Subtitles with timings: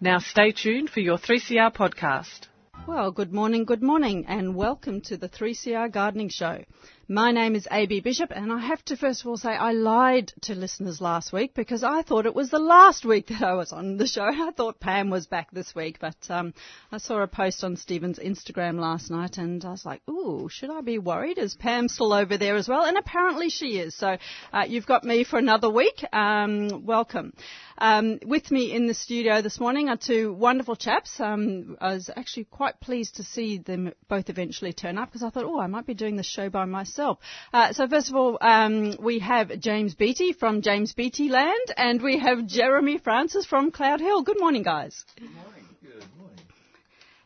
[0.00, 2.48] Now stay tuned for your 3CR podcast.
[2.88, 6.64] Well, good morning, good morning, and welcome to the 3CR Gardening Show.
[7.12, 10.32] My name is AB Bishop, and I have to first of all say I lied
[10.42, 13.72] to listeners last week because I thought it was the last week that I was
[13.72, 14.22] on the show.
[14.32, 16.54] I thought Pam was back this week, but um,
[16.92, 20.70] I saw a post on Stephen's Instagram last night, and I was like, "Ooh, should
[20.70, 21.38] I be worried?
[21.38, 23.96] Is Pam still over there as well?" And apparently she is.
[23.96, 24.16] So
[24.52, 26.04] uh, you've got me for another week.
[26.12, 27.32] Um, welcome.
[27.76, 31.18] Um, with me in the studio this morning are two wonderful chaps.
[31.18, 35.30] Um, I was actually quite pleased to see them both eventually turn up because I
[35.30, 36.99] thought, oh, I might be doing the show by myself.
[37.00, 42.02] Uh, so first of all, um, we have James Beattie from James Beattie Land, and
[42.02, 44.24] we have Jeremy Francis from Cloudehill.
[44.24, 45.04] Good morning, guys.
[45.18, 45.64] Good morning.
[45.82, 46.38] Good morning.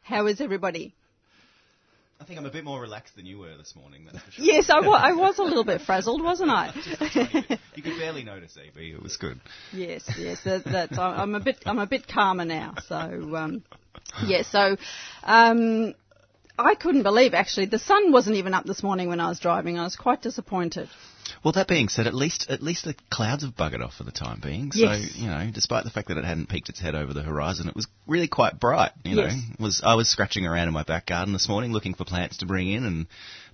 [0.02, 0.94] How is everybody?
[2.20, 4.06] I think I'm a bit more relaxed than you were this morning.
[4.10, 4.44] That's for sure.
[4.46, 6.72] Yes, I, wa- I was a little bit frazzled, wasn't I?
[7.74, 8.92] you could barely notice, AB.
[8.92, 9.40] It was good.
[9.72, 10.42] yes, yes.
[10.44, 12.74] That, that's, I'm a bit, I'm a bit calmer now.
[12.88, 13.62] So, um,
[14.24, 14.42] yeah.
[14.42, 14.77] So,
[15.24, 15.94] um,
[16.58, 19.78] I couldn't believe actually the sun wasn't even up this morning when I was driving.
[19.78, 20.88] I was quite disappointed.
[21.42, 24.12] Well, that being said, at least at least the clouds have buggered off for the
[24.12, 24.70] time being.
[24.72, 25.16] So Yes.
[25.16, 27.74] you know, despite the fact that it hadn't peeked its head over the horizon, it
[27.74, 28.92] was really quite bright.
[29.05, 29.33] You Yes.
[29.34, 32.05] know, It was I was scratching around in my back garden this morning looking for
[32.05, 33.06] plants to bring in and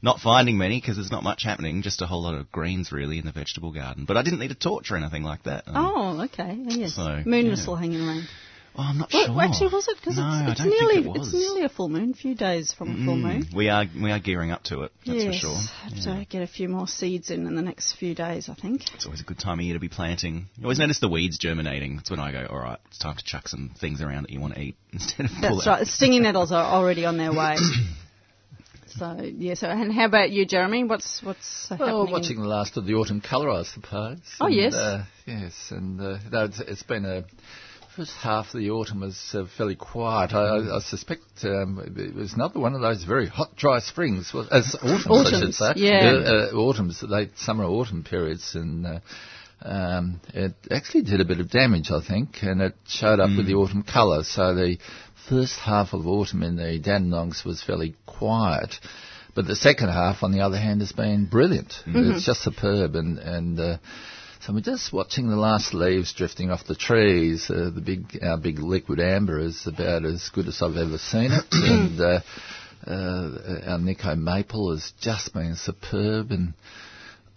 [0.02, 1.82] not finding many because there's not much happening.
[1.82, 4.04] Just a whole lot of greens really in the vegetable garden.
[4.04, 5.64] But I didn't need a torch or anything like that.
[5.68, 6.56] Um, Oh, okay.
[6.66, 6.94] Yes.
[6.94, 7.62] So, moon was yeah.
[7.62, 8.28] still hanging around.
[8.76, 9.42] Oh, I'm not Well, sure.
[9.42, 9.96] actually, was it?
[10.00, 12.10] Because no, it's, it's nearly it it's nearly a full moon.
[12.10, 13.46] A few days from a full Mm, moon.
[13.54, 14.92] We are we are gearing up to it.
[15.06, 15.56] That's yes, for sure.
[15.56, 16.18] have Yeah.
[16.20, 18.82] to get a few more seeds in in the next few days, I think.
[18.94, 20.48] It's always a good time of year to be planting.
[20.56, 21.96] You always notice the weeds germinating.
[21.96, 24.40] That's when I go, all right, it's time to chuck some things around that you
[24.40, 25.78] want to eat instead of pull That's out.
[25.78, 25.86] right.
[25.86, 27.56] Stinging nettles are already on their way.
[28.86, 29.54] so yeah.
[29.54, 30.84] So and how about you, Jeremy?
[30.84, 32.12] What's what's Well, happening?
[32.12, 34.18] watching the last of the autumn colour, I suppose.
[34.40, 34.74] Oh, And, yes.
[34.74, 37.24] Uh, yes, and uh, no, it's, it's been a
[38.00, 40.32] first half of the autumn was uh, fairly quiet.
[40.32, 44.32] I, I, I suspect um, it was another one of those very hot, dry springs,
[44.32, 45.72] well, as autumns, I should say.
[45.76, 46.12] yeah.
[46.14, 48.86] Uh, uh, autumns, late summer autumn periods, and.
[48.86, 49.00] Uh,
[49.62, 53.46] um, it actually did a bit of damage, I think, and it showed up with
[53.46, 54.22] the autumn colour.
[54.24, 54.78] So the
[55.28, 58.76] first half of autumn in the Dandenongs was fairly quiet,
[59.34, 61.74] but the second half, on the other hand, has been brilliant.
[61.84, 63.76] It's just superb, and and uh,
[64.40, 67.50] so we're just watching the last leaves drifting off the trees.
[67.50, 71.30] Uh, the big, our big liquid amber is about as good as I've ever seen
[71.30, 72.20] it, and uh,
[72.86, 76.54] uh, our Nikko maple has just been superb and.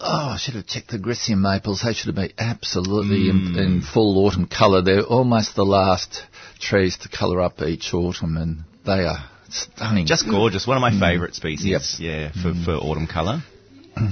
[0.05, 1.81] Oh, I should have checked the griseum maples.
[1.85, 4.81] They should have been absolutely in, in full autumn colour.
[4.81, 6.23] They're almost the last
[6.59, 10.05] trees to colour up each autumn, and they are stunning.
[10.05, 10.67] Just gorgeous.
[10.67, 11.99] One of my favourite species.
[11.99, 11.99] Yep.
[11.99, 13.43] Yeah, for, for autumn colour.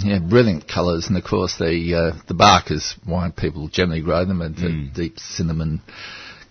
[0.04, 4.26] Yeah, brilliant colours, and of course the uh, the bark is why people generally grow
[4.26, 4.42] them.
[4.42, 5.82] It's a deep cinnamon,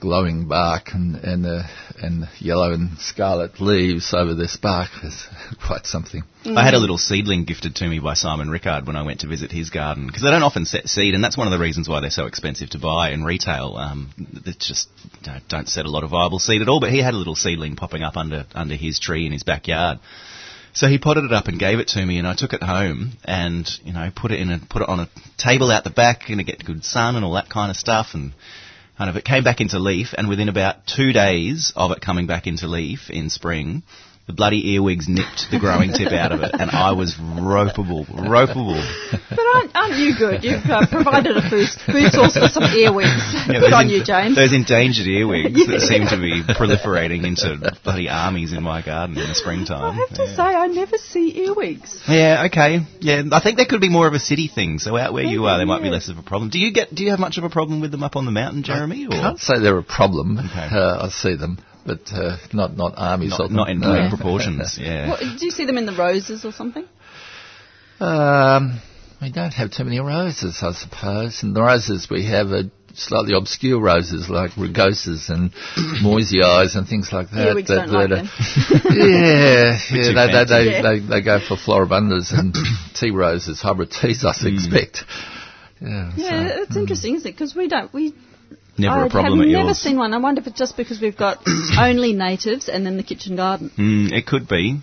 [0.01, 1.63] glowing bark, and and uh,
[2.03, 5.29] and yellow and scarlet leaves over this bark is
[5.67, 6.25] quite something.
[6.45, 9.29] I had a little seedling gifted to me by Simon Rickard when I went to
[9.29, 11.89] visit his garden because they don't often set seed, and that's one of the reasons
[11.89, 13.77] why they're so expensive to buy in retail.
[13.77, 14.11] Um,
[14.45, 14.89] they just
[15.23, 16.81] don't, don't set a lot of viable seed at all.
[16.81, 19.99] But he had a little seedling popping up under under his tree in his backyard.
[20.73, 23.13] So he potted it up and gave it to me, and I took it home
[23.25, 26.29] and you know put it in a put it on a table out the back
[26.29, 28.33] and to get good sun and all that kind of stuff and.
[28.99, 32.27] Kind of, it came back into leaf, and within about two days of it coming
[32.27, 33.83] back into leaf in spring,
[34.31, 38.79] the bloody earwigs nipped the growing tip out of it, and I was ropeable, ropeable.
[39.11, 40.45] But aren't, aren't you good?
[40.45, 43.11] You've uh, provided a food, food source for some earwigs.
[43.51, 44.37] Yeah, good those on en- you, James.
[44.37, 49.27] Those endangered earwigs that seem to be proliferating into bloody armies in my garden in
[49.27, 49.83] the springtime.
[49.83, 50.37] I have to yeah.
[50.37, 52.03] say, I never see earwigs.
[52.07, 52.87] Yeah, okay.
[53.01, 54.79] Yeah, I think that could be more of a city thing.
[54.79, 56.51] So out where you are, there might be less of a problem.
[56.51, 56.95] Do you get?
[56.95, 59.09] Do you have much of a problem with them up on the mountain, Jeremy?
[59.11, 60.39] I Or can't say they're a problem.
[60.39, 60.69] Okay.
[60.71, 63.57] Uh, I see them, but uh, not not armies not, of them.
[63.57, 63.93] not in No.
[63.93, 64.79] big proportions?
[64.81, 65.09] Yeah.
[65.11, 66.87] What, do you see them in the roses or something?
[68.01, 68.81] Um,
[69.21, 71.43] we don't have too many roses, I suppose.
[71.43, 72.63] And the roses we have are
[72.95, 75.53] slightly obscure roses like rugosas and
[76.03, 77.49] moyesiis and things like that.
[77.49, 78.29] Earwigs that, don't like that them.
[78.97, 80.83] yeah, yeah, they, they, they, Yeah.
[80.83, 82.55] they, they go for floribundas and
[82.95, 84.59] tea roses, hybrid teas, I Mm.
[84.59, 85.05] suspect.
[85.81, 87.33] Yeah, Yeah, so- it's interesting, isn't it?
[87.33, 88.15] Because we don't we
[88.79, 89.59] never I a problem at yours.
[89.59, 90.15] I've never seen one.
[90.15, 91.39] I wonder if it's just because we've got
[91.79, 93.71] only natives and then the kitchen garden.
[93.77, 94.81] Mm, it could be.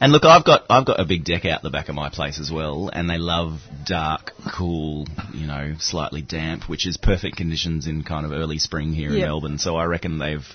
[0.00, 2.38] And look, I've got I've got a big deck out the back of my place
[2.40, 7.86] as well, and they love dark, cool, you know, slightly damp, which is perfect conditions
[7.86, 9.26] in kind of early spring here in Yep.
[9.26, 9.58] Melbourne.
[9.58, 10.46] So I reckon they've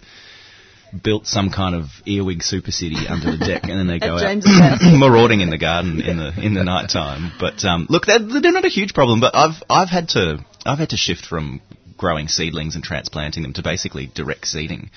[1.04, 4.82] built some kind of earwig super city under the deck, and then they go out
[4.82, 7.32] marauding in the garden in the in the night time.
[7.40, 9.20] But um, look, they're, they're not a huge problem.
[9.20, 11.62] But I've I've had to I've had to shift from
[11.98, 14.90] growing seedlings and transplanting them to basically direct seeding,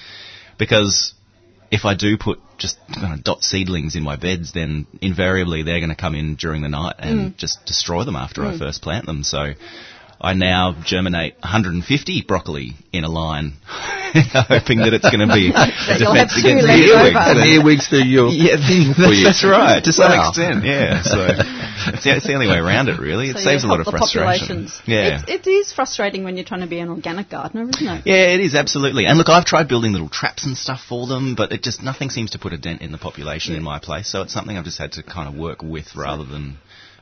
[0.59, 1.15] because
[1.71, 5.81] if I do put just kind of dot seedlings in my beds, then invariably they're
[5.81, 7.37] going to come in during the night and mm.
[7.37, 8.59] just destroy them after I mm.
[8.59, 9.23] first plant them.
[9.23, 9.53] So
[10.21, 15.95] I now germinate 150 broccoli in a line, hoping that it's going to be a
[15.99, 17.15] defense against the earwigs.
[17.23, 19.25] And earwigs do your Yeah, thing for that's, you.
[19.25, 19.85] that's right.
[19.85, 20.29] To some Wow.
[20.29, 21.03] extent, yeah.
[21.03, 21.23] So
[21.95, 23.31] it's the, it's the only way around it, really.
[23.31, 24.67] It So saves a lot of help the frustration.
[24.87, 25.23] Yeah.
[25.29, 28.03] It, it is frustrating when you're trying to be an organic gardener, isn't it?
[28.07, 29.07] Yeah, it is absolutely.
[29.07, 32.11] And look, I've tried building little traps and stuff for them, but it just nothing
[32.11, 34.11] seems to put a dent in the population in my place.
[34.11, 36.59] So it's something I've just had to kind of work with rather than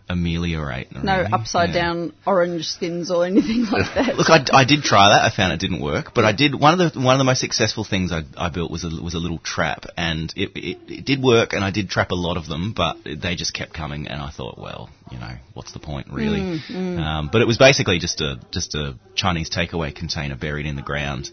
[0.09, 0.93] ameliorate.
[0.93, 1.33] No really.
[1.33, 1.83] upside Yeah.
[1.83, 4.17] down orange skins or anything like that.
[4.17, 5.25] Look, I, I did try that.
[5.25, 7.41] I found it didn't work, but I did one of the one of the most
[7.41, 11.05] successful things I, I built was a was a little trap, and it, it it
[11.05, 14.07] did work, and I did trap a lot of them, but they just kept coming,
[14.07, 16.61] and I thought, well, you know, what's the point really?
[16.71, 20.83] Um, but it was basically just a just a Chinese takeaway container buried in the
[20.83, 21.31] ground,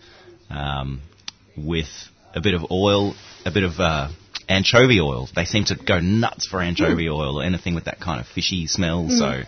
[0.49, 1.01] um,
[1.55, 1.89] with
[2.33, 3.13] a bit of oil,
[3.45, 4.09] a bit of uh,
[4.49, 5.27] anchovy oil.
[5.35, 8.67] They seem to go nuts for anchovy oil, or anything with that kind of fishy
[8.67, 9.09] smell.
[9.09, 9.41] So,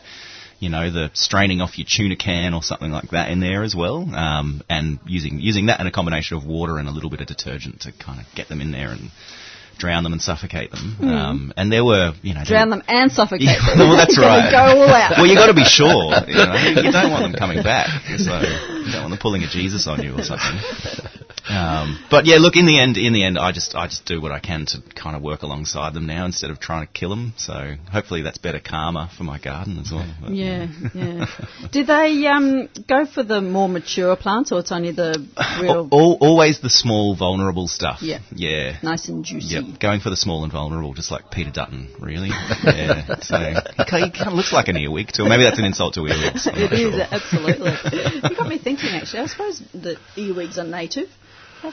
[0.59, 3.75] you know, the straining off your tuna can or something like that in there as
[3.75, 7.21] well, um, and using using that and a combination of water and a little bit
[7.21, 9.11] of detergent to kind of get them in there and
[9.77, 10.95] drown them and suffocate them.
[11.01, 13.79] Um, and there were, you know, Drown them and suffocate Yeah, them.
[13.89, 14.49] well, that's right.
[14.49, 15.11] Go all out.
[15.17, 16.13] well, you got to be sure.
[16.27, 19.49] You, know, you don't want them coming back, so you don't want them pulling a
[19.49, 20.59] Jesus on you or something.
[21.49, 22.55] Um, but yeah, look.
[22.55, 24.81] In the end, in the end, I just I just do what I can to
[24.95, 27.33] kind of work alongside them now instead of trying to kill them.
[27.37, 30.11] So hopefully that's better karma for my garden as well.
[30.21, 31.25] But, Yeah, yeah.
[31.71, 35.25] Did they um, go for the more mature plants, or it's only the
[35.61, 38.01] real Al- always the small, vulnerable stuff.
[38.01, 38.19] Yeah.
[38.31, 38.77] Yeah.
[38.81, 39.55] nice and juicy?
[39.55, 42.29] Yep, going for the small and vulnerable, just like Peter Dutton, really.
[42.63, 45.25] yeah, so he kind of looks like an earwig too.
[45.25, 46.47] Maybe that's an insult to earwigs.
[46.47, 47.07] It is sure.
[47.11, 47.71] absolutely.
[48.29, 48.89] you got me thinking.
[48.89, 51.09] Actually, I suppose the earwigs are native.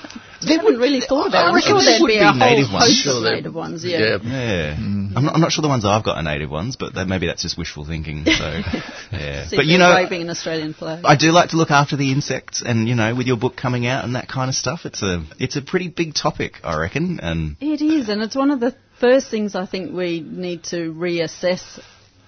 [0.00, 1.48] I They haven't would- really thought about I it.
[1.50, 2.84] I'm reckon sure there there'd be be a whole native ones.
[2.84, 3.84] host Sure of native ones.
[3.84, 3.98] Yeah.
[3.98, 4.18] Yeah.
[4.22, 5.12] Yeah, mm.
[5.16, 7.26] I'm, not, I'm not sure the ones I've got are native ones, but that, maybe
[7.26, 8.24] that's just wishful thinking.
[8.24, 8.30] So,
[9.12, 9.46] yeah.
[9.46, 11.04] See but you know, waving an Australian flag.
[11.04, 13.86] I do like to look after the insects, and you know, with your book coming
[13.86, 17.20] out and that kind of stuff, it's a it's a pretty big topic, I reckon.
[17.20, 20.92] And It is, and it's one of the first things I think we need to
[20.92, 21.80] reassess,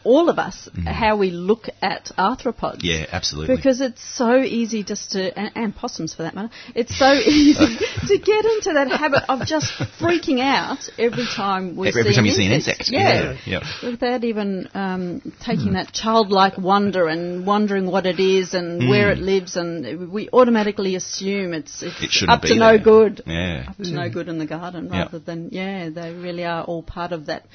[0.04, 0.86] all of us, mm-hmm.
[0.86, 2.80] how we look at arthropods.
[2.82, 3.56] Yeah, absolutely.
[3.56, 7.76] Because it's so easy just to, and, and possums for that matter, it's so easy
[8.06, 12.18] to get into that habit of just freaking out every time we Every see time
[12.20, 12.90] an you see an insect.
[12.90, 13.34] Yeah.
[13.46, 13.90] yeah, yeah.
[13.90, 15.74] Without even um, taking mm-hmm.
[15.74, 18.88] that childlike wonder and wondering what it is and mm.
[18.88, 22.78] where it lives, and we automatically assume it's, it's It up to no there.
[22.78, 26.64] good yeah, up to no good in the garden rather than yeah they really are
[26.64, 27.46] all part of that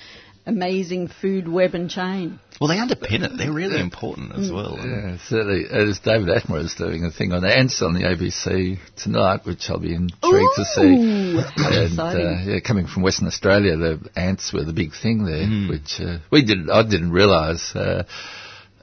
[0.50, 3.38] amazing food web and chain well, they underpin it.
[3.38, 4.78] They're really important as well.
[4.78, 5.64] Yeah, certainly.
[5.72, 9.80] As David Attenborough is doing a thing on ants on the ABC tonight, which I'll
[9.80, 10.82] be intrigued to see.
[10.82, 12.28] Ooh, And exciting.
[12.28, 15.70] uh, yeah, coming from Western Australia, the ants were the big thing there, Mm.
[15.70, 16.70] which uh, we didn't.
[16.70, 18.04] I didn't realise uh,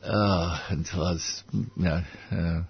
[0.04, 2.00] oh, until I was, you know.
[2.32, 2.60] Uh,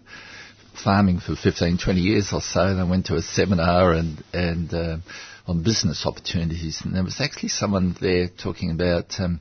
[0.82, 4.74] farming for 15, 20 years or so, and I went to a seminar and and
[4.74, 5.02] um
[5.46, 9.40] on business opportunities, and there was actually someone there talking about um,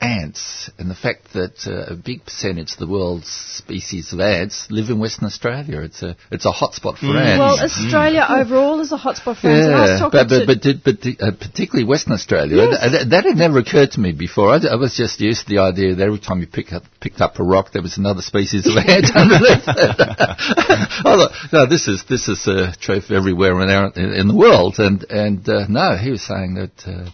[0.00, 4.66] ants and the fact that uh, a big percentage of the world's species of ants
[4.70, 5.80] live in Western Australia.
[5.80, 7.38] It's a it's a hotspot for ants.
[7.38, 10.74] well australia overall is a hotspot for ants I was Yeah, talking but, but, to
[10.84, 12.78] but, did- but uh, particularly Western Australia, Yes.
[12.80, 14.50] uh, that, that had never occurred to me before.
[14.52, 16.82] I, d- I was just used to the idea that every time you pick up,
[17.00, 19.96] picked up a rock, there was another species of ant underneath it.
[19.98, 24.74] I thought, no, this is this is uh, truth everywhere in, in, in the world,
[24.78, 27.12] and and uh, no, he was saying that.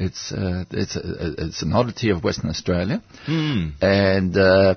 [0.00, 3.02] It's uh, it's a, it's an oddity of Western Australia,
[3.82, 4.74] and uh,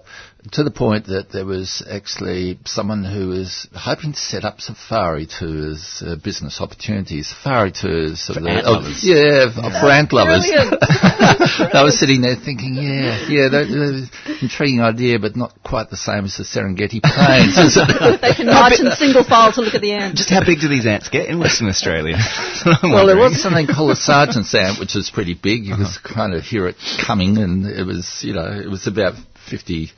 [0.52, 5.26] to the point that there was actually someone who was hoping to set up safari
[5.26, 8.26] tours, uh, business opportunities, safari tours.
[8.28, 9.00] For ant oh, lovers.
[9.04, 10.44] yeah, f- for ant lovers.
[10.48, 11.74] Brilliant.
[11.74, 15.98] I was sitting there thinking, yeah, yeah, that, that intriguing idea, but not quite the
[15.98, 17.56] same as the Serengeti Plains,
[18.22, 20.68] they can march in single file to look at the ants Just how big do
[20.68, 22.18] these ants get in Western Australia?
[22.84, 25.66] Well, there was something called a sergeant's ant, which was pretty big.
[25.66, 29.16] You could kind of hear it coming, and it was, you know, it was about
[29.50, 29.92] 50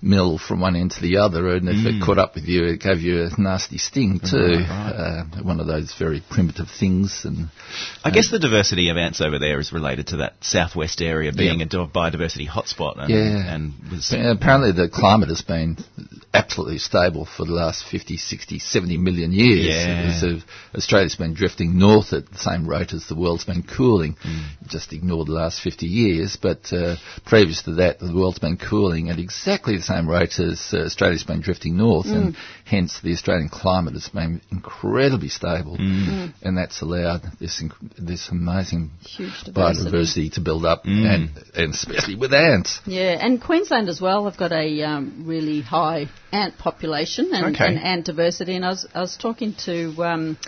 [0.00, 1.86] mil from one end to the other, and if Mm.
[2.00, 4.64] it caught up with you, it gave you a nasty sting too.
[4.68, 7.48] Uh, one of those very primitive things, and
[8.04, 11.60] I guess the diversity of ants over there is related to that southwest area being
[11.60, 11.66] Yeah.
[11.66, 12.98] a biodiversity hotspot.
[12.98, 13.54] And, Yeah.
[13.54, 13.72] and
[14.12, 15.76] Uh, Apparently, the climate has been
[16.34, 19.66] absolutely stable for the last 50, 60, 70 million years.
[19.66, 20.28] Yeah.
[20.28, 24.16] Uh, Australia's been drifting north at the same rate as the world's been cooling.
[24.24, 24.42] Mm.
[24.68, 26.36] Just ignore the last 50 years.
[26.36, 30.70] But uh, previous to that, the world's been cooling at exactly the same rate as
[30.72, 32.06] uh, Australia's been drifting north.
[32.06, 35.76] And hence, the Australian climate has been incredibly stable.
[35.78, 36.32] Mm.
[36.42, 41.14] And that's allowed this, inc- this amazing Huge biodiversity to build up, Mm.
[41.14, 42.80] and, and especially with ants.
[42.86, 47.66] Yeah, and Queensland as well have got a um, really high ant population and, Okay.
[47.66, 48.56] and ant diversity.
[48.56, 50.38] And I was, I was talking to, um,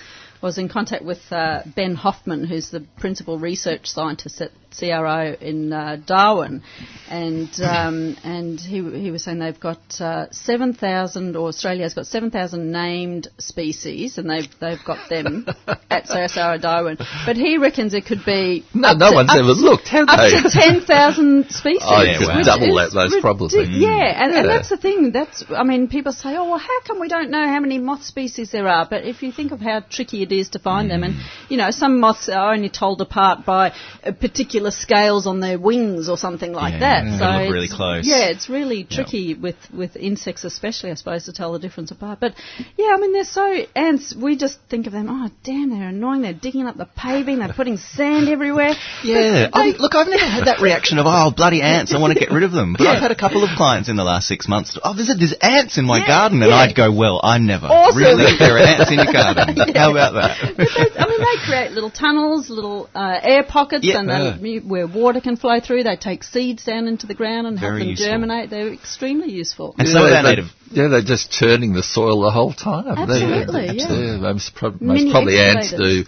[0.44, 5.72] was in contact with uh, Ben Hoffmann, who's the principal research scientist at CSIRO in
[5.72, 6.62] uh, Darwin,
[7.08, 12.06] and um, and he he was saying they've got uh, seven thousand, or Australia's got
[12.06, 15.46] seven thousand named species, and they've they've got them
[15.90, 16.98] at CSIRO Darwin.
[17.24, 20.42] But he reckons it could be No, no to- one's ever looked, have up they?
[20.42, 21.80] to 10,000 species.
[21.84, 22.42] Oh, yeah, which wow.
[22.42, 23.64] double that, those ridic- probably.
[23.70, 25.12] Yeah, and, and that's the thing.
[25.12, 28.02] That's, I mean, people say, oh, well, how come we don't know how many moth
[28.04, 28.86] species there are?
[28.88, 31.14] But if you think of how tricky it is to find them, and,
[31.48, 33.72] you know, some moths are only told apart by
[34.04, 37.04] uh, particular scales on their wings or something like Yeah, that.
[37.06, 37.18] yeah.
[37.46, 38.06] So really close.
[38.06, 42.20] Yeah, it's really tricky with, with insects especially, I suppose, to tell the difference apart.
[42.20, 42.34] But,
[42.76, 46.22] yeah, I mean, they're so, ants, we just think of them, oh, damn, they're annoying.
[46.22, 47.38] They're digging up the paving.
[47.38, 48.72] They're putting sand everywhere.
[49.04, 52.18] Yeah, they- look, I've never had that reaction of oh bloody ants, I want to
[52.18, 52.74] get rid of them.
[52.78, 54.78] But I've had a couple of clients in the last six months.
[54.82, 56.56] Oh, there's, there's ants in my Yeah, garden, and yeah.
[56.56, 57.66] I'd go, well, I never.
[57.66, 57.98] Awesome.
[57.98, 59.56] Really, there are ants in your garden.
[59.74, 60.23] How about that?
[60.56, 64.00] But they, I mean, they create little tunnels, little uh, air pockets, Yeah.
[64.00, 64.08] and
[64.44, 65.82] they, where water can flow through.
[65.84, 68.06] They take seeds down into the ground and help them useful.
[68.06, 68.50] germinate.
[68.50, 69.74] They're extremely useful.
[69.78, 72.86] And some yeah, our they- native yeah, they're just churning the soil the whole time.
[72.88, 74.16] Absolutely, they, yeah.
[74.16, 76.04] most, prob- most probably ants do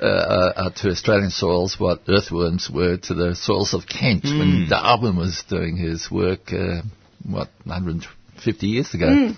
[0.00, 4.38] uh, uh, uh, to Australian soils what earthworms were to the soils of Kent Hmm.
[4.38, 6.82] when Darwin was doing his work, uh,
[7.24, 9.32] what, 150 years ago.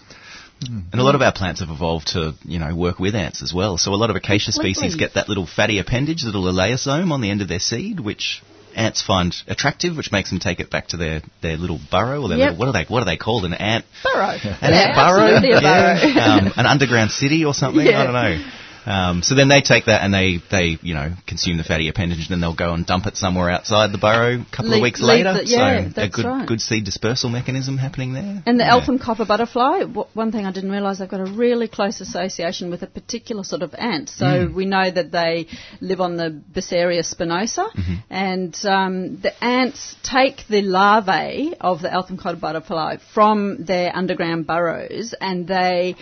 [0.67, 0.81] Hmm.
[0.93, 3.53] And a lot of our plants have evolved to, you know, work with ants as
[3.53, 3.77] well.
[3.77, 7.31] So a lot of acacia species get that little fatty appendage, little elaiosome on the
[7.31, 8.43] end of their seed, which
[8.75, 12.29] ants find attractive, which makes them take it back to their, their little burrow or
[12.29, 12.51] their Yep.
[12.53, 13.45] little, what are they what are they called?
[13.45, 14.29] An ant Burrow.
[14.31, 16.15] an yeah, ant burrow, a burrow.
[16.15, 16.25] Yeah.
[16.47, 17.85] um, an underground city or something.
[17.87, 18.01] Yeah.
[18.01, 18.51] I don't know.
[18.87, 22.19] Um, so then they take that and they, they you know consume the fatty appendage,
[22.21, 25.03] and then they'll go and dump it somewhere outside the burrow a couple of weeks
[25.03, 25.31] later.
[25.41, 26.47] it- yeah, so a good right.
[26.49, 28.43] good seed dispersal mechanism happening there.
[28.47, 28.73] And the Yeah.
[28.73, 32.71] Eltham copper butterfly, w- one thing I didn't realise, they've got a really close association
[32.71, 34.09] with a particular sort of ant.
[34.09, 34.55] So Mm.
[34.55, 35.47] we know that they
[35.81, 37.95] live on the Bursaria spinosa, Mm-hmm.
[38.11, 44.47] and um, the ants take the larvae of the Eltham copper butterfly from their underground
[44.47, 45.97] burrows, and they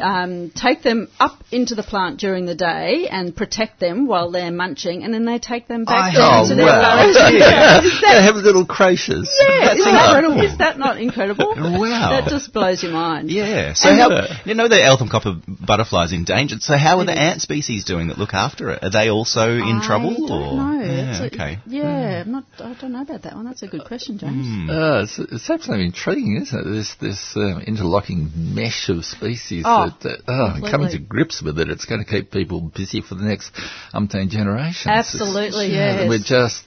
[0.00, 4.50] um, take them up into the plant during the day and protect them while they're
[4.50, 7.02] munching, and then they take them back I- down Oh, to their wow.
[7.02, 7.16] burrows.
[7.36, 7.80] Yeah.
[7.80, 9.30] They have little creches.
[9.48, 10.36] yeah, is, incredible.
[10.36, 11.54] that, is that not incredible?
[11.56, 12.20] Wow.
[12.20, 13.30] That just blows your mind.
[13.30, 13.74] Yeah.
[13.74, 16.62] So And- how you know the eltham copper butterfly's endangered?
[16.62, 18.82] So how are the ant species doing that look after it?
[18.82, 20.10] Are they also in trouble?
[20.12, 20.84] I don't or know.
[20.84, 21.58] Yeah, That's a- okay.
[21.66, 23.44] yeah, I'm not, I don't know about that one.
[23.46, 24.46] That's a good question, James.
[24.46, 24.70] Hmm.
[24.70, 26.70] Uh, it's, it's absolutely intriguing, isn't it?
[26.70, 29.64] This this um, interlocking mesh of species.
[29.66, 30.70] Oh, that, that, uh, oh, completely.
[30.70, 33.52] coming to grips with it, it's going to keep people busy for the next
[33.94, 34.86] umpteen generations.
[34.86, 36.08] Absolutely, It's- yes.
[36.08, 36.64] We're just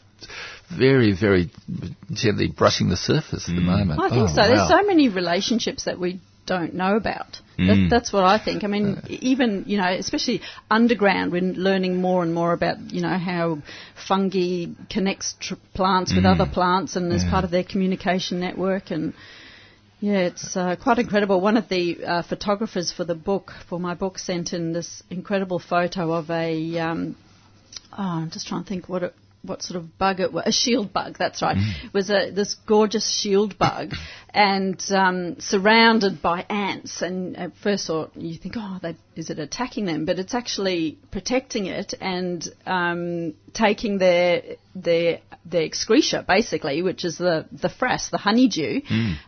[0.70, 1.50] very, very
[2.12, 3.66] gently brushing the surface at the mm.
[3.66, 4.00] moment.
[4.00, 4.48] I think Oh, so.
[4.48, 7.40] There's so many relationships that we don't know about.
[7.58, 7.90] That, Mm.
[7.90, 8.64] that's what I think.
[8.64, 9.02] I mean, uh.
[9.10, 13.60] even you know, especially underground, we're learning more and more about you know how
[14.08, 16.32] fungi connects tr- plants with mm.
[16.34, 19.14] other plants and as part of their communication network and.
[20.02, 21.42] Yeah, it's uh, quite incredible.
[21.42, 25.60] One of the uh, photographers for the book, for my book, sent in this incredible
[25.60, 26.80] photo of a.
[26.80, 27.18] Um,
[27.92, 30.46] oh, I'm just trying to think what it, what sort of bug it was.
[30.46, 31.58] A shield bug, that's right.
[31.58, 33.92] It was a this gorgeous shield bug,
[34.34, 37.02] and um, surrounded by ants.
[37.02, 40.06] And at first, thought you think, oh, they, is it attacking them?
[40.06, 44.44] But it's actually protecting it and um, taking their
[44.76, 48.82] their their excretia, basically, which is the the frass, the honeydew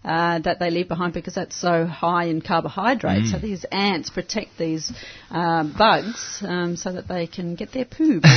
[0.03, 3.31] uh, that they leave behind because that's so high in carbohydrates.
[3.31, 4.91] So these ants protect these
[5.29, 8.22] uh, bugs um, so that they can get their poo.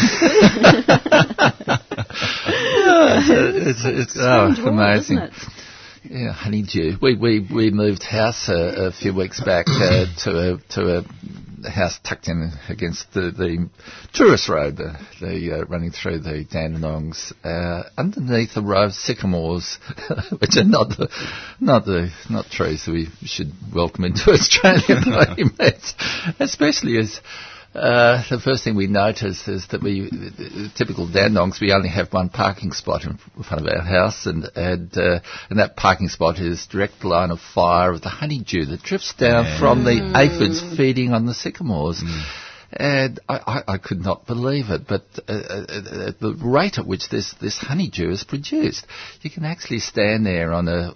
[2.86, 5.18] It's, it's, it's, oh, world, amazing.
[5.18, 5.63] isn't it?
[6.04, 6.98] Yeah, honeydew.
[7.00, 11.70] We we we moved house a, a few weeks back uh, to a to a
[11.70, 13.70] house tucked in against the, the
[14.12, 19.78] tourist road, the, the uh, running through the Dandenongs, uh, underneath a row of sycamores,
[20.38, 21.08] which are not the
[21.58, 25.00] not the not trees that we should welcome into Australia
[26.38, 27.18] especially as
[27.74, 30.08] uh, the first thing we notice is that we,
[30.76, 34.96] typical Dandenongs, we only have one parking spot in front of our house, and and,
[34.96, 39.14] uh, and that parking spot is direct line of fire of the honeydew that drifts
[39.14, 39.58] down yeah.
[39.58, 42.00] from the aphids feeding on the sycamores.
[42.00, 42.22] Mm.
[42.76, 46.86] And I, I, I, could not believe it, but uh, uh, uh, the rate at
[46.86, 48.84] which this, this honeydew is produced,
[49.22, 50.92] you can actually stand there on a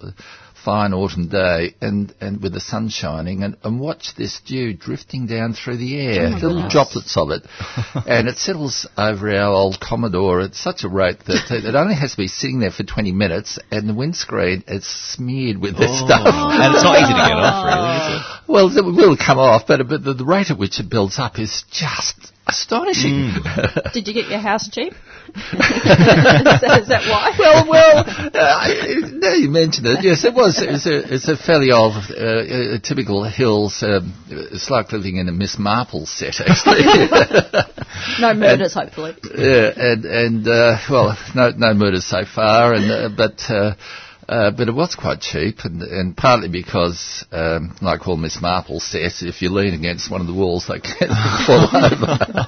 [0.64, 5.26] fine autumn day and, and with the sun shining and, and watch this dew drifting
[5.26, 6.72] down through the air, oh little goodness.
[6.72, 7.42] droplets of it.
[8.06, 12.12] and it settles over our old Commodore at such a rate that it only has
[12.12, 16.06] to be sitting there for 20 minutes and the windscreen is smeared with this oh.
[16.06, 16.22] stuff.
[16.26, 18.38] and it's not easy to get off, really, is it?
[18.48, 21.38] Well, it will come off, but, but the, the rate at which it builds up
[21.38, 23.30] is just astonishing.
[23.30, 23.92] Mm.
[23.92, 24.92] Did you get your house cheap?
[25.28, 27.34] is, that, is, that why?
[27.38, 28.68] Well, well, uh,
[29.12, 30.02] now you mentioned it.
[30.02, 30.60] Yes, it was.
[30.60, 33.82] It's a, it's a fairly old, uh, typical hills.
[33.82, 36.84] Um, it's like living in a Miss Marple set, actually.
[38.20, 39.14] no murders, and, hopefully.
[39.36, 43.76] Yeah, and and uh, well, no no murders so far, and uh, but.
[44.28, 48.40] Uh, uh, but it was quite cheap, and, and partly because, um, like all Miss
[48.40, 51.08] Marple says, if you lean against one of the walls, they can
[51.46, 52.18] fall over.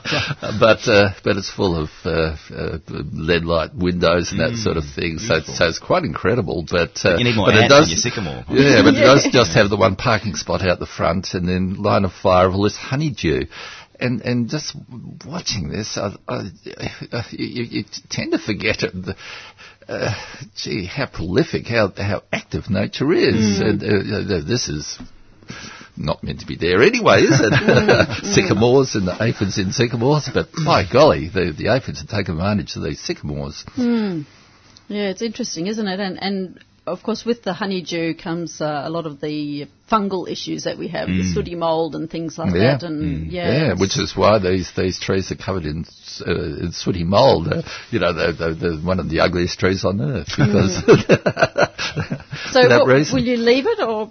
[0.61, 4.77] but uh, but it's full of uh, uh lead light windows and that mm, sort
[4.77, 6.65] of thing, so, so it's quite incredible.
[6.69, 8.45] But, uh, you need more but it does, your sycamore.
[8.49, 9.01] Yeah, but yeah.
[9.01, 12.13] it does just have the one parking spot out the front, and then line of
[12.13, 13.47] fire of all this honeydew
[14.01, 14.75] and and just
[15.27, 16.51] watching this, I, I,
[17.31, 19.17] you, you, tend to forget it,
[19.89, 20.15] uh,
[20.57, 23.61] gee, how prolific, how how active nature is.
[23.61, 23.69] Mm.
[23.69, 24.99] And, uh, this is
[25.97, 28.25] not meant to be there anyway, is it?
[28.35, 32.77] Sycamores and the aphids in sycamores, but by golly, the, the aphids have taken advantage
[32.77, 33.65] of these sycamores.
[33.77, 34.25] Mm.
[34.89, 36.01] Yeah, it's interesting, isn't it?
[36.01, 40.65] And and of course, with the honeydew comes uh, a lot of the fungal issues
[40.65, 41.19] that we have, mm.
[41.19, 42.79] the sooty mold and things like yeah.
[42.79, 42.83] that.
[42.83, 43.33] And mm.
[43.33, 45.85] yeah, yeah which is why these these trees are covered in,
[46.27, 47.49] uh, in sooty mold.
[47.49, 50.77] Uh, you know, they're, they're, they're, one of the ugliest trees on earth because.
[52.51, 54.11] so, what, will you leave it or?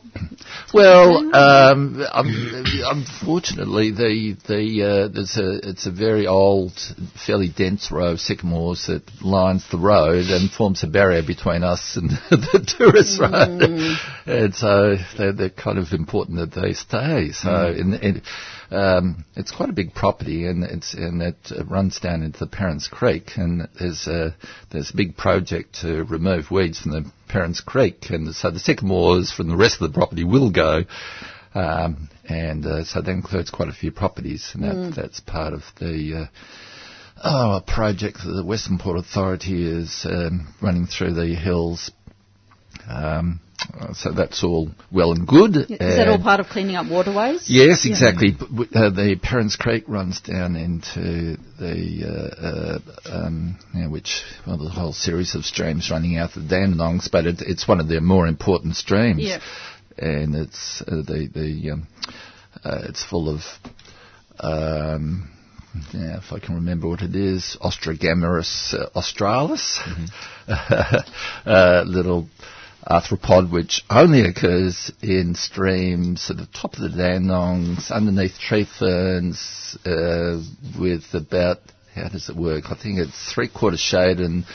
[0.73, 6.73] Well, um, unfortunately, the the uh, there's a it's a very old,
[7.25, 11.97] fairly dense row of sycamores that lines the road and forms a barrier between us
[11.97, 13.31] and the tourist mm.
[13.31, 17.31] road, and so they're, they're kind of important that they stay.
[17.31, 17.79] So mm.
[17.79, 18.21] in, in,
[18.71, 21.35] um, it's quite a big property, and it's and it
[21.67, 24.35] runs down into the Perrins Creek, and there's a
[24.71, 29.31] there's a big project to remove weeds from the Perrins Creek, and so the sycamores
[29.31, 30.83] from the rest of the property will go.
[31.53, 34.95] Um, and uh, so that includes quite a few properties, and that, mm.
[34.95, 40.53] that's part of the uh, oh, a project that the Western Port Authority is um,
[40.61, 41.91] running through the hills.
[42.87, 43.41] Um,
[43.93, 45.55] so that's all well and good.
[45.55, 47.49] Is that all part of cleaning up waterways?
[47.49, 48.29] Yes, exactly.
[48.39, 48.87] Yeah.
[48.87, 54.57] Uh, the Perrins Creek runs down into the uh, uh, um, you know, which well,
[54.57, 57.87] the whole series of streams running out of the Dandenongs, but it, it's one of
[57.87, 59.21] their more important streams.
[59.21, 59.39] Yeah.
[59.97, 61.87] And it's uh, the the um,
[62.63, 63.41] uh, it's full of
[64.39, 65.29] um,
[65.93, 71.09] yeah, if I can remember what it is, Austrogammarus uh, australis, mm-hmm.
[71.49, 72.27] uh, little
[72.89, 79.77] arthropod which only occurs in streams at the top of the Dandenongs, underneath tree ferns,
[79.85, 80.41] uh,
[80.79, 81.59] with about
[81.93, 82.65] how does it work?
[82.71, 84.45] I think it's three quarters shade and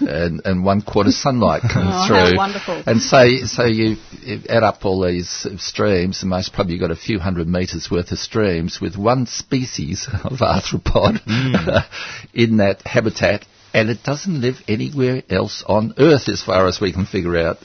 [0.00, 2.36] and, and one quarter sunlight comes oh, through.
[2.36, 2.82] wonderful.
[2.86, 6.90] And so, so you, you add up all these streams, and most probably you've got
[6.90, 11.84] a few hundred metres worth of streams with one species of arthropod mm.
[12.34, 16.92] in that habitat, and it doesn't live anywhere else on Earth as far as we
[16.92, 17.58] can figure out.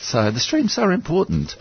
[0.00, 1.56] So the streams are important.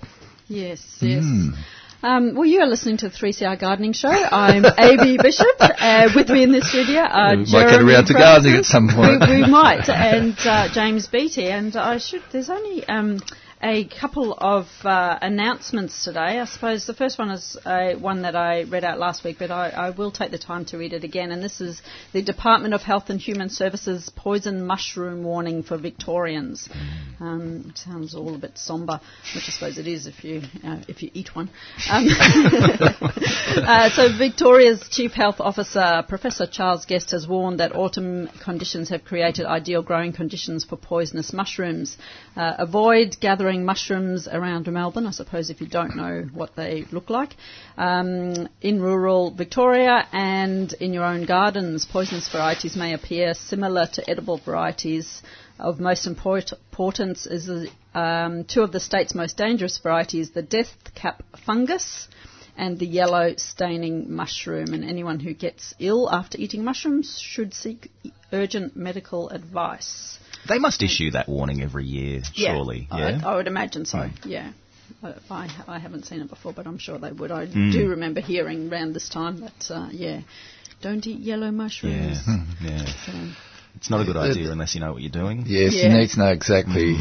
[0.47, 1.23] Yes, yes.
[1.23, 1.53] Mm.
[2.01, 4.09] Um, well, you are listening to the 3CR Gardening Show.
[4.09, 5.47] I'm AB Bishop.
[5.59, 8.65] Uh, with me in the studio are we Jeremy might get around to gardening at
[8.65, 9.21] some point.
[9.27, 9.89] we, we might.
[9.89, 11.49] And uh, James Beattie.
[11.49, 12.23] And I should.
[12.31, 12.87] There's only.
[12.87, 13.19] Um,
[13.61, 16.39] a couple of uh, announcements today.
[16.39, 19.51] I suppose the first one is uh, one that I read out last week, but
[19.51, 21.31] I, I, will take the time to read it again.
[21.31, 21.81] And this is
[22.13, 26.69] the Department of Health and Human Services poison mushroom warning for Victorians.
[26.69, 27.21] Mm.
[27.21, 29.01] Um, sounds all a bit sombre,
[29.35, 31.49] which I suppose it is if you uh, if you eat one.
[31.89, 38.87] Um, uh, so Victoria's Chief Health Officer Professor Charles Guest has warned that autumn conditions
[38.87, 41.97] have created ideal growing conditions for poisonous mushrooms.
[42.37, 45.07] Uh, avoid gathering mushrooms around Melbourne.
[45.07, 47.35] I suppose if you don't know what they look like,
[47.77, 54.09] um, in rural Victoria and in your own gardens, poisonous varieties may appear similar to
[54.09, 55.21] edible varieties.
[55.59, 60.73] Of most import- importance is um, two of the state's most dangerous varieties: the death
[60.95, 62.07] cap fungus
[62.55, 64.73] and the yellow staining mushroom.
[64.73, 67.89] And anyone who gets ill after eating mushrooms should seek
[68.31, 70.19] urgent medical advice.
[70.47, 72.87] They must issue that warning every year, surely.
[72.91, 73.97] Yeah, I, I would imagine so.
[73.99, 74.11] Mm.
[74.25, 74.51] Yeah.
[75.03, 77.31] I, I haven't seen it before, but I'm sure they would.
[77.31, 77.71] I Mm.
[77.71, 80.21] do remember hearing around this time that, uh, yeah,
[80.81, 82.19] don't eat yellow mushrooms.
[82.27, 82.85] yeah, yeah.
[83.05, 83.11] So,
[83.75, 85.43] It's not a good Uh, idea unless you know what you're doing.
[85.45, 85.83] Yes, Yeah.
[85.93, 86.97] you need to know exactly.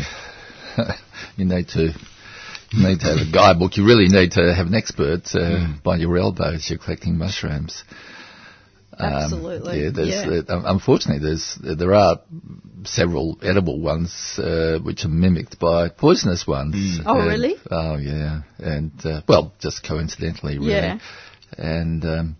[1.36, 1.94] you need to
[2.70, 3.76] you need to have a guidebook.
[3.78, 7.82] You really need to have an expert uh, by your elbow as you're collecting mushrooms.
[8.98, 10.54] Um, Absolutely, yeah, there's, yeah.
[10.54, 12.20] Uh, unfortunately, there's there are
[12.84, 17.00] several edible ones uh, which are mimicked by poisonous ones.
[17.06, 17.54] Oh, And- really?
[17.70, 20.72] Oh, yeah, and uh, well, just coincidentally, really.
[20.72, 20.98] Yeah.
[21.56, 22.36] And um,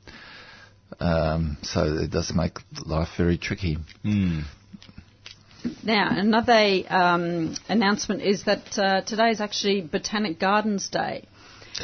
[1.00, 3.78] um, so it does make life very tricky.
[4.04, 4.42] Mm.
[5.84, 11.24] Now, another um, announcement is that uh, today is actually Botanic Gardens Day.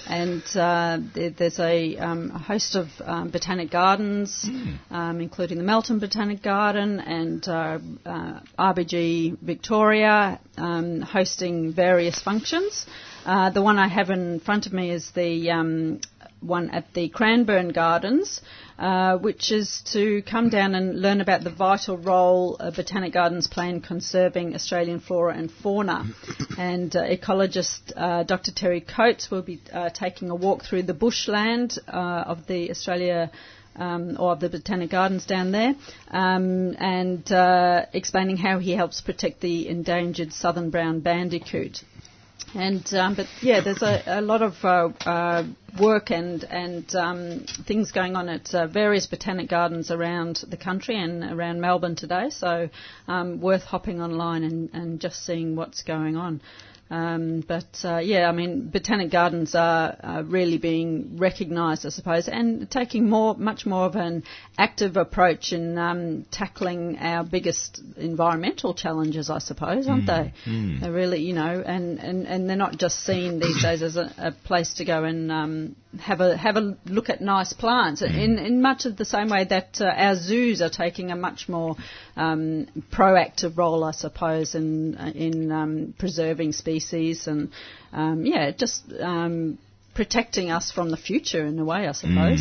[0.06, 4.46] And uh, there, there's a, um, a host of um, botanic gardens,
[4.90, 12.86] um, including the Melton Botanic Garden and uh, uh, RBG Victoria, um, hosting various functions.
[13.24, 16.00] Uh, the one I have in front of me is the um,
[16.44, 18.40] one at the Cranbourne Gardens,
[18.78, 23.68] uh, which is to come down and learn about the vital role Botanic Gardens play
[23.68, 26.04] in conserving Australian flora and fauna.
[26.58, 28.52] and uh, ecologist uh, Dr.
[28.52, 33.30] Terry Coates will be uh, taking a walk through the bushland uh, of the Australia.
[33.76, 35.74] Um, or of the Botanic Gardens down there,
[36.12, 41.82] um, and uh, explaining how he helps protect the endangered southern brown bandicoot.
[42.54, 45.44] And um, but yeah, there's a, a lot of uh, uh,
[45.80, 50.96] work and and um, things going on at uh, various botanic gardens around the country
[50.96, 52.30] and around Melbourne today.
[52.30, 52.68] So
[53.08, 56.40] um, worth hopping online and, and just seeing what's going on.
[56.90, 62.28] Um, but uh, yeah, I mean, botanic gardens are uh, really being recognised, I suppose,
[62.28, 64.22] and taking more, much more of an
[64.58, 70.32] active approach in um, tackling our biggest environmental challenges, I suppose, aren't they?
[70.80, 74.12] They're really, you know, and, and, and they're not just seen these days as a,
[74.18, 78.02] a place to go and um, have a have a look at nice plants.
[78.02, 81.48] In in much of the same way that uh, our zoos are taking a much
[81.48, 81.76] more
[82.16, 87.50] um, proactive role, I suppose, in in um, preserving species and
[87.92, 89.58] um, yeah, just um,
[89.94, 92.40] protecting us from the future in a way, I suppose.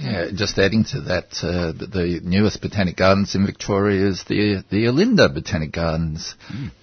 [0.00, 4.62] Yeah, just adding to that, uh, the, the newest botanic gardens in Victoria is the
[4.70, 6.36] the Olinda Botanic Gardens,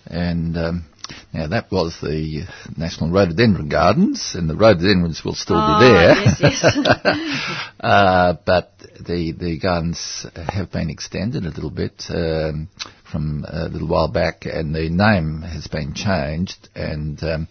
[0.05, 0.85] and um,
[1.33, 2.43] now that was the
[2.77, 6.15] National Rhododendron Gardens, and the rhododendrons will still Ah, be there.
[6.23, 7.69] yes, yes.
[7.79, 12.67] uh, but the the gardens have been extended a little bit um,
[13.11, 17.47] from a little while back, and the name has been changed, and um,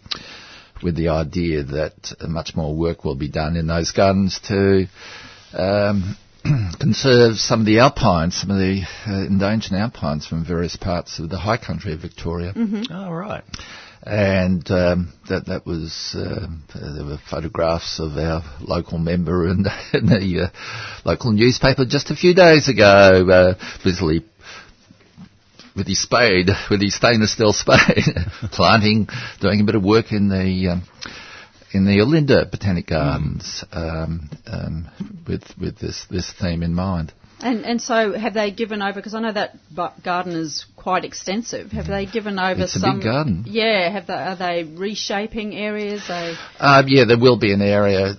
[0.83, 4.87] with the idea that much more work will be done in those gardens to
[5.53, 6.17] um,
[6.81, 11.31] conserve some of the alpines, some of the uh, endangered alpines from various parts of
[11.31, 12.53] the high country of Victoria.
[12.91, 13.45] Oh, right.
[14.03, 19.65] And um, that that was um, uh, there were photographs of our local member in,
[19.95, 24.25] in the uh, local newspaper just a few days ago, uh, busily
[25.75, 28.05] with his spade, with his stainless steel spade,
[28.53, 29.09] planting,
[29.41, 30.83] doing a bit of work in the um,
[31.75, 34.89] in the Olinda Botanic Gardens um, um,
[35.27, 37.13] with with this this theme in mind.
[37.45, 38.95] And and so have they given over?
[38.95, 39.55] Because I know that
[40.03, 41.73] garden is quite extensive.
[41.73, 42.97] Have they given over It's a some?
[43.01, 43.45] big garden.
[43.47, 43.91] Yeah.
[43.91, 44.15] Have they?
[44.15, 46.03] Are they reshaping areas?
[46.09, 46.35] They.
[46.59, 48.15] Um, yeah, there will be an area.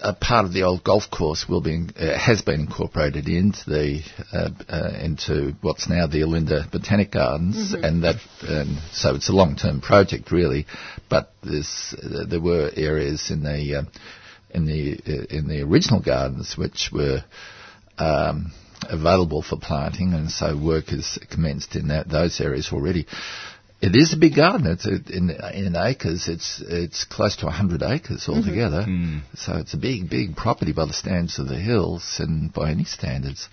[0.00, 4.00] A part of the old golf course will be uh, has been incorporated into the
[4.32, 8.16] uh, uh, into what's now the Olinda Botanic Gardens, and that
[8.48, 10.66] um, so it's a long term project really.
[11.10, 11.96] But there's
[12.28, 13.82] there were areas in the uh,
[14.54, 17.24] in the uh, in the original gardens which were.
[17.98, 18.52] Um,
[18.88, 23.06] available for planting, and so work has commenced in that, those areas already.
[23.80, 24.66] It is a big garden.
[24.68, 26.28] It's in, in acres.
[26.28, 28.84] It's it's close to 100 acres altogether.
[29.34, 32.84] So it's a big, big property by the standards of the hills and by any
[32.84, 33.48] standards.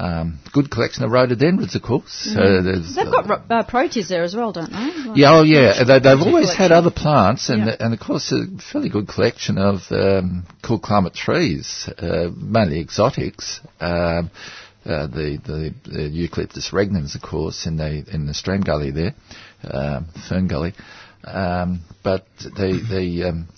[0.00, 2.28] Um, good collection of rhododendrons, of course.
[2.36, 4.78] Uh, They've got ro- uh, proteas there as well, don't they?
[5.08, 5.82] Like- yeah, oh yeah.
[5.84, 7.76] They, they've always had other plants, and Yeah.
[7.80, 13.60] and of course a fairly good collection of um, cool climate trees, uh, mainly exotics.
[13.80, 14.30] Um,
[14.86, 19.14] uh, the, the the Eucalyptus regnans, of course, in the in the stream gully there,
[19.68, 20.74] um, fern gully.
[21.24, 23.48] Um, but the the um,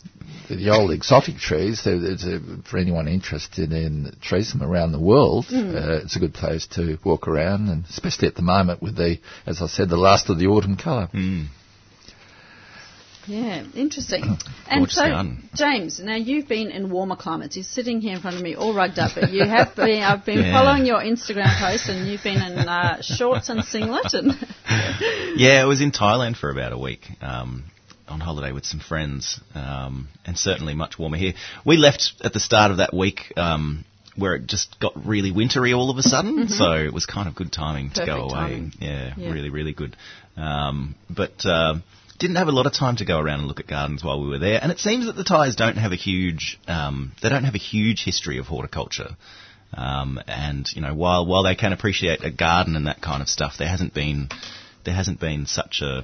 [0.56, 5.00] the old exotic trees, there- there's a, for anyone interested in trees from around the
[5.00, 8.96] world, uh, it's a good place to walk around, and especially at the moment with
[8.96, 11.08] the, as I said, the last of the autumn colour.
[13.26, 14.24] Yeah, interesting.
[14.70, 15.48] And so, garden.
[15.54, 17.56] James, now you've been in warmer climates.
[17.56, 20.00] You're sitting here in front of me, all rugged up, but you have been.
[20.10, 20.52] I've been Yeah.
[20.52, 24.32] following your Instagram posts, and you've been in uh, shorts and singlet, and
[25.36, 27.64] Yeah, I was in Thailand for about a week um,
[28.11, 31.35] on holiday with some friends, um, and certainly much warmer here.
[31.64, 33.85] We left at the start of that week um,
[34.16, 37.35] where it just got really wintry all of a sudden, so it was kind of
[37.35, 38.37] good timing to go Mm-hmm.
[38.37, 38.70] Away.
[38.81, 39.31] Yeah, Yeah.
[39.33, 39.96] really, really good.
[40.37, 41.83] Um, but um
[42.18, 44.29] didn't have a lot of time to go around and look at gardens while we
[44.29, 47.44] were there, and it seems that the Thais don't have a huge um, they don't
[47.44, 49.16] have a huge history of horticulture.
[49.73, 53.29] Um, and you know, while while they can appreciate a garden and that kind of
[53.29, 54.29] stuff, there hasn't been
[54.85, 56.03] there hasn't been such a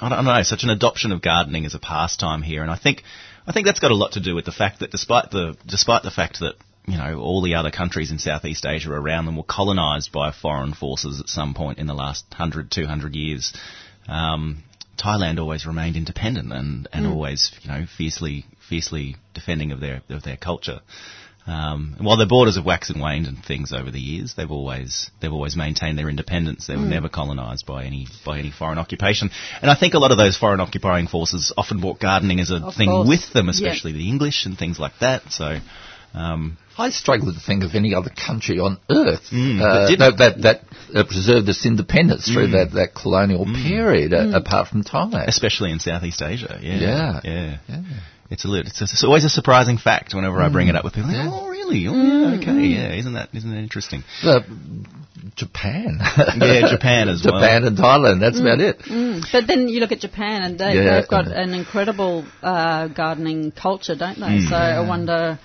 [0.00, 3.04] I don't know such an adoption of gardening as a pastime here, and I think
[3.46, 6.02] I think that's got a lot to do with the fact that despite the despite
[6.02, 6.54] the fact that
[6.86, 10.74] you know all the other countries in Southeast Asia around them were colonised by foreign
[10.74, 13.52] forces at some point in the last 100, 200 years.
[14.08, 14.64] Um,
[14.98, 20.22] Thailand always remained independent and, and always, you know, fiercely, fiercely defending of their of
[20.22, 20.80] their culture.
[21.44, 24.50] Um, and while their borders have waxed and waned and things over the years, they've
[24.50, 26.66] always they've always maintained their independence.
[26.68, 29.30] They were never colonised by any by any foreign occupation.
[29.60, 32.56] And I think a lot of those foreign occupying forces often brought gardening as a
[32.56, 33.08] Of thing course.
[33.08, 33.50] with them, Yeah.
[33.52, 35.32] especially the English and things like that.
[35.32, 35.58] So.
[36.14, 40.16] Um, I struggle to think of any other country on earth Mm, uh, that that
[40.18, 40.60] that, that
[40.94, 42.52] uh, preserved its independence through Mm.
[42.52, 45.26] that, that colonial period, uh, apart from Thailand.
[45.28, 46.58] especially in Southeast Asia.
[46.62, 47.20] Yeah, Yeah.
[47.24, 47.56] yeah.
[47.66, 47.80] Yeah.
[48.32, 50.84] It's a lit- it's, a, it's always a surprising fact whenever I bring it up
[50.84, 51.10] with people.
[51.10, 51.30] Like, Yeah.
[51.32, 51.86] Oh, really?
[51.86, 52.94] Oh, yeah, okay, yeah.
[52.94, 54.02] Isn't that isn't that interesting?
[54.24, 54.40] Uh,
[55.36, 55.98] Japan.
[56.00, 57.38] Yeah, Japan as well.
[57.38, 58.78] Japan and Thailand, that's about it.
[58.80, 59.24] Mm.
[59.30, 61.00] but then you look at Japan, and they, Yeah.
[61.00, 64.40] they've got an incredible uh, gardening culture, don't they?
[64.48, 65.38] So I wonder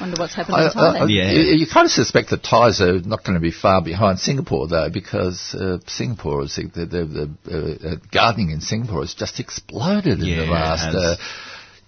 [0.00, 1.10] wonder what's happened in I- I- Thailand.
[1.10, 1.30] Yeah.
[1.32, 4.66] You, you kind of suspect that Thais are not going to be far behind Singapore,
[4.68, 9.40] though, because uh, Singapore is the, the, the, the uh, gardening in Singapore has just
[9.40, 10.94] exploded in Yeah, the it last has.
[10.94, 11.16] uh,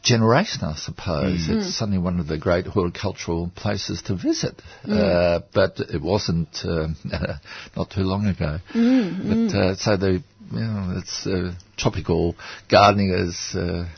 [0.06, 1.48] generation, I suppose.
[1.48, 1.58] Mm.
[1.58, 6.96] It's suddenly one of the great horticultural places to visit, uh, but it wasn't um,
[7.76, 8.58] not too long ago.
[8.72, 12.36] Mm, But uh, so the you know, it's uh, tropical
[12.70, 13.54] gardening is.
[13.54, 13.88] Uh,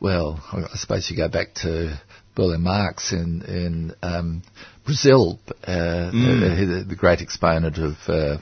[0.00, 1.98] well, I suppose you go back to
[2.36, 4.42] Burle Marx in in um,
[4.84, 8.38] Brazil, uh, the, the great exponent of uh,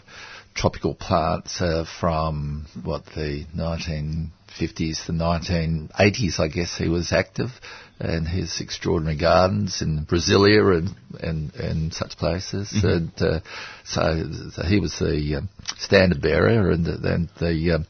[0.54, 3.46] tropical plants uh, from what the
[4.58, 7.50] 1950s, the 1980s, I guess he was active,
[7.98, 10.90] and his extraordinary gardens in Brasilia and
[11.20, 13.40] and, and such places, and uh,
[13.84, 17.86] so, so he was the um, standard bearer, and the, and the um,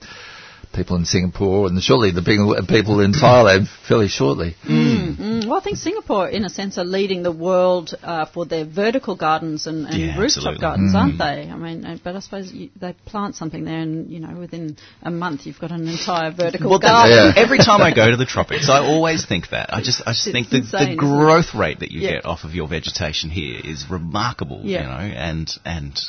[0.75, 2.23] people in Singapore and surely the
[2.69, 4.57] people in Thailand fairly shortly.
[4.69, 8.65] Mm, well, I think Singapore, in a sense, are leading the world uh, for their
[8.65, 10.61] vertical gardens and, and Yeah, rooftop absolutely.
[10.61, 11.51] gardens, aren't they?
[11.51, 14.77] I mean, uh, but I suppose you, they plant something there, and you know, within
[15.03, 17.17] a month, you've got an entire vertical Well, garden.
[17.35, 19.73] that, every time I go to the tropics, I always think that.
[19.73, 22.13] I just, I just It's think the, insane, the growth rate that you Yeah.
[22.17, 24.61] get off of your vegetation here is remarkable.
[24.65, 24.81] Yeah.
[24.83, 26.01] You know, and and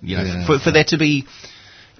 [0.00, 0.46] you know, Yeah.
[0.46, 1.26] for, for there to be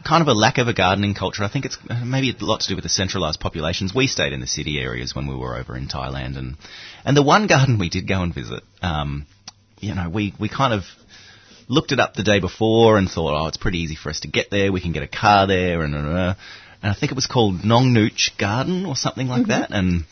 [0.07, 2.69] kind of a lack of a gardening culture, I think it's maybe a lot to
[2.69, 3.95] do with the centralised populations.
[3.95, 6.57] We stayed in the city areas when we were over in Thailand, and
[7.05, 9.27] and the one garden we did go and visit, um,
[9.81, 10.85] you know, we we kind of
[11.69, 14.29] looked it up the day before and thought, oh, it's pretty easy for us to
[14.29, 14.71] get there.
[14.71, 16.35] We can get a car there, and uh,
[16.83, 20.05] and I think it was called Nong Nooch Garden or something like that, and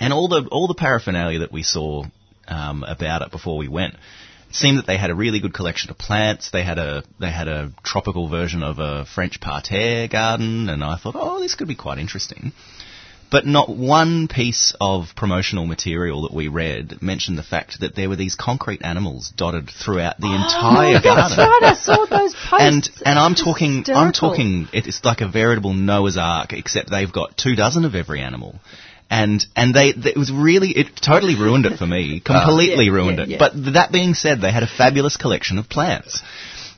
[0.00, 2.04] and all the all the paraphernalia that we saw
[2.48, 3.94] um, about it before we went.
[4.52, 6.50] It seemed that they had a really good collection of plants.
[6.50, 10.96] They had a they had a tropical version of a French parterre garden, and I
[10.98, 12.52] thought, oh, this could be quite interesting.
[13.30, 18.10] But not one piece of promotional material that we read mentioned the fact that there
[18.10, 21.38] were these concrete animals dotted throughout the entire Oh, That's garden.
[21.38, 21.60] right.
[21.62, 22.60] I saw those posts.
[22.60, 27.38] And and I'm talking I'm talking it's like a veritable Noah's Ark, except they've got
[27.38, 28.60] two dozen of every animal.
[29.20, 32.92] And and they, they it was really it totally ruined it for me, completely Yeah,
[32.92, 33.28] ruined yeah, it.
[33.32, 33.36] yeah.
[33.38, 36.22] But that being said, they had a fabulous collection of plants.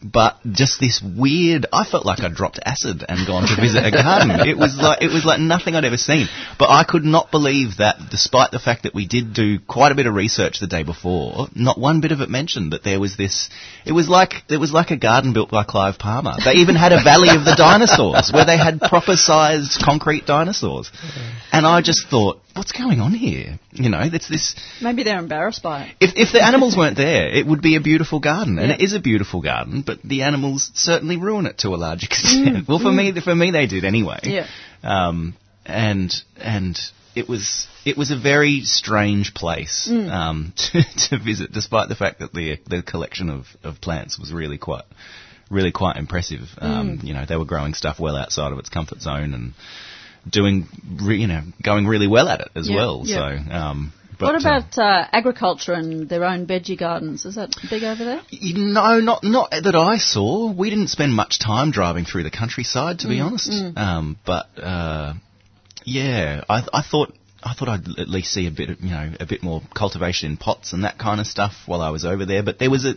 [0.04, 3.90] But just this weird, I felt like I'd dropped acid and gone to visit a
[3.90, 4.32] garden.
[4.44, 6.28] It was like it was like nothing I'd ever seen.
[6.58, 9.94] But I could not believe that, despite the fact that we did do quite a
[9.94, 13.16] bit of research the day before, not one bit of it mentioned that there was
[13.16, 13.48] this.
[13.86, 16.34] It was like it was like a garden built by Clive Palmer.
[16.44, 20.92] They even had a Valley of the Dinosaurs where they had proper sized concrete dinosaurs,
[21.50, 23.58] and I just thought, what's going on here?
[23.72, 24.54] You know, it's this.
[24.80, 25.96] Maybe they're embarrassed by it.
[26.00, 28.74] If, if the animals weren't there, it would be a beautiful garden, and Yeah.
[28.76, 29.82] it is a beautiful garden.
[29.86, 32.66] But the animals certainly ruin it to a large extent.
[32.68, 34.20] well, for me, for me, they did anyway.
[34.22, 34.46] Yeah.
[34.82, 35.34] Um,
[35.66, 36.78] and and
[37.14, 42.20] it was it was a very strange place um, to, to visit, despite the fact
[42.20, 44.84] that the the collection of, of plants was really quite
[45.50, 46.48] really quite impressive.
[46.58, 49.52] Um, You know, they were growing stuff well outside of its comfort zone and
[50.28, 50.66] doing
[51.02, 53.02] re, you know going really well at it as Yeah, well.
[53.04, 53.16] yeah.
[53.16, 53.52] So.
[53.52, 57.24] Um, but, what uh, about uh, agriculture and their own veggie gardens?
[57.24, 58.20] Is that big over there?
[58.30, 60.52] You- No, not not that I saw.
[60.52, 63.52] We didn't spend much time driving through the countryside, to be honest.
[63.76, 65.14] Um, but uh,
[65.84, 69.12] yeah, I, I thought I thought I'd at least see a bit of you know
[69.18, 72.24] a bit more cultivation in pots and that kind of stuff while I was over
[72.24, 72.42] there.
[72.44, 72.94] But there was a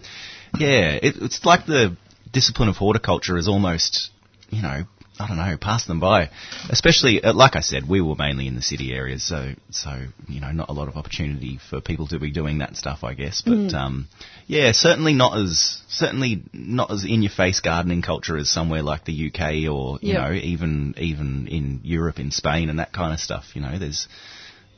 [0.57, 1.97] yeah, it, it's like the
[2.31, 4.11] discipline of horticulture is almost
[4.49, 4.83] you know.
[5.19, 6.29] I don't know, pass them by.
[6.69, 10.39] Especially, uh, like I said, we were mainly in the city areas, so so you
[10.41, 13.41] know, not a lot of opportunity for people to be doing that stuff, I guess.
[13.41, 14.07] But um,
[14.47, 19.05] yeah, certainly not as certainly not as in your face gardening culture as somewhere like
[19.05, 20.27] the UK or you Yeah.
[20.29, 23.45] know even even in Europe, in Spain, and that kind of stuff.
[23.55, 24.07] You know, there's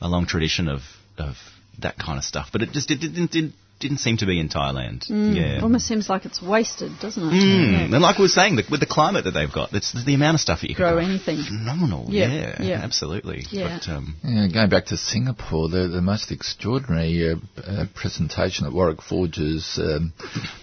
[0.00, 0.80] a long tradition of
[1.18, 1.36] of
[1.80, 4.48] that kind of stuff, but it just it didn't didn't, didn't seem to be in
[4.48, 5.06] Thailand.
[5.08, 5.60] Yeah.
[5.62, 7.32] Almost seems like it's wasted, doesn't it?
[7.32, 7.78] Mm, Yeah.
[7.94, 10.34] And like we were saying, the, with the climate that they've got, it's the amount
[10.36, 11.04] of stuff that you Grow can grow.
[11.04, 11.42] anything.
[11.44, 12.06] Phenomenal.
[12.08, 12.80] Yeah, Yeah, yeah.
[12.82, 13.44] absolutely.
[13.50, 13.78] Yeah.
[13.84, 18.72] But, um, Yeah, going back to Singapore, the, the most extraordinary uh, uh, presentation at
[18.72, 20.12] Warwick Forge's um,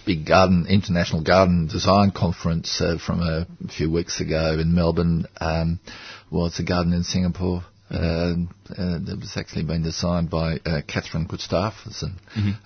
[0.06, 5.80] big garden, international garden design conference uh, from a few weeks ago in Melbourne um,
[6.30, 7.64] was a garden in Singapore.
[7.90, 8.34] Uh,
[8.76, 12.16] uh, that was actually been designed by uh, Kathryn Gustafson,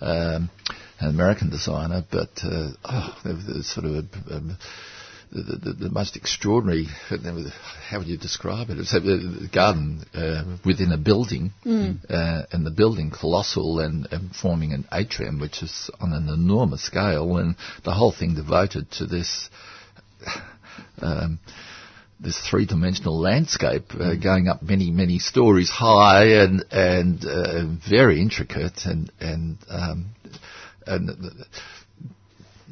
[0.00, 0.50] um,
[0.98, 4.40] an American designer, but uh, oh, there was- sort of a, a
[5.34, 6.86] the, the, the most extraordinary,
[7.88, 8.78] how would you describe it?
[8.78, 11.52] It's a, a garden uh, within a building,
[12.10, 16.82] uh, and the building colossal and, and forming an atrium, which is on an enormous
[16.82, 19.48] scale, and the whole thing devoted to this.
[21.00, 21.38] Um,
[22.22, 28.86] this three-dimensional landscape uh, going up many, many stories high and and uh, very intricate
[28.86, 30.06] and and um,
[30.86, 31.44] and uh,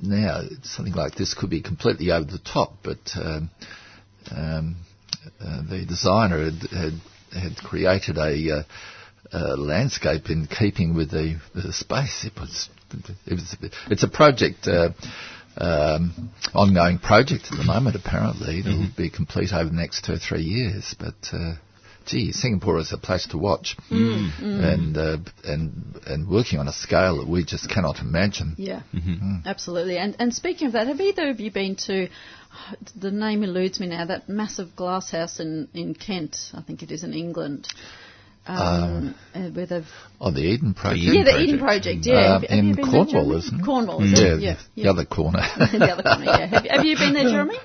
[0.02, 3.50] now something like this could be completely over the top, but um,
[4.30, 4.76] um,
[5.40, 6.92] uh, the designer had, had
[7.32, 8.64] had created a,
[9.32, 12.24] uh, landscape in keeping with the, the space.
[12.24, 12.68] It was
[13.26, 13.56] it was
[13.90, 14.66] it's a project.
[15.56, 17.96] Um, ongoing project at the moment.
[17.96, 20.94] Apparently, it'll be complete over the next two or three years.
[20.98, 21.54] But uh,
[22.06, 27.18] gee, Singapore is a place to watch, and uh, and and working on a scale
[27.18, 28.54] that we just cannot imagine.
[28.58, 29.46] Yeah, Mm-hmm.
[29.46, 29.98] absolutely.
[29.98, 32.08] And and speaking of that, have either of you been to?
[32.96, 34.06] The name eludes me now.
[34.06, 37.68] That massive glass house in in Kent, I think it is in England,
[38.46, 39.86] um, uh, where they've
[40.20, 41.02] Oh, the Eden Project.
[41.02, 41.48] Eden yeah, the Project.
[41.48, 42.06] Eden Project.
[42.06, 43.38] Yeah, Uh, Have- have in you been there, Cornwall, Jeremy?
[43.38, 43.64] isn't it?
[43.64, 44.40] Cornwall, is yeah, it?
[44.40, 44.90] Yeah, the yeah.
[44.90, 45.40] other corner.
[45.58, 46.24] the other corner.
[46.24, 46.46] Yeah.
[46.46, 47.58] Have, have you been there, Jeremy?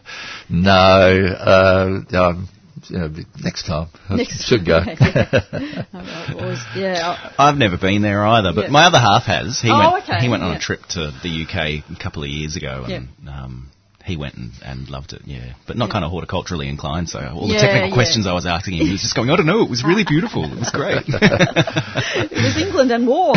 [0.49, 2.49] no, uh, um,
[2.89, 3.09] you know,
[3.41, 4.79] next time I should go.
[4.85, 5.83] yeah.
[5.93, 8.71] I've always- yeah, I- I've never been there either, but Yeah.
[8.71, 9.59] my other half has.
[9.59, 10.03] He Oh, went.
[10.03, 10.57] okay, He went on yeah.
[10.57, 12.97] a trip to the UK a couple of years ago, Yeah.
[12.97, 13.69] and um,
[14.05, 15.21] he went and, and loved it.
[15.25, 17.09] Yeah, but not kind of horticulturally inclined.
[17.09, 17.93] So all Yeah, the technical yeah.
[17.95, 19.63] questions I was asking him, he was just going, "I don't know.
[19.63, 20.43] It was really beautiful.
[20.45, 23.33] It was great." it was England and war.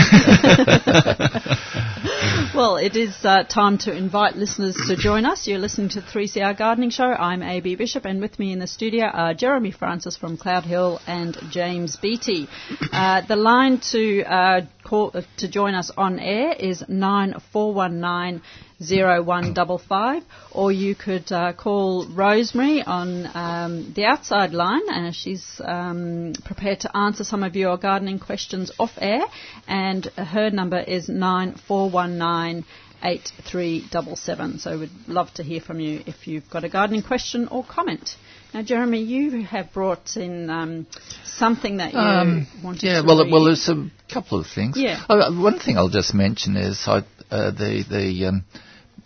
[2.54, 5.46] well, it is uh, time to invite listeners to join us.
[5.46, 7.04] You're listening to 3CR Gardening Show.
[7.04, 11.37] I'm AB Bishop, and with me in the studio are Jeremy Francis from Cloudehill and
[11.50, 12.48] James Beattie.
[12.92, 17.72] Uh, the line to uh, call uh, to join us on air is nine four
[17.74, 18.42] one nine.
[18.81, 26.33] 0155 or you could uh, call Rosemary on um, the outside line and she's um,
[26.45, 29.23] prepared to answer some of your gardening questions off air
[29.67, 32.64] and her number is 9419
[33.03, 37.64] 8377 so we'd love to hear from you if you've got a gardening question or
[37.64, 38.17] comment
[38.53, 40.87] now Jeremy you have brought in um,
[41.25, 43.33] something that you Um, wanted yeah, to well, read.
[43.33, 44.77] well, there's a couple of things.
[44.77, 45.03] Yeah.
[45.09, 46.99] Uh, one thing I'll just mention is I,
[47.31, 48.45] uh, the the um,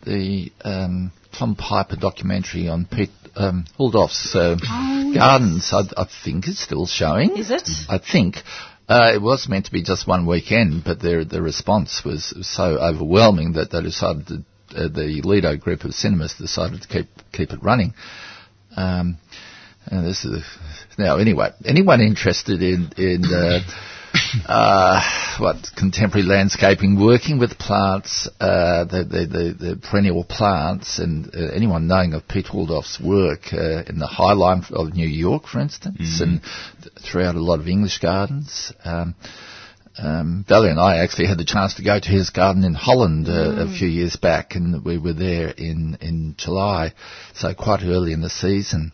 [0.04, 4.56] the um, Tom Piper documentary on Piet um, Oudolf's uh,
[5.14, 5.70] gardens.
[5.72, 7.36] I, I think is still showing.
[7.36, 7.68] Is it?
[7.88, 8.36] I think.
[8.88, 12.78] Uh, it was meant to be just one weekend, but their the response was so
[12.78, 14.34] overwhelming that they decided to,
[14.76, 17.94] uh, the Lido group of cinemas decided to keep keep it running.
[18.76, 19.18] Um,
[19.86, 20.44] and this is
[20.98, 21.50] now anyway.
[21.64, 23.22] Anyone interested in in
[24.46, 25.00] uh,
[25.38, 31.52] what contemporary landscaping, working with plants, uh, the, the, the, the, perennial plants, and uh,
[31.52, 35.60] anyone knowing of Piet Oudolf's work uh, in the High Line of New York, for
[35.60, 36.22] instance, mm.
[36.22, 36.40] and
[36.82, 38.72] th- throughout a lot of English gardens.
[38.84, 39.14] Um,
[39.98, 43.28] um, Valerie and I actually had the chance to go to his garden in Holland
[43.28, 43.74] uh, mm.
[43.74, 46.94] a few years back, and we were there in, in July,
[47.34, 48.92] so quite early in the season.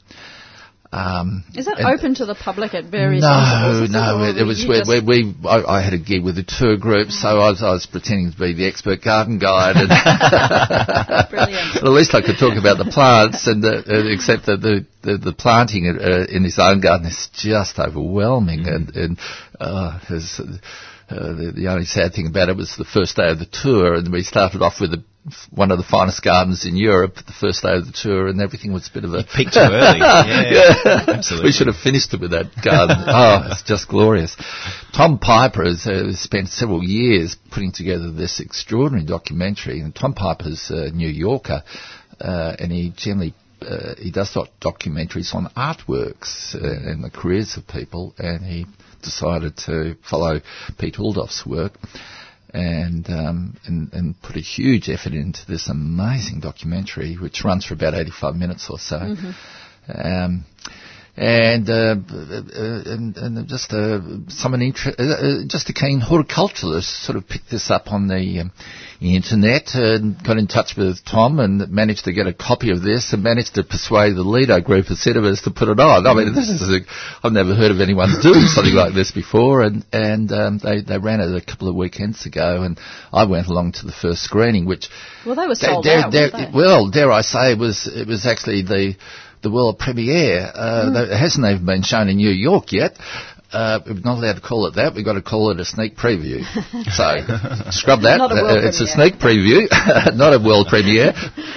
[0.90, 4.24] Um, Is that open to the public at various No, no.
[4.24, 7.10] It, it was we, we, we I, I, had a gig with a tour group,
[7.10, 9.76] so I was, I was pretending to be the expert garden guide.
[9.76, 9.88] And
[11.30, 11.76] Brilliant.
[11.84, 15.34] at least I could talk about the plants, and uh, except that the the, the
[15.34, 18.74] planting uh, in his own garden is just overwhelming, mm.
[18.74, 19.18] and and
[19.60, 20.56] uh, his, uh,
[21.10, 24.10] the, the, only sad thing about it was the first day of the tour, and
[24.10, 25.04] we started off with a,
[25.50, 28.72] one of the finest gardens in Europe the first day of the tour, and everything
[28.72, 29.18] was a bit of a.
[29.18, 29.98] You peaked too early.
[30.08, 31.04] Yeah, yeah.
[31.08, 31.48] absolutely.
[31.48, 32.96] We should have finished it with that garden.
[33.06, 34.36] oh, it's just glorious.
[34.94, 40.70] Tom Piper has uh, spent several years putting together this extraordinary documentary, and Tom Piper's
[40.70, 41.62] a New Yorker,
[42.20, 47.66] uh, and he generally uh, he does documentaries on artworks uh, and the careers of
[47.66, 48.66] people, and he
[49.02, 50.40] decided to follow
[50.78, 51.72] Piet Oudolf's work
[52.52, 57.74] and, um, and, and put a huge effort into this amazing documentary, which runs for
[57.74, 58.98] about 85 minutes or so.
[58.98, 59.30] Mm-hmm.
[59.92, 60.44] Um,
[61.18, 61.96] and, uh,
[62.86, 63.98] and, and just uh,
[64.28, 68.52] someone inter- uh, just a keen horticulturalist sort of picked this up on the um,
[69.00, 73.12] internet and got in touch with Tom and managed to get a copy of this
[73.12, 76.06] and managed to persuade the Lido group of cinemas to put it on.
[76.06, 79.62] I mean, this is a, I've never heard of anyone doing something like this before,
[79.62, 82.78] and and um, they they ran it a couple of weekends ago, and
[83.12, 84.88] I went along to the first screening, which
[85.26, 86.12] well they were sold dare, out.
[86.12, 88.94] Dare, well, dare I say, it was it was actually the
[89.42, 90.50] the world premiere.
[90.54, 91.10] Uh, mm.
[91.10, 92.92] It hasn't even been shown in New York yet.
[93.50, 94.94] Uh, we're not allowed to call it that.
[94.94, 96.44] We've got to call it a sneak preview.
[96.92, 98.20] so scrub that.
[98.20, 99.68] Uh, it's a sneak preview,
[100.16, 101.14] not a world premiere.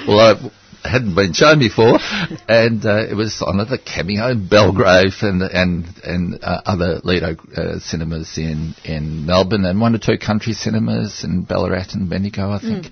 [0.07, 0.51] Although it
[0.83, 1.99] hadn't been shown before,
[2.47, 7.35] and uh, it was on at the Cameo Belgrave and and and uh, other Lido
[7.57, 12.51] uh, cinemas in in Melbourne and one or two country cinemas in Ballarat and Bendigo,
[12.51, 12.85] I think.
[12.85, 12.91] Mm.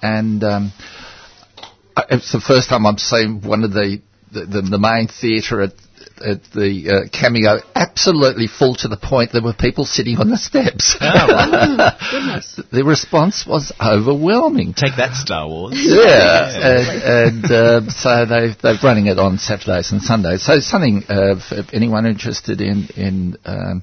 [0.00, 0.72] And um,
[2.08, 4.00] it's the first time I'm seeing one of the
[4.32, 5.72] the, the, the main theatre at
[6.20, 10.36] at the uh, cameo absolutely full to the point there were people sitting on the
[10.36, 10.96] steps.
[11.00, 12.60] Oh, goodness.
[12.72, 14.74] the response was overwhelming.
[14.74, 15.74] Take that, Star Wars.
[15.76, 17.28] Yeah, yeah.
[17.28, 20.44] and, and uh, so they they're running it on Saturdays and Sundays.
[20.44, 23.82] So something uh, for anyone interested in in um,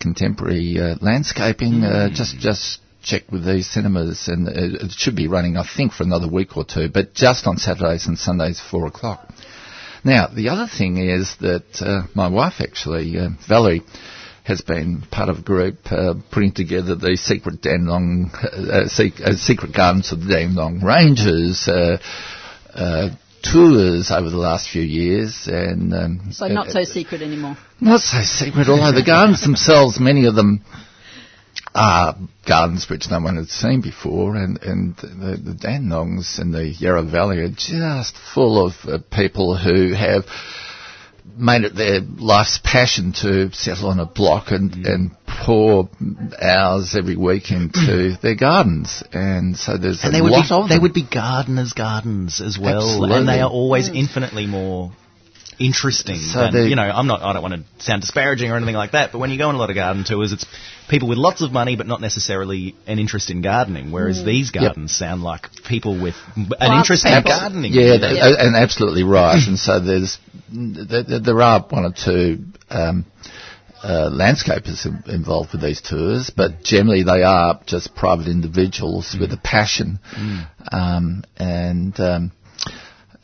[0.00, 2.12] contemporary uh, landscaping, mm.
[2.12, 6.28] just just check with these cinemas, and it should be running, I think, for another
[6.28, 9.25] week or two, but just on Saturdays and Sundays, four o'clock.
[10.06, 13.82] Now, the other thing is that uh, my wife actually, uh, Valerie,
[14.44, 19.74] has been part of a group uh, putting together the secret Dandenong, uh, uh, secret
[19.74, 21.98] gardens of the Dandenong Ranges uh,
[23.42, 27.56] tours over the last few years, and um, so not so secret anymore.
[27.80, 30.64] Not so secret, although the gardens themselves, many of them
[31.76, 32.16] are
[32.46, 37.02] gardens which no one had seen before, and, and the, the Dandenongs and the Yarra
[37.02, 40.24] Valley are just full of uh, people who have
[41.36, 44.86] made it their life's passion to settle on a block and, mm.
[44.86, 45.90] and pour
[46.40, 49.02] hours every week into their gardens.
[49.12, 50.68] And so there's and a lot be, of them.
[50.68, 53.18] They would be gardeners' gardens as well, Absolutely.
[53.18, 53.96] and they are always mm.
[53.96, 54.92] infinitely more
[55.58, 56.16] interesting.
[56.16, 57.22] So and, you know, I'm not.
[57.22, 59.12] I don't want to sound disparaging or anything like that.
[59.12, 60.46] But when you go on a lot of garden tours, it's
[60.88, 63.92] people with lots of money, but not necessarily an interest in gardening.
[63.92, 64.24] Whereas mm.
[64.24, 65.08] these gardens yep.
[65.08, 67.72] sound like people with an interest in gardening.
[67.72, 68.32] Yeah, yeah.
[68.38, 69.42] and absolutely right.
[69.46, 70.18] and so there's
[70.50, 72.44] there, there, are one or two.
[72.70, 73.06] Um,
[73.82, 79.20] uh, landscapers involved with these tours, but generally they are just private individuals mm.
[79.20, 80.48] with a passion, mm.
[80.72, 82.32] um, and um,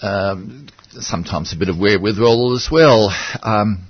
[0.03, 3.15] um, sometimes a bit of wherewithal as well.
[3.43, 3.89] Um,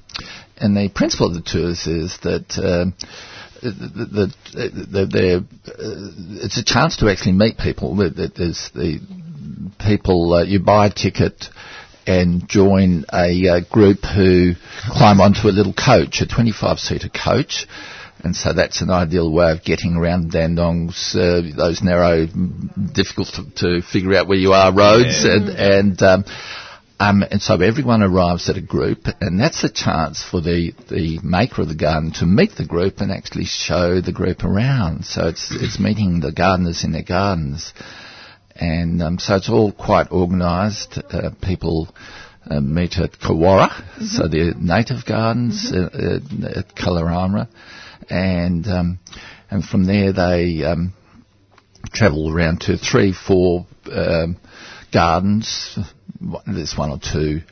[0.59, 2.49] and the principle of the tours is that
[3.63, 7.95] the, the, the, uh, it's a chance to actually meet people.
[7.97, 9.01] There's the
[9.79, 11.47] people uh, you buy a ticket
[12.07, 14.55] and join a uh, group who
[14.91, 17.67] climb onto a little coach, a 25-seater coach.
[18.25, 23.51] And so that's an ideal way of getting around Dandong's, uh, those narrow, difficult to,
[23.57, 25.35] to, figure out where you are roads, yeah.
[25.35, 26.25] and, and um,
[27.03, 31.18] um, and so everyone arrives at a group, and that's a chance for the, the
[31.25, 35.05] maker of the garden to meet the group and actually show the group around.
[35.05, 37.73] So it's, it's meeting the gardeners in their gardens.
[38.55, 40.97] And um, so it's all quite organised.
[40.97, 41.89] Uh, people
[42.51, 44.05] uh, meet at Karwarra, mm-hmm.
[44.05, 46.45] so the native gardens mm-hmm.
[46.45, 47.49] uh, uh at Kalorama.
[48.09, 48.99] and um,
[49.51, 50.93] and from there they um,
[51.93, 54.36] travel around to three, four um,
[54.93, 55.78] gardens.
[56.47, 57.43] There's one or two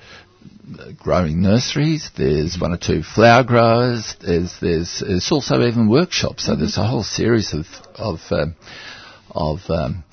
[0.98, 2.10] growing nurseries.
[2.16, 4.16] There's one or two flower growers.
[4.20, 6.46] There's there's, there's also even workshops.
[6.46, 7.66] So there's a whole series of
[7.96, 8.54] of um,
[9.30, 10.04] of um,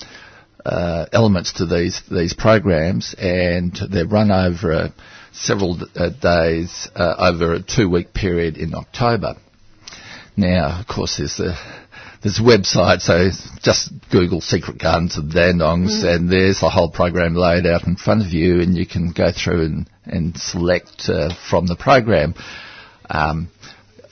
[0.67, 4.93] uh, elements to these these programs, and they're run over a,
[5.31, 9.35] several uh, days uh, over a two week period in October.
[10.35, 11.55] Now, of course, there's a
[12.21, 13.29] there's a website, so
[13.61, 16.15] just Google Secret Gardens of the Dandenongs, mm.
[16.15, 19.31] and there's the whole program laid out in front of you, and you can go
[19.31, 22.33] through and, and select uh, from the program.
[23.09, 23.49] Um,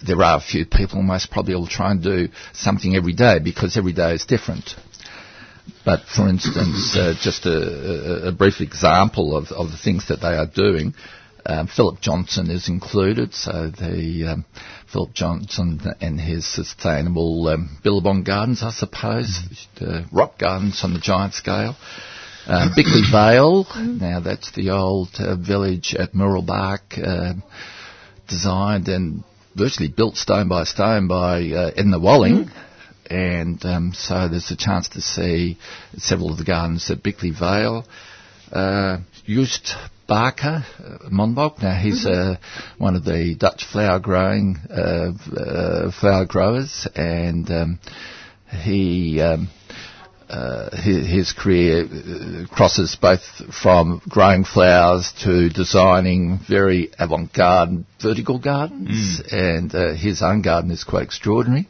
[0.05, 3.75] there are a few people, most probably will try and do something every day because
[3.75, 4.75] every day is different.
[5.83, 10.35] But for instance, uh, just a, a, brief example of, of the things that they
[10.35, 10.93] are doing.
[11.45, 14.45] Um, Philip Johnson is included, so the um,
[14.91, 19.39] Philip Johnson and his sustainable um, Billabong Gardens, I suppose,
[19.77, 20.07] mm.
[20.11, 21.75] rock gardens on the giant scale.
[22.47, 24.01] Uh, Bickley Vale, mm.
[24.01, 27.33] now that's the old uh, village at Mooroolbark, uh,
[28.27, 29.23] designed and
[29.55, 32.49] virtually built stone by stone by uh, Edna Walling.
[33.09, 35.57] And um, so there's a chance to see
[35.97, 37.85] several of the gardens at Bickley Vale.
[38.51, 39.75] Uh, Joost
[40.07, 40.63] Bakker,
[41.11, 41.61] uh.
[41.61, 42.33] Now he's mm-hmm.
[42.33, 42.35] uh,
[42.77, 47.79] one of the Dutch flower growing uh, uh flower growers, and um,
[48.63, 49.21] he.
[49.21, 49.49] Um,
[50.27, 53.21] uh, his, his, career uh, crosses both
[53.61, 59.33] from growing flowers to designing very avant-garde vertical gardens, mm.
[59.33, 61.67] and his own garden is quite extraordinary.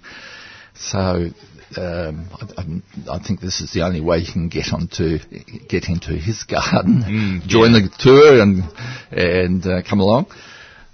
[0.77, 1.29] So
[1.77, 5.19] um, I, I, think this is the only way you can get onto
[5.67, 7.81] get into his garden, mm, join yeah.
[7.81, 8.63] the tour, and
[9.11, 10.27] and uh, come along.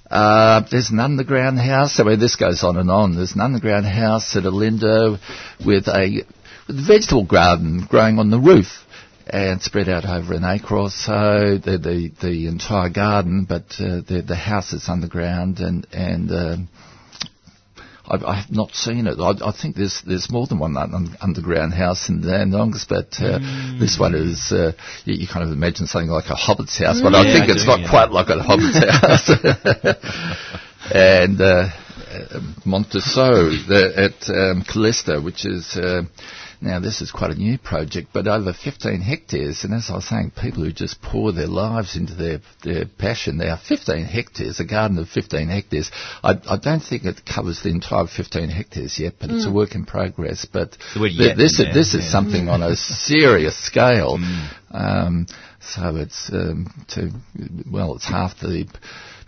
[0.10, 2.00] Uh, there's an underground house.
[2.00, 3.16] I mean, this goes on and on.
[3.16, 5.20] There's an underground house at Olinda
[5.66, 6.26] with a,
[6.68, 8.68] with a vegetable garden growing on the roof
[9.28, 11.58] and spread out over an acre or so.
[11.64, 16.70] The the, the entire garden, but uh, the the house is underground and and um,
[18.12, 19.18] I've, I have not seen it.
[19.20, 23.40] I, I, think there's there's more than one un- underground house in Dandenongs, but uh,
[23.40, 23.80] mm.
[23.80, 24.74] this one is uh,
[25.06, 27.54] you, you, kind of imagine something like a hobbit's house, but yeah, I think I
[27.54, 27.90] it's do, not yeah.
[27.90, 29.30] quite like a hobbit's house.
[30.94, 31.70] and uh,
[32.66, 36.02] Montesot at um, Kallista, which is uh,
[36.64, 40.08] now, this is quite a new project, but over 15 hectares, and as I was
[40.08, 43.40] saying, people who just pour their lives into their, their passion.
[43.40, 45.90] There are 15 hectares, a garden of 15 hectares.
[46.24, 49.38] I, I don't think it covers the entire 15 hectares yet, but mm.
[49.38, 49.56] it's a mm.
[49.56, 50.46] work in progress.
[50.46, 54.20] But th- this, is, this is something on a serious scale.
[54.20, 54.50] Mm.
[54.70, 55.28] Um,
[55.60, 57.12] so it's um, to
[57.72, 58.68] well, it's half the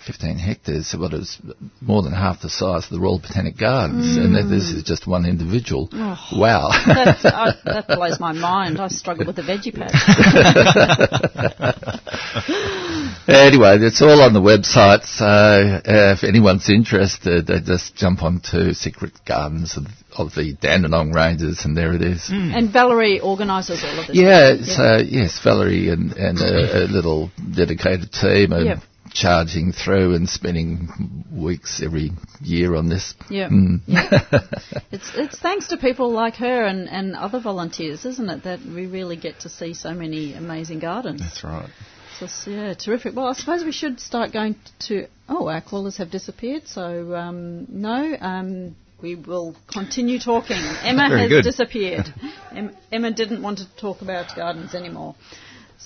[0.06, 1.39] 15 hectares, but it's
[1.82, 4.26] more than half the size of the Royal Botanic Gardens, mm.
[4.26, 5.89] and this is just one individual.
[5.93, 6.68] Oh, wow.
[6.72, 8.80] I, that blows my mind.
[8.80, 9.93] I struggle with the veggie patch.
[13.28, 18.74] anyway, it's all on the website, so uh, if anyone's interested, uh, just jump onto
[18.74, 19.86] Secret Gardens of,
[20.18, 22.30] of the Dandenong Ranges, and there it is.
[22.30, 22.56] Mm.
[22.56, 24.16] And Valerie organises all of this.
[24.16, 28.80] Yeah, so yes, Valerie and, and a, a, little dedicated team, and yep
[29.12, 33.14] charging through and spending weeks every year on this.
[33.30, 33.49] Yeah.
[33.49, 33.82] Mm.
[33.86, 34.20] yeah.
[34.91, 38.88] it's, it's thanks to people like her and, and other volunteers, isn't it, that we
[38.88, 41.22] really get to see so many amazing gardens.
[41.22, 41.70] That's right.
[42.20, 43.16] So, yeah, terrific.
[43.16, 44.56] Well, I suppose we should start going
[44.88, 45.08] to.
[45.28, 48.16] Oh, our callers have disappeared, so um, no.
[48.20, 50.58] Um, we will continue talking.
[50.58, 51.43] Emma has good.
[51.43, 52.06] disappeared.
[52.91, 55.16] Emma didn't want to talk about gardens anymore.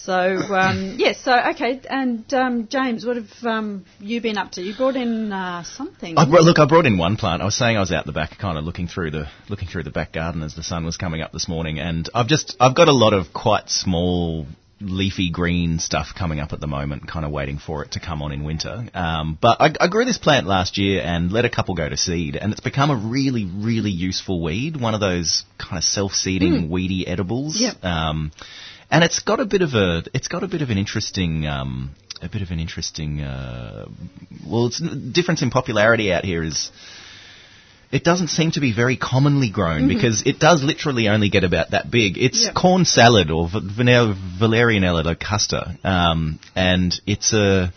[0.04, 4.62] So um, yes, so okay, and um, James, what have um, you been up to?
[4.62, 6.18] You brought in uh, something.
[6.18, 7.42] I brought, look, I brought in one plant.
[7.42, 9.84] I was saying I was out the back, kind of looking through the looking through
[9.84, 12.76] the back garden as the sun was coming up this morning, and I've just I've
[12.76, 14.46] got a lot of quite small
[14.80, 18.22] leafy green stuff coming up at the moment, kind of waiting for it to come
[18.22, 18.88] on in winter.
[18.94, 21.98] Um, but I, I, grew this plant last year and let a couple go to
[21.98, 24.80] seed, and it's become a really, really useful weed.
[24.80, 26.70] One of those kind of self-seeding mm.
[26.70, 27.60] weedy edibles.
[27.60, 27.84] Yep.
[27.84, 28.32] Um,
[28.90, 31.96] and it's got a bit of a it's got a bit of an interesting um,
[32.22, 33.88] a bit of an interesting uh,
[34.48, 36.72] well, it's difference in popularity out here is
[37.92, 39.96] it doesn't seem to be very commonly grown mm-hmm.
[39.96, 42.18] because it does literally only get about that big.
[42.18, 47.72] It's corn salad or Valerianella locusta, um, and it's a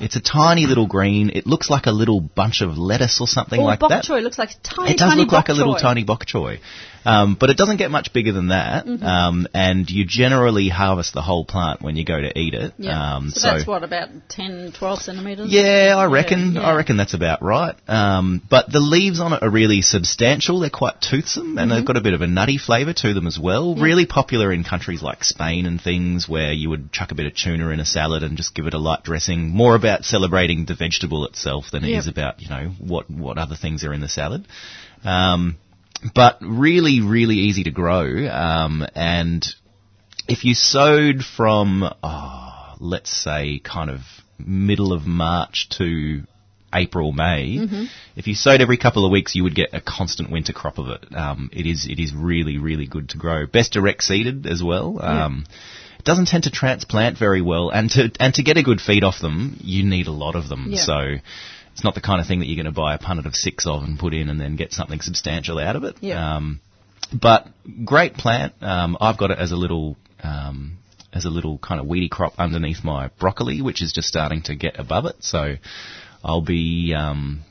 [0.00, 1.30] It's a tiny little green.
[1.30, 4.04] It looks like a little bunch of lettuce or something Or like bok that.
[4.04, 5.80] choy looks like tiny, It does tiny look like a little choy.
[5.82, 6.60] tiny bok choy.
[7.04, 8.84] Um, but it doesn't get much bigger than that.
[8.84, 9.02] Mm-hmm.
[9.04, 12.74] Um, and you generally harvest the whole plant when you go to eat it.
[12.76, 13.14] Yeah.
[13.16, 15.50] Um, so, that's what about 10, 12 centimetres.
[15.50, 16.54] yeah, I reckon.
[16.56, 16.60] yeah.
[16.62, 17.74] I reckon that's about right.
[17.88, 20.60] Um, but the leaves on it are really substantial.
[20.60, 21.76] They're quite toothsome, and Mm-hmm.
[21.78, 23.74] they've got a bit of a nutty flavour to them as well.
[23.76, 27.34] Really popular in countries like Spain and things, where you would chuck a bit of
[27.34, 29.48] tuna in a salad and just give it a light dressing.
[29.48, 31.98] More about celebrating the vegetable itself than it Yep.
[32.00, 34.46] is about you know what what other things are in the salad.
[35.04, 35.56] Um,
[36.14, 38.28] but really, really easy to grow.
[38.28, 39.44] Um, and
[40.28, 44.00] if you sowed from, oh, let's say, kind of
[44.38, 46.22] middle of March to
[46.72, 47.58] April, May,
[48.14, 50.88] if you sowed every couple of weeks, you would get a constant winter crop of
[50.88, 51.06] it.
[51.16, 53.46] Um, it is it is really really good to grow.
[53.46, 54.98] Best direct seeded as well.
[55.02, 55.46] Um,
[55.98, 59.04] It doesn't tend to transplant very well, and to and to get a good feed
[59.04, 60.68] off them, you need a lot of them.
[60.70, 60.80] Yeah.
[60.80, 61.14] So.
[61.72, 63.64] It's not the kind of thing that you're going to buy a punnet of six
[63.64, 65.94] of and put in and then get something substantial out of it.
[66.00, 66.34] Yeah.
[66.34, 66.60] Um,
[67.12, 67.46] but
[67.84, 68.54] great plant.
[68.60, 70.78] Um, I've got it as a little um,
[71.12, 74.56] as a little kind of weedy crop underneath my broccoli, which is just starting to
[74.56, 75.16] get above it.
[75.20, 75.54] So
[76.24, 77.44] I'll be um,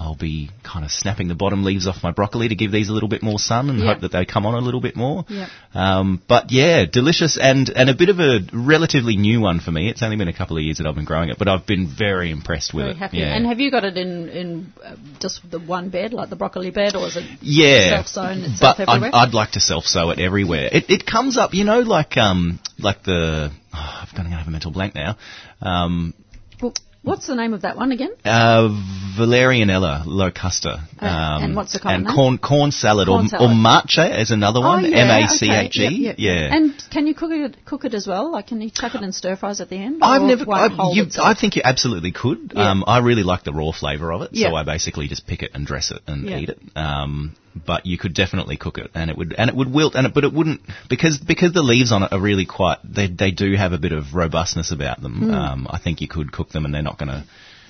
[0.00, 2.92] I'll be kind of snapping the bottom leaves off my broccoli to give these a
[2.92, 3.86] little bit more sun and Yeah.
[3.86, 5.24] hope that they come on a little bit more.
[5.28, 5.48] Yep.
[5.74, 9.88] Um, but yeah, delicious and and a bit of a relatively new one for me.
[9.88, 11.88] It's only been a couple of years that I've been growing it, but I've been
[11.88, 12.98] very impressed with Very it.
[12.98, 13.16] happy.
[13.18, 13.34] Yeah.
[13.34, 16.70] And have you got it in, in uh, just the one bed, like the broccoli
[16.70, 19.10] bed, or is it Yeah, self-sown itself but everywhere?
[19.12, 20.68] I'd, I'd like to self-sow it everywhere.
[20.70, 24.46] It, it comes up, you know, like um, like the oh, I'm going to have
[24.46, 25.16] a mental blank now.
[25.60, 26.14] Um,
[26.62, 26.72] Well,
[27.08, 28.12] What's the name of that one again?
[28.24, 28.68] uh,
[29.18, 30.78] Valerianella locusta.
[31.00, 32.14] Uh, and what's the common and name?
[32.14, 33.50] corn corn salad Corn or, salad.
[33.50, 34.84] or mâche is another one.
[34.84, 35.94] oh, yeah, M A C H okay.
[35.94, 35.98] E.
[36.06, 36.54] Yep, yep, Yeah.
[36.56, 38.30] And can you cook it cook it as well?
[38.30, 40.00] Like, can you chuck it in stir fries at the end?
[40.02, 40.44] I've never.
[40.50, 41.06] I, you.
[41.20, 42.52] I think you absolutely could.
[42.54, 42.70] Yeah.
[42.70, 44.50] Um, I really like the raw flavour of it, Yeah.
[44.50, 46.60] so I basically just pick it and dress it and eat it.
[46.76, 50.06] Um, but you could definitely cook it, and it would and it would wilt, and
[50.06, 52.78] it, but it wouldn't because because the leaves on it are really quite.
[52.84, 55.14] They they do have a bit of robustness about them.
[55.18, 55.30] Hmm.
[55.34, 57.24] Um, I think you could cook them, and they're not going to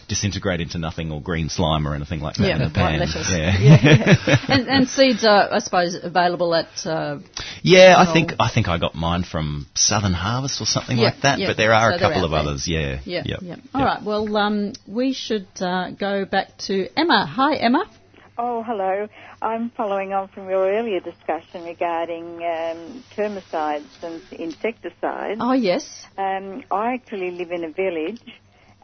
[0.09, 2.99] disintegrate into nothing or green slime or anything like that yeah, in white pan.
[2.99, 3.31] lettuce.
[3.31, 3.59] Yeah.
[3.61, 4.37] yeah.
[4.49, 6.69] and, and seeds are, I suppose, available at.
[6.87, 7.19] Uh,
[7.63, 11.21] Yeah, I think I think I got mine from Southern Harvest or something Yeah, like
[11.23, 11.39] that.
[11.39, 11.49] yeah.
[11.49, 12.41] But there are So a couple of there.
[12.41, 12.67] others.
[12.67, 13.39] Yeah, yeah, Yep.
[13.43, 13.59] Yep.
[13.75, 14.03] All right.
[14.03, 17.27] Well, um, we should uh, go back to Emma.
[17.27, 17.85] Hi, Emma.
[18.41, 19.09] Oh, hello.
[19.43, 25.41] I'm following on from your earlier discussion regarding um, termiticides and insecticides.
[25.41, 25.83] Oh, yes.
[26.17, 28.23] Um, I actually live in a village,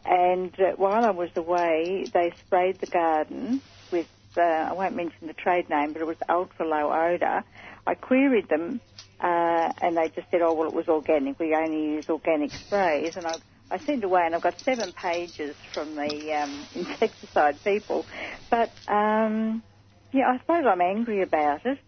[0.03, 3.61] and uh, while I was away, they sprayed the garden
[3.93, 7.45] with, uh, I won't mention the trade name, but it was ultra low odour.
[7.87, 8.81] I queried them,
[9.21, 11.39] uh, and they just said, oh, well, it was organic.
[11.39, 13.13] We only use organic sprays.
[13.15, 13.35] And I,
[13.71, 18.05] I sent away, and I've got seven pages from the um, insecticide people.
[18.49, 19.63] But, um,
[20.11, 21.79] yeah, I suppose I'm angry about it,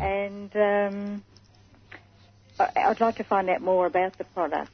[0.00, 1.24] and um,
[2.58, 4.70] I, I'd like to find out more about the product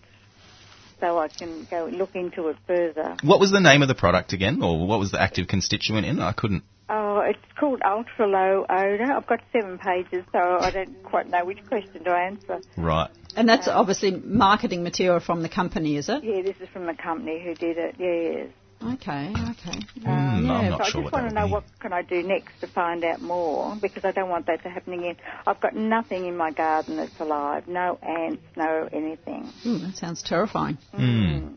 [1.00, 3.16] so I can go look into it further.
[3.22, 6.20] What was the name of the product again, or what was the active constituent in?
[6.20, 6.62] I couldn't.
[6.92, 9.12] Oh, it's called ultra low odour.
[9.12, 12.58] I've got seven pages, so I don't quite know which question to answer.
[12.76, 13.08] Right.
[13.36, 16.24] And that's obviously marketing material from the company, is it?
[16.24, 17.94] Yeah, this is from the company who did it.
[17.98, 18.48] Yes.
[18.82, 19.78] Okay, okay.
[20.02, 21.52] Hmm, I'm yeah, not so I just what want to know be.
[21.52, 24.70] what can I do next to find out more because I don't want that to
[24.70, 25.16] happen again.
[25.46, 27.68] I've got nothing in my garden that's alive.
[27.68, 29.52] No ants, no anything.
[29.62, 30.78] Hmm, that sounds terrifying.
[30.92, 31.48] Hmm.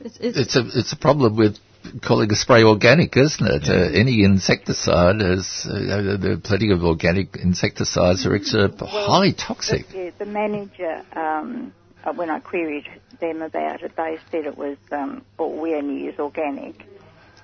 [0.00, 1.58] It's, it's, It's a it's a problem with
[2.02, 3.68] calling a spray organic, isn't it?
[3.68, 9.88] Uh, any insecticide is uh, there are plenty of organic insecticides are actually highly toxic.
[9.88, 11.72] The, yeah, the manager, um,
[12.04, 12.88] uh, when I queried
[13.20, 16.84] them about it, they said it was, um, well, we only use organic.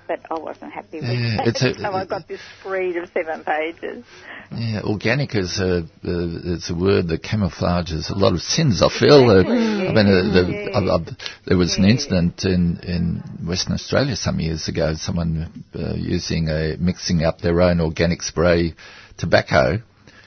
[0.09, 1.47] But I wasn't happy with Yeah, that.
[1.49, 4.03] it's a- so I got this screed of seven pages.
[4.51, 8.81] Yeah, organic is a uh, it's a word that camouflages a lot of sins.
[8.81, 9.29] I feel.
[9.29, 14.15] Uh, I mean, uh, the, I, I, there was an incident in in Western Australia
[14.15, 14.95] some years ago.
[14.95, 18.73] Someone uh, using a mixing up their own organic spray
[19.19, 19.77] tobacco,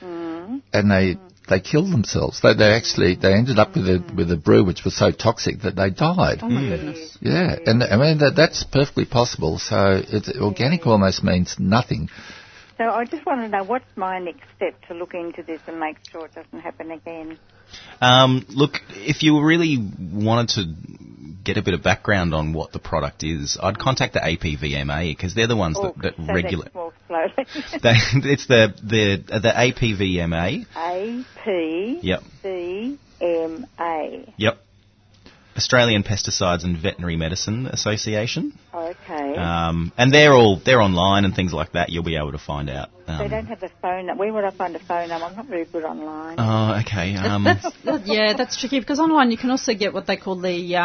[0.00, 1.16] and they
[1.52, 2.40] they killed themselves.
[2.42, 5.60] They they actually they ended up with a with a brew which was so toxic
[5.62, 6.38] that they died.
[6.42, 7.18] oh, my goodness.
[7.20, 9.58] Yeah, and I mean that that's perfectly possible.
[9.58, 12.08] So it's, organic almost means nothing.
[12.78, 15.78] So I just want to know what's my next step to look into this and
[15.78, 17.38] make sure it doesn't happen again.
[18.00, 20.64] Um, look, if you really wanted to
[21.42, 25.34] get a bit of background on what the product is, I'd contact the APVMA because
[25.34, 26.74] they're the ones Oh, that, that regulate.
[26.74, 27.32] more slowly.
[27.82, 27.94] They,
[28.30, 30.66] it's the the the APVMA.
[30.76, 32.22] A P Yep.
[32.42, 34.34] C M A.
[34.36, 34.58] Yep.
[35.56, 38.52] Australian Pesticides and Veterinary Medicine Association.
[38.74, 39.36] Okay.
[39.36, 41.90] Um, and they're all they're online and things like that.
[41.90, 42.88] You'll be able to find out.
[43.06, 44.06] they Um, don't have a phone.
[44.06, 44.20] number.
[44.20, 45.26] Where would I find a phone number?
[45.26, 46.36] I'm not very good online.
[46.38, 47.14] oh, okay.
[47.16, 50.36] Um, That's, that, yeah, that's tricky because online you can also get what they call
[50.40, 50.76] the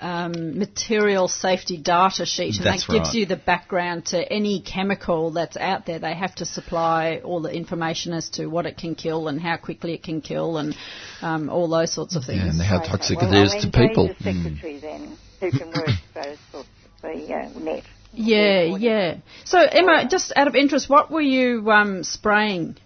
[0.00, 3.14] um, material safety data sheet, and That's that gives right.
[3.14, 5.98] you the background to any chemical that's out there.
[5.98, 9.56] They have to supply all the information as to what it can kill and how
[9.56, 10.76] quickly it can kill, and
[11.22, 12.42] um, all those sorts of things.
[12.42, 14.08] and how Okay, toxic well, it is I'll to people.
[14.08, 17.84] The secretary then, who can work those sorts of the uh, net.
[18.12, 19.16] Yeah, yeah.
[19.44, 22.76] So Emma, just out of interest, what were you um, spraying?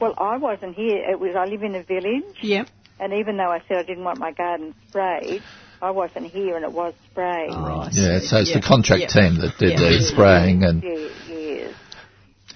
[0.00, 1.04] Well, I wasn't here.
[1.10, 2.68] It was I live in a village, Yep.
[2.98, 5.42] and even though I said I didn't want my garden sprayed,
[5.82, 7.50] I wasn't here, and it was sprayed.
[7.52, 8.56] Oh, I Yeah, so it's Yeah.
[8.56, 9.22] the contract Yeah.
[9.22, 9.88] team that did Yeah.
[9.90, 11.74] the spraying and Yeah, yes.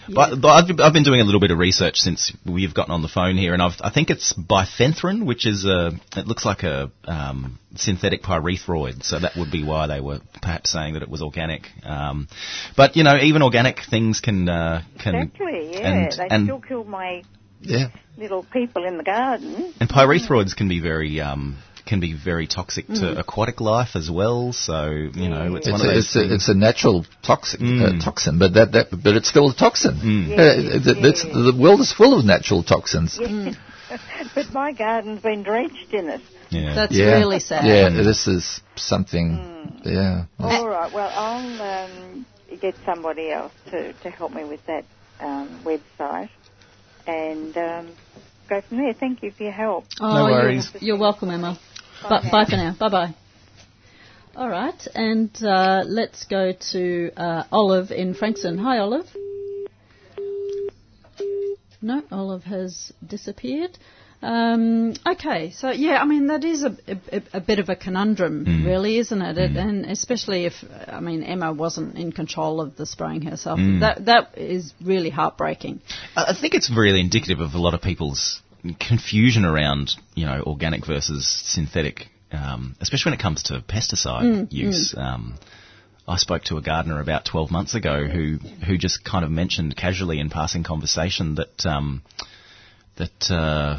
[0.09, 3.01] But, but I've, I've been doing a little bit of research since we've gotten on
[3.01, 6.63] the phone here, and I've, I think it's bifenthrin, which is a, it looks like
[6.63, 11.09] a um, synthetic pyrethroid, so that would be why they were perhaps saying that it
[11.09, 11.69] was organic.
[11.83, 12.29] Um,
[12.77, 15.91] but you know, even organic things can uh, can Exactly, yeah.
[15.91, 17.23] and they and, still killed my
[17.63, 17.89] yeah.
[18.19, 19.73] little people in the garden.
[19.81, 21.57] and pyrethroids can be very um,
[21.87, 23.19] can be very toxic to Mm.
[23.19, 24.53] aquatic life as well.
[24.53, 27.61] So you know, it's, It's one of a, those it's, a, it's a natural toxic,
[27.61, 28.01] Mm.
[28.01, 29.95] uh, toxin, but that, that but it's still a toxin.
[29.95, 30.33] Mm.
[30.33, 31.35] Uh, th- that's- yes.
[31.35, 33.19] the world is full of natural toxins.
[34.35, 36.21] but my garden's been drenched in it.
[36.51, 36.75] yeah.
[36.75, 37.19] That's Yeah.
[37.19, 37.67] really sad.
[37.67, 39.29] Yeah, this is something.
[39.37, 39.81] Mm.
[39.85, 40.25] Yeah.
[40.41, 40.93] All right.
[40.93, 42.27] Well, I'll um,
[42.61, 44.85] get somebody else to, to help me with that
[45.21, 46.31] um, website
[47.07, 47.93] and um,
[48.49, 48.95] go from there.
[48.95, 49.85] Thank you for your help.
[50.01, 50.71] Oh, No you're- worries.
[50.81, 51.59] You're, welcome, Emma.
[52.09, 52.77] Bye Bye, for now.
[52.79, 53.15] Bye bye.
[54.37, 58.59] All right, and uh, let's go to uh, Olive in Frankston.
[58.59, 59.07] Hi, Olive.
[61.81, 63.79] No, Olive has disappeared.
[64.21, 66.77] Um, okay, so yeah, I mean that is a,
[67.13, 69.37] a, a bit of a conundrum, really, isn't it?
[69.39, 69.57] it?
[69.57, 70.55] And especially if
[70.87, 75.81] I mean Emma wasn't in control of the spraying herself, that that is really heartbreaking.
[76.17, 78.41] I think it's really indicative of a lot of people's
[78.73, 84.95] confusion around, you know, organic versus synthetic, um, especially when it comes to pesticide use.
[84.97, 85.35] Um,
[86.07, 89.77] I spoke to a gardener about 12 months ago who who just kind of mentioned
[89.77, 92.03] casually in passing conversation that um,
[92.97, 93.79] that uh,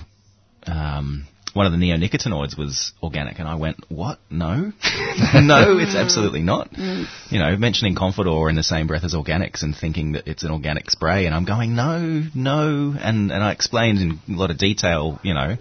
[0.66, 4.20] um, one of the neonicotinoids was organic, and I went, "What?
[4.30, 4.56] No,
[5.34, 9.74] no, it's absolutely not." You know, mentioning Confidor in the same breath as organics and
[9.74, 13.99] thinking that it's an organic spray, and I'm going, "No, no," and and I explained
[13.99, 15.56] in a lot of detail, you know,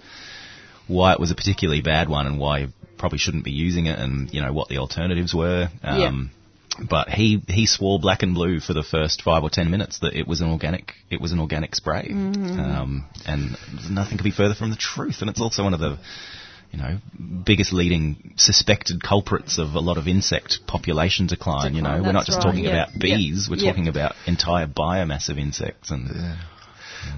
[0.89, 2.69] why it was a particularly bad one and why you
[2.99, 5.69] probably shouldn't be using it, and you know what the alternatives were.
[5.85, 6.33] Um,
[6.79, 10.15] But he, he swore black and blue for the first five or ten minutes that
[10.15, 13.57] it was an organic it was an organic spray, um, and
[13.91, 15.19] nothing could be further from the truth.
[15.21, 15.99] And it's also one of the
[16.73, 16.99] you know
[17.45, 21.75] biggest leading suspected culprits of a lot of insect population decline.
[21.75, 22.85] you know, we're not just right, talking yeah.
[22.89, 23.71] about bees; we're Yeah.
[23.71, 25.91] talking about entire biomass of insects.
[25.91, 26.11] And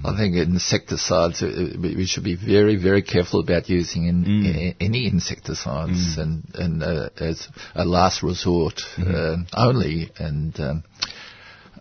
[0.05, 4.45] I think insecticides, uh, we we should be very, very careful about using in, Mm.
[4.55, 10.09] a- any insecticides and, and uh, as a last resort uh, only.
[10.17, 10.83] And um,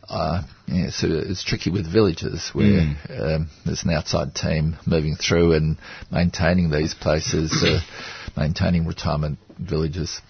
[0.08, 5.52] uh, yeah, so it's tricky with villages where um, there's an outside team moving through
[5.54, 5.78] and
[6.10, 7.80] maintaining these places, uh,
[8.36, 10.20] maintaining retirement villages.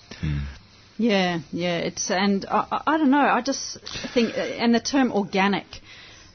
[0.99, 1.77] Yeah, yeah.
[1.79, 3.19] It's and I, I, I don't know.
[3.21, 3.79] I just
[4.15, 5.67] think, uh, and the term organic,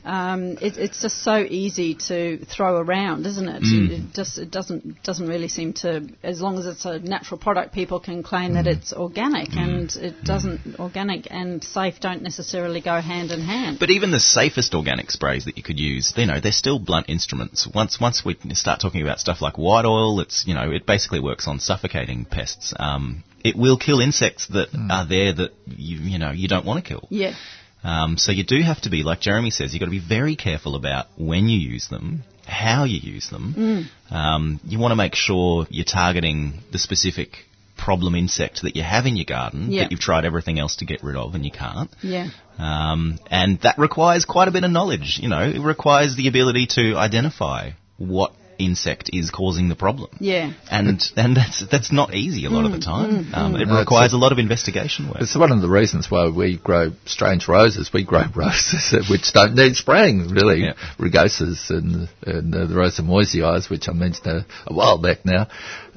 [0.04, 3.62] um, it, it's just so easy to throw around, isn't it?
[3.64, 6.08] It just it doesn't doesn't really seem to.
[6.24, 10.24] As long as it's a natural product, people can claim that it's organic, and it
[10.24, 10.80] doesn't.
[10.80, 13.78] Organic and safe don't necessarily go hand in hand.
[13.80, 17.08] But even the safest organic sprays that you could use, you know, they're still blunt
[17.10, 17.68] instruments.
[17.74, 21.20] Once once we start talking about stuff like white oil, it's you know, it basically
[21.20, 22.74] works on suffocating pests.
[22.80, 26.84] Um, it will kill insects that are there that you you know you don't want
[26.84, 27.08] to kill.
[27.10, 27.36] yeah,
[27.84, 30.36] Um, so you do have to be, like Jeremy says, you've got to be very
[30.36, 33.88] careful about when you use them, how you use them.
[34.12, 37.30] Um, you want to make sure you're targeting the specific
[37.78, 39.84] problem insect that you have in your garden Yeah.
[39.84, 41.90] that you've tried everything else to get rid of and you can't.
[42.04, 42.30] yeah,
[42.60, 45.18] Um, and that requires quite a bit of knowledge.
[45.20, 48.34] You know, it requires the ability to identify what
[48.66, 50.10] insect is causing the problem.
[50.20, 50.54] yeah.
[50.70, 53.34] And and that's that's not easy a lot of the time.
[53.34, 55.22] Um, it No, requires a- a lot of investigation work.
[55.22, 57.92] It's one of the reasons why we grow strange roses.
[57.94, 60.60] We grow roses which don't need spraying, really.
[60.66, 60.74] Yeah.
[61.00, 65.48] Rugosas and, and uh, the Rosa moyesiis, which I mentioned a, a while back now.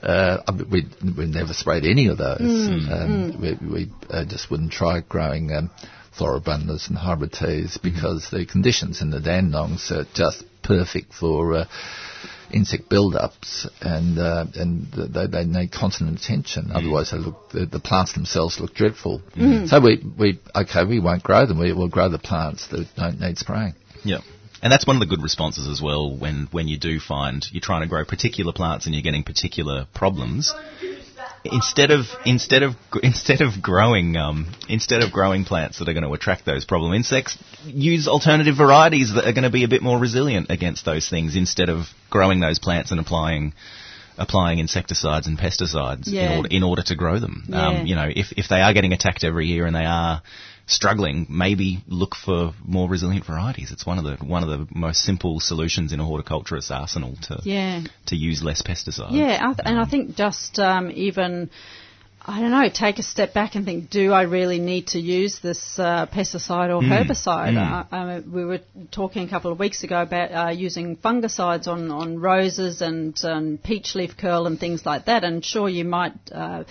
[0.02, 0.80] Uh, I mean, we
[1.18, 2.40] we never sprayed any of those.
[2.40, 5.70] um, We, we uh, just wouldn't try growing um,
[6.18, 11.64] floribundas and hybrid teas because the conditions in the Dandenongs are just perfect for uh,
[12.54, 16.70] insect build-ups, and uh, and they, they need constant attention.
[16.72, 19.20] Otherwise, they look the, the plants themselves look dreadful.
[19.66, 21.58] So we we okay, we won't grow them.
[21.58, 23.74] We will grow the plants that don't need spraying.
[24.04, 24.20] Yeah.
[24.64, 27.60] And that's one of the good responses as well when, when you do find you're
[27.60, 30.54] trying to grow particular plants and you're getting particular problems.
[31.44, 36.04] Instead of instead of instead of growing um, instead of growing plants that are going
[36.04, 39.82] to attract those problem insects, use alternative varieties that are going to be a bit
[39.82, 41.36] more resilient against those things.
[41.36, 43.52] Instead of growing those plants and applying
[44.16, 46.30] applying insecticides and pesticides Yeah.
[46.30, 47.44] in order in order to grow them.
[47.48, 47.66] Yeah.
[47.68, 50.22] Um, you know, if if they are getting attacked every year and they are
[50.66, 53.70] struggling, maybe look for more resilient varieties.
[53.70, 57.40] It's one of the one of the most simple solutions in a horticulturist's arsenal to
[57.44, 57.82] Yeah.
[58.06, 59.12] to use less pesticides.
[59.12, 61.50] Yeah, I th- and I think just um, even.
[62.26, 65.40] I don't know, take a step back and think, do I really need to use
[65.40, 67.54] this uh, pesticide or herbicide?
[67.54, 68.60] Uh, uh, we were
[68.90, 73.58] talking a couple of weeks ago about uh, using fungicides on, on roses and um,
[73.62, 76.64] peach leaf curl and things like that, and sure, you might uh,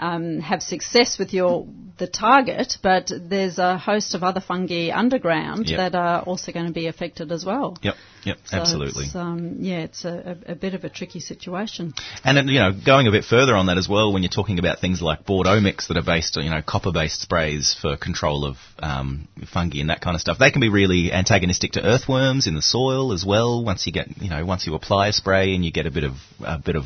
[0.00, 1.66] um, have success with your
[1.98, 5.76] the target, but there's a host of other fungi underground Yep.
[5.76, 7.76] that are also going to be affected as well.
[7.82, 7.94] Yep.
[8.24, 8.38] Yep.
[8.44, 9.04] So absolutely.
[9.06, 11.94] It's, um, yeah, it's a, a, bit of a tricky situation.
[12.22, 14.58] And then, you know, going a bit further on that as well, when you're talking
[14.58, 18.44] about things like Bordeaux mix that are based on, you know, copper-based sprays for control
[18.44, 22.46] of um, fungi and that kind of stuff, they can be really antagonistic to earthworms
[22.46, 23.64] in the soil as well.
[23.64, 26.04] Once you get, you know, once you apply a spray and you get a bit
[26.04, 26.12] of
[26.44, 26.84] a bit of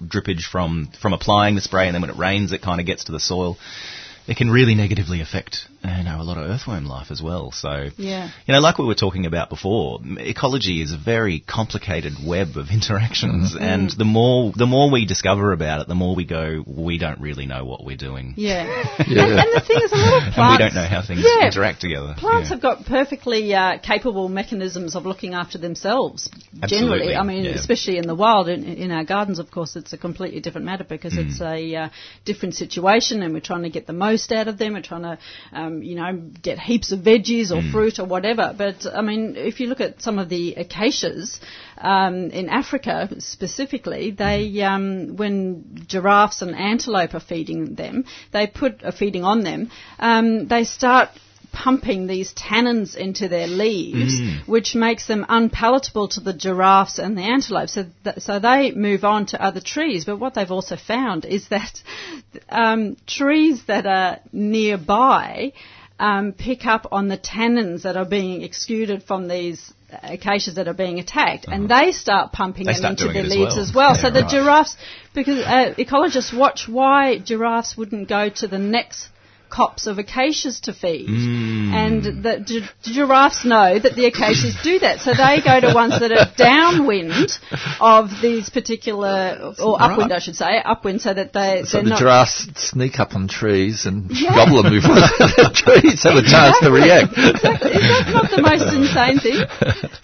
[0.00, 3.04] drippage from from applying the spray, and then when it rains, it kind of gets
[3.04, 3.56] to the soil.
[4.26, 7.50] It can really negatively affect, you know, a lot of earthworm life as well.
[7.52, 8.30] So, Yeah.
[8.46, 12.70] you know, like we were talking about before, ecology is a very complicated web of
[12.78, 16.98] interactions, and the more the more we discover about it, the more we go, we
[16.98, 18.64] don't really know what we're doing, Yeah.
[19.08, 19.22] Yeah.
[19.32, 20.38] And, and the thing is, a lot of plants.
[20.38, 21.46] and we don't know how things Yeah.
[21.46, 22.14] interact together.
[22.18, 22.54] Plants Yeah.
[22.54, 26.28] have got perfectly uh, capable mechanisms of looking after themselves.
[26.62, 26.68] Absolutely,
[27.08, 28.48] Generally, I mean, especially in the wild.
[28.48, 31.52] In, in our gardens, of course, it's a completely different matter because it's Mm.
[31.74, 31.88] a uh,
[32.24, 34.74] different situation, and we're trying to get the most out of them.
[34.74, 35.18] We're trying to,
[35.52, 36.12] um, you know,
[36.42, 37.70] get heaps of veggies or Mm.
[37.72, 38.52] fruit or whatever.
[38.56, 41.40] But I mean, if you look at some of the acacias
[41.78, 48.82] um, in Africa specifically, they um, when giraffes and antelope are feeding them, they put
[48.82, 49.70] a feeding on them.
[49.98, 51.10] Um, they start
[51.52, 54.14] pumping these tannins into their leaves,
[54.46, 57.74] which makes them unpalatable to the giraffes and the antelopes.
[57.74, 60.04] So, th- so they move on to other trees.
[60.04, 61.82] But what they've also found is that
[62.48, 65.52] um, trees that are nearby
[65.98, 69.72] um, pick up on the tannins that are being exuded from these
[70.02, 73.26] acacias that are being attacked, and they start pumping They them start into their it
[73.26, 73.62] as leaves well.
[73.64, 73.94] as well.
[73.94, 74.30] so Yeah, the right.
[74.30, 74.76] giraffes,
[75.14, 79.08] because uh, ecologists watch why giraffes wouldn't go to the next
[79.58, 81.08] copse of acacias to feed.
[81.08, 81.72] Mm.
[81.82, 85.00] And the gi- giraffes know that the acacias do that.
[85.00, 87.38] So they go to ones that are downwind
[87.80, 91.90] of these particular, or upwind I should say, upwind so that they, So they're the
[91.90, 91.98] not...
[92.00, 96.70] giraffes sneak up on trees and gobble them before the trees have a chance to
[96.70, 97.12] react.
[97.16, 97.72] Exactly.
[97.72, 99.38] Is that not the most insane thing?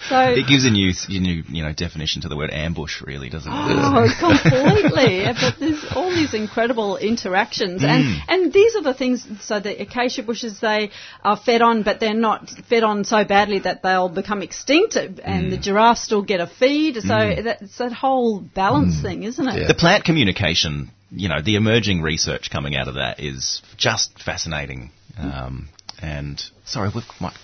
[0.09, 3.51] So, It gives a new, new, you know, definition to the word ambush, really, doesn't
[3.51, 3.57] it?
[3.57, 5.24] Oh, completely.
[5.40, 8.20] but there's all these incredible interactions, and Mm.
[8.28, 9.26] and these are the things.
[9.43, 10.91] So the acacia bushes they
[11.24, 15.47] are fed on, but they're not fed on so badly that they'll become extinct, and
[15.47, 15.51] Mm.
[15.51, 16.97] the giraffes still get a feed.
[17.03, 19.61] So that's that whole balance thing, isn't it?
[19.62, 19.66] Yeah.
[19.66, 24.91] The plant communication, you know, the emerging research coming out of that is just fascinating.
[25.18, 25.68] Um,
[26.01, 27.34] and sorry, we've might,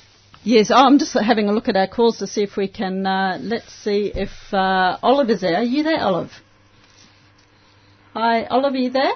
[0.47, 3.07] Yes, oh, I'm just having a look at our calls to see if we can.
[3.07, 5.57] Uh, let's see if uh, Oliver's there.
[5.57, 6.31] Are you there, Olive?
[8.13, 9.13] Hi, Olive, are you there?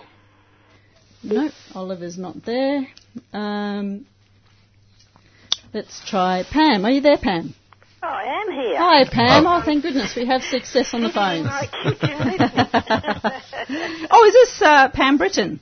[1.23, 2.87] No, Oliver's not there.
[3.33, 4.07] Um,
[5.75, 6.85] let's try Pam.
[6.85, 7.55] Are you there, Pam?
[8.03, 8.77] Oh, I am here.
[8.79, 9.47] Hi, Pam.
[9.47, 11.47] Oh, thank goodness we have success on the phones.
[11.47, 12.15] Like you do.
[14.11, 15.61] oh, is this uh, Pam Britton?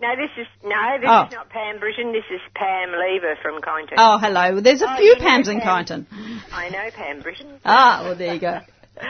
[0.00, 1.26] no, this is no, this Oh.
[1.26, 2.12] is not Pam Britton.
[2.12, 3.94] This is Pam Lever from Kyneton.
[3.96, 4.60] Oh, hello.
[4.60, 5.84] There's a Oh, few Pams in Pam.
[5.86, 6.06] Kyneton.
[6.52, 7.60] I know Pam Britton.
[7.64, 8.60] Ah, well, there you go.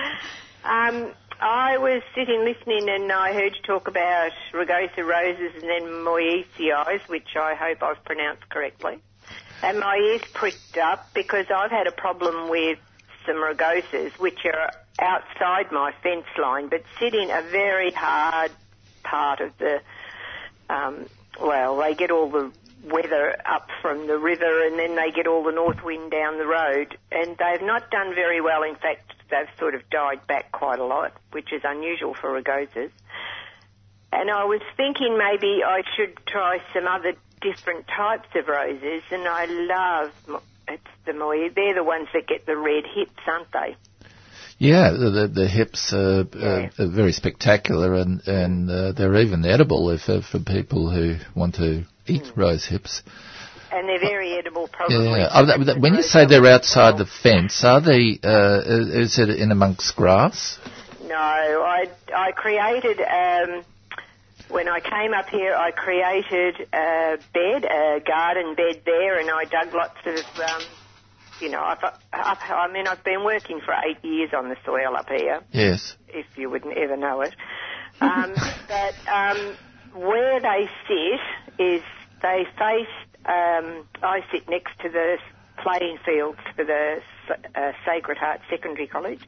[0.65, 5.83] Um, I was sitting listening and I heard you talk about Rugosa roses and then
[6.05, 8.99] Moyesiais, which I hope I've pronounced correctly.
[9.63, 12.79] And my ears pricked up because I've had a problem with
[13.27, 14.71] some Rugosas, which are
[15.01, 18.51] outside my fence line, but sit in a very hard
[19.03, 19.81] part of the,
[20.71, 21.07] um,
[21.41, 22.51] well, they get all the
[22.91, 26.47] weather up from the river and then they get all the north wind down the
[26.47, 28.63] road and they've not done very well.
[28.63, 32.91] In fact, they've sort of died back quite a lot, which is unusual for rugosas.
[34.13, 39.27] And I was thinking maybe I should try some other different types of roses and
[39.27, 43.77] I love, it's the Moy, they're the ones that get the red hips, aren't they?
[44.59, 46.71] Yeah, the, the, the hips are, Yeah.
[46.79, 51.17] are, are very spectacular, and and uh, they're even edible if uh, for people who
[51.35, 52.37] want to eat Mm.
[52.37, 53.03] rose hips.
[53.73, 55.21] And they're very edible, probably.
[55.21, 55.29] Yeah.
[55.33, 58.19] Oh, that- that- when you say they're outside the fence, are they?
[58.23, 60.59] Uh, is it in amongst grass?
[61.05, 63.65] No, I I created um,
[64.49, 65.55] when I came up here.
[65.55, 70.41] I created a bed, a garden bed there, and I dug lots of.
[70.41, 70.63] Um,
[71.41, 74.97] you know, I've, up, I mean, I've been working for eight years on the soil
[74.97, 75.41] up here.
[75.53, 75.95] Yes.
[76.09, 77.35] if you wouldn't ever know it.
[78.01, 78.33] Um,
[78.69, 79.55] but um,
[79.95, 81.83] where they sit is
[82.23, 82.87] they face.
[83.27, 85.17] Um, I sit next to the
[85.63, 87.01] playing fields for the
[87.55, 89.21] uh, Sacred Heart Secondary College,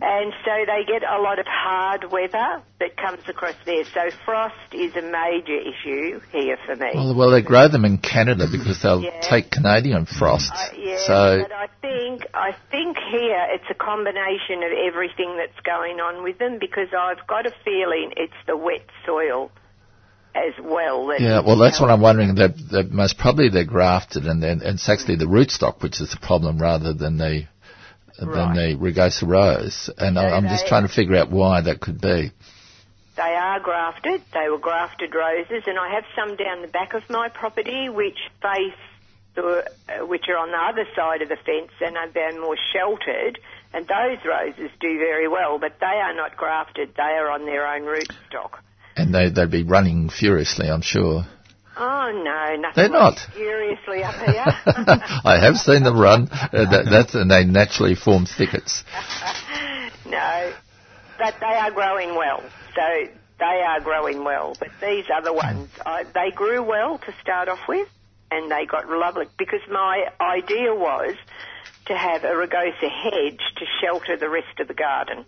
[0.00, 3.84] and so they get a lot of hard weather that comes across there.
[3.84, 6.90] So frost is a major issue here for me.
[6.94, 9.20] Well, well, they grow them in Canada because they'll Yeah.
[9.20, 10.52] take Canadian frost.
[10.54, 15.60] Uh, yeah, so but I think I think here it's a combination of everything that's
[15.64, 19.50] going on with them because I've got a feeling it's the wet soil
[20.36, 21.06] as well.
[21.06, 22.34] That yeah, well, that's what I'm wondering.
[22.36, 26.10] That, that most probably they're grafted, and then and it's actually the rootstock which is
[26.10, 27.46] the problem rather than the
[28.18, 28.54] than Right.
[28.54, 29.90] the rugosa rose.
[29.98, 32.32] And I, So I'm just trying to figure out why that could be.
[33.16, 34.22] They are grafted.
[34.32, 38.18] They were grafted roses, and I have some down the back of my property which
[38.42, 38.74] face
[39.34, 42.56] the, uh, which are on the other side of the fence and are they're more
[42.72, 43.38] sheltered.
[43.72, 46.94] And those roses do very well, but they are not grafted.
[46.96, 48.58] They are on their own rootstock.
[48.96, 51.26] And they, they'd be running furiously, I'm sure.
[51.78, 52.72] Oh no, nothing.
[52.74, 53.18] They're not.
[53.34, 54.44] Furiously up here.
[55.24, 56.28] I have seen them run.
[56.30, 58.82] Uh, that, that's, and they naturally form thickets.
[60.06, 60.52] no,
[61.18, 62.42] but they are growing well.
[62.74, 64.56] So they are growing well.
[64.58, 67.88] But these other ones, I, they grew well to start off with,
[68.30, 71.14] and they got lovely because my idea was
[71.86, 75.26] to have a rugosa hedge to shelter the rest of the garden.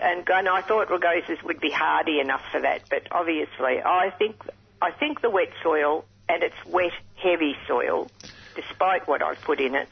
[0.00, 4.36] And, and I thought rugosas would be hardy enough for that, but obviously I think
[4.80, 8.10] I think the wet soil and it's wet, heavy soil,
[8.56, 9.88] despite what I've put in it.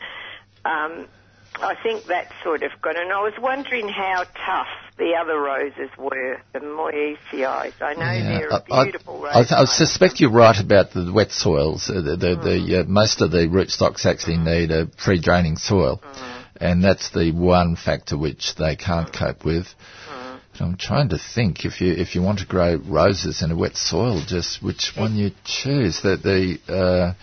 [0.64, 1.06] Um,
[1.56, 2.96] I think that's sort of good.
[2.96, 7.72] And I was wondering how tough the other roses were, the Moyesiis.
[7.80, 9.52] I know they're a I- beautiful I, rose.
[9.52, 11.90] I, I suspect you're right about the wet soils.
[11.90, 16.00] Uh, the, the, the, uh, most of the rootstocks actually need a free draining soil,
[16.60, 19.66] and that's the one factor which they can't cope with.
[20.52, 23.56] But I'm trying to think if you if you want to grow roses in a
[23.56, 26.02] wet soil, just which one you choose.
[26.02, 27.14] That the uh,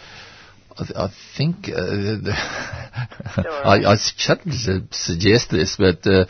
[0.77, 1.07] I, th- I
[1.37, 2.33] think uh, the
[3.65, 6.05] I, I shouldn't su- suggest this, but.
[6.05, 6.25] Uh,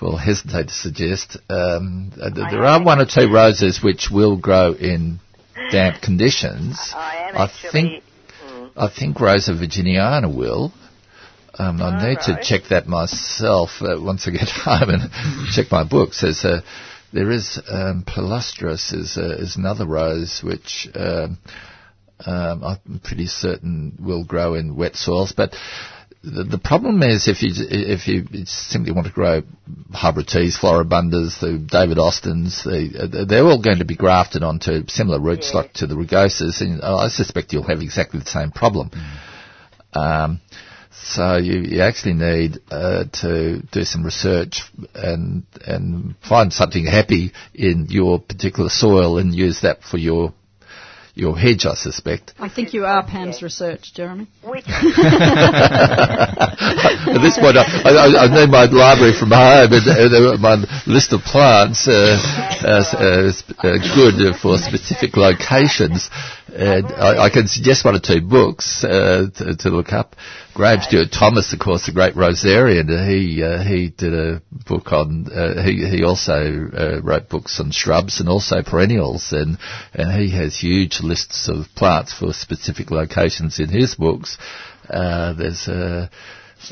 [0.00, 1.38] well, hesitate to suggest.
[1.50, 5.18] Um, uh, th- there are one or two roses which will grow in
[5.72, 6.78] damp conditions.
[6.94, 7.70] I am I actually.
[7.70, 8.04] think
[8.76, 10.72] I think Rosa virginiana will.
[11.58, 15.10] Um, I need to check that myself uh, once I get home and
[15.52, 16.20] check my books.
[16.20, 16.62] There's a,
[17.12, 21.38] there is um, Palustris is, uh, is another rose which um,
[22.24, 25.54] um, I'm pretty certain will grow in wet soils, but
[26.22, 29.42] the, the problem is if you if you simply want to grow
[29.92, 35.18] hybrid teas, floribundas, the David Austins, the, they're all going to be grafted onto similar
[35.18, 38.90] rootstock to the rugosas, and I suspect you'll have exactly the same problem.
[39.94, 40.40] Um,
[40.92, 44.62] so you, you actually need uh, to do some research
[44.94, 50.32] and and find something happy in your particular soil and use that for your
[51.18, 52.32] your hedge, I suspect.
[52.38, 54.28] I think you are Pam's research, Jeremy.
[54.44, 54.54] At
[57.20, 61.22] this point, I, I, I need my library from home and, and my list of
[61.22, 62.16] plants uh,
[62.62, 66.08] uh, uh, uh, good for specific locations.
[66.54, 70.14] And I, I can suggest one or two books uh, to, to look up.
[70.58, 75.28] Graham Stuart Thomas, of course, the great rosarian, he uh, he did a book on.
[75.32, 79.56] Uh, he he also uh, wrote books on shrubs and also perennials, and
[79.94, 84.36] and he has huge lists of plants for specific locations in his books.
[84.90, 86.10] Uh, there's a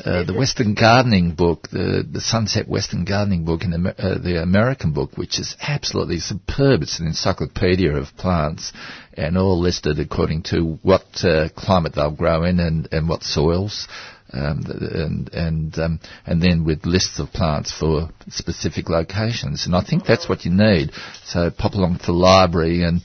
[0.03, 4.41] uh, the Western Gardening book, the, the Sunset Western Gardening book, and the, uh, the
[4.43, 6.81] American book, which is absolutely superb.
[6.81, 8.73] It's an encyclopedia of plants,
[9.17, 13.87] and all listed according to what uh, climate they'll grow in and, and what soils.
[14.31, 19.81] Um, and and um, and then with lists of plants for specific locations, and I
[19.81, 20.91] think that's what you need.
[21.23, 23.01] So pop along to the library and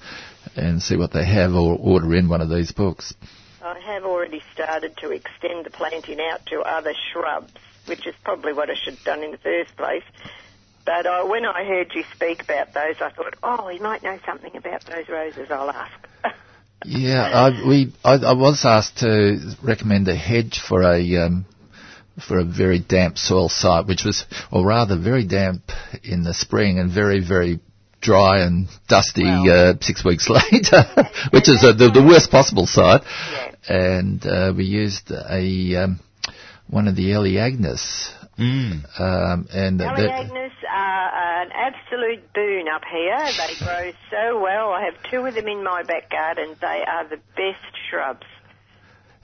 [0.57, 3.15] and see what they have, or order in one of these books.
[3.63, 7.53] I have already started to extend the planting out to other shrubs,
[7.87, 10.03] which is probably what I should have done in the first place.
[10.85, 14.18] But uh, when I heard you speak about those, I thought, oh, he might know
[14.26, 15.49] something about those roses.
[15.51, 16.09] I'll ask.
[16.85, 21.47] Yeah, I, we, I, I was asked to recommend a hedge for a um,
[22.26, 25.62] for a very damp soil site, which was, or rather, very damp
[26.03, 27.61] in the spring and very, very
[28.01, 30.85] dry and dusty uh, six weeks later,
[31.30, 33.03] which is uh, the, the worst possible site.
[33.68, 36.01] And uh, we used a um,
[36.68, 38.12] one of the Elaeagnus.
[38.39, 39.01] Mm.
[39.01, 43.18] Um, and that- Elaeagnus are an absolute boon up here.
[43.37, 44.70] They grow so well.
[44.70, 46.57] I have two of them in my back garden.
[46.61, 48.26] They are the best shrubs.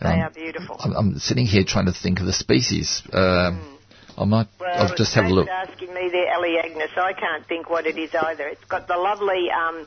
[0.00, 0.76] They Um, are beautiful.
[0.78, 3.02] I'm, I'm sitting here trying to think of the species.
[3.12, 3.78] Um,
[4.16, 4.46] I might.
[4.60, 5.48] Well, I'll just have a it's look.
[5.48, 6.96] asking me the Elaeagnus.
[6.98, 8.46] I can't think what it is either.
[8.46, 9.86] It's got the lovely, um,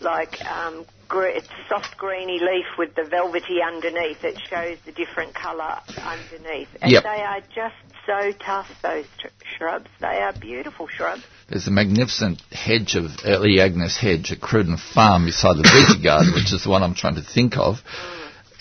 [0.00, 4.22] like, um, gre- it's soft greeny leaf with the velvety underneath.
[4.24, 6.68] It shows the different colour underneath.
[6.82, 7.02] And Yep.
[7.04, 7.76] they are just
[8.06, 9.88] so tough, those tr- shrubs.
[10.00, 11.22] They are beautiful shrubs.
[11.48, 16.52] There's a magnificent hedge of Elaeagnus hedge at Cruden Farm beside the Veggie Garden, which
[16.52, 17.76] is the one I'm trying to think of.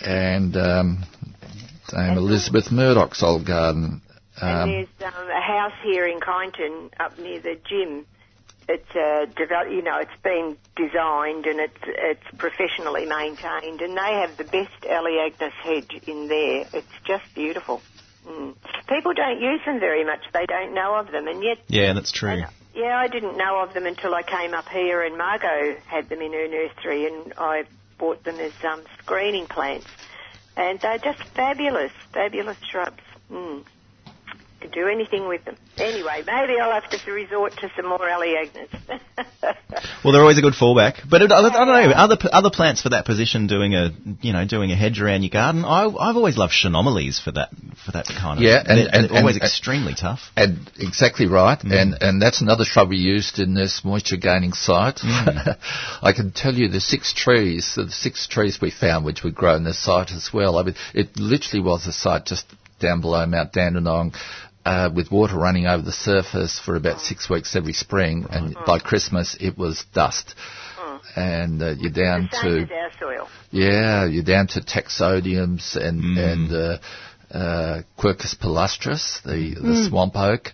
[0.04, 1.04] And um,
[1.90, 4.02] Dame Elizabeth Murdoch's old garden.
[4.42, 8.06] and Um, there's um, a house here in Kyneton up near the gym.
[8.70, 14.14] It's uh, develop, you know, it's been designed and it's it's professionally maintained, and they
[14.22, 16.66] have the best Elaeagnus hedge in there.
[16.72, 17.82] It's just beautiful.
[18.28, 18.56] Mm.
[18.88, 22.12] People don't use them very much; they don't know of them, and yet, Yeah, that's
[22.12, 22.30] true.
[22.30, 26.10] and, yeah, I didn't know of them until I came up here, and Margot had
[26.10, 27.64] them in her nursery, and I
[27.98, 29.88] bought them as um, screening plants,
[30.56, 33.04] and they're just fabulous, fabulous shrubs.
[33.32, 33.64] Mm
[34.62, 35.56] could do anything with them.
[35.78, 38.70] Anyway, maybe I'll have to resort to some more Elaeagnus.
[40.04, 41.08] Well, they're always a good fallback.
[41.10, 43.92] But it, I, I don't know other other plants for that position doing a
[44.22, 45.64] you know doing a hedge around your garden.
[45.66, 47.50] I, I've always loved Chaenomeles for that
[47.86, 48.44] for that kind of.
[48.44, 50.20] Yeah, and- they're, and- they're always and- extremely tough.
[50.36, 51.82] and exactly right, Mm.
[51.82, 54.98] and and that's another shrub we used in this moisture gaining site.
[54.98, 55.58] Mm.
[56.02, 59.56] I can tell you the six trees, the six trees we found which would grow
[59.56, 60.58] in this site as well.
[60.58, 62.46] I mean, it literally was a site just
[62.80, 64.14] down below Mount Dandenong.
[64.64, 68.78] Uh, with water running over the surface for about six weeks every spring, and by
[68.78, 70.36] Christmas it was dust.
[71.16, 73.28] And uh, you're down to our soil.
[73.50, 76.32] yeah, you're down to taxodiums and Mm.
[76.32, 76.78] and uh,
[77.36, 80.52] uh, Quercus palustris, the the swamp oak,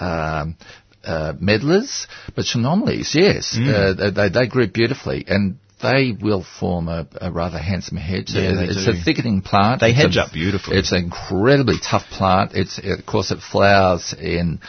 [0.00, 0.56] um,
[1.04, 3.68] uh, medlars, but Chaenomeles, yes, Mm.
[3.68, 5.58] uh, they they grew beautifully and.
[5.82, 8.30] They will form a, a rather handsome hedge.
[8.30, 8.92] Yeah, they it's do.
[8.92, 9.80] a thickening plant.
[9.80, 10.78] They It's hedge a- up beautifully.
[10.78, 12.52] It's an incredibly tough plant.
[12.54, 14.60] It's of course it flowers in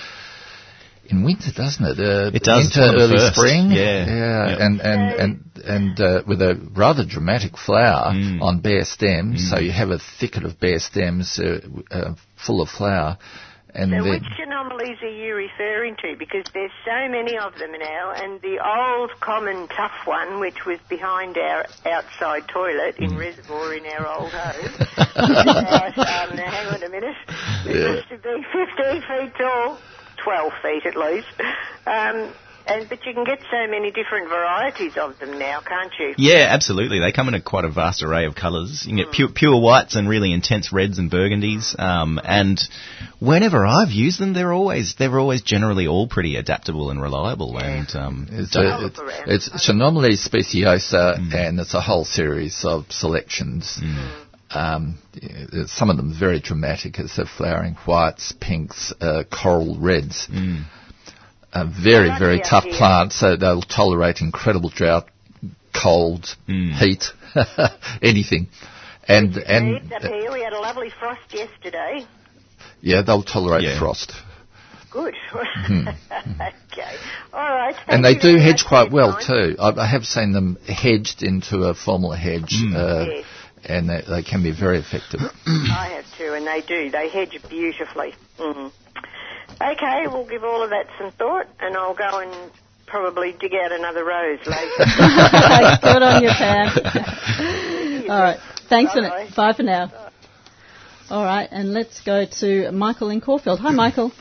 [1.06, 2.00] in winter, doesn't it?
[2.00, 2.68] Uh, It does.
[2.68, 3.36] It's Winter, one of the early first.
[3.36, 3.72] spring.
[3.72, 4.06] Yeah.
[4.06, 4.60] yeah, Yep.
[4.60, 8.42] and and and and uh, with a rather dramatic flower Mm.
[8.42, 9.50] on bare stems.
[9.50, 11.60] So you have a thicket of bare stems uh,
[11.92, 13.18] uh, full of flower,
[13.74, 16.16] and So which Chaenomeles are you referring to?
[16.18, 20.80] Because there's so many of them now, and the old common tough one, which was
[20.90, 23.04] behind our outside toilet Mm.
[23.04, 24.76] in Reservoir in our old home.
[25.18, 27.18] um, now, hang on a minute.
[27.66, 27.96] It Yeah.
[27.98, 29.80] used to be 15 feet tall,
[30.24, 31.34] 12 feet at least.
[31.88, 32.34] Um,
[32.68, 36.14] and but you can get so many different varieties of them now, can't you?
[36.18, 37.00] Yeah, absolutely.
[37.00, 38.84] They come in a quite a vast array of colours.
[38.86, 41.78] You can get pure, pure whites and really intense reds and burgundies.
[41.80, 42.60] Um, and
[43.20, 47.58] whenever I've used them, they're always they're always generally all pretty adaptable and reliable.
[47.58, 48.86] And um, it's, don't- a,
[49.28, 51.34] it's, it's Chaenomeles speciosa, Mm.
[51.36, 53.80] and it's a whole series of selections.
[54.52, 55.00] Um,
[55.66, 60.28] some of them very dramatic as they're flowering whites, pinks, uh, coral reds.
[60.32, 60.66] Mm.
[61.56, 62.74] A very, very tough here.
[62.74, 65.08] plant, so they'll tolerate incredible drought,
[65.74, 66.72] cold, Mm.
[66.74, 67.06] heat,
[68.02, 68.48] anything.
[69.08, 72.06] And and up here, we had a lovely frost yesterday.
[72.82, 73.78] yeah, they'll tolerate Yeah.
[73.80, 74.14] frost.
[74.90, 75.16] Good.
[75.34, 76.96] okay.
[77.34, 77.76] All right.
[77.76, 77.92] Hmm.
[77.92, 79.26] And they do hedge quite well time.
[79.26, 79.56] too.
[79.60, 82.76] I, I have seen them hedged into a formal hedge, Mm.
[82.76, 83.26] uh, Yes.
[83.66, 85.20] and they, they can be very effective.
[85.48, 86.90] I have too, and they do.
[86.92, 88.14] They hedge beautifully.
[88.40, 88.68] hmm
[89.62, 92.52] Okay, we'll give all of that some thought, and I'll go and
[92.88, 94.72] probably dig out another rose later.
[95.82, 96.70] Good on you, Pam.
[98.10, 98.40] All right.
[98.70, 99.30] Thanks for Bye-bye.
[99.36, 99.92] Bye for now.
[101.10, 103.60] All right, and let's go to Michael in Caulfield.
[103.60, 104.12] Hi, Michael.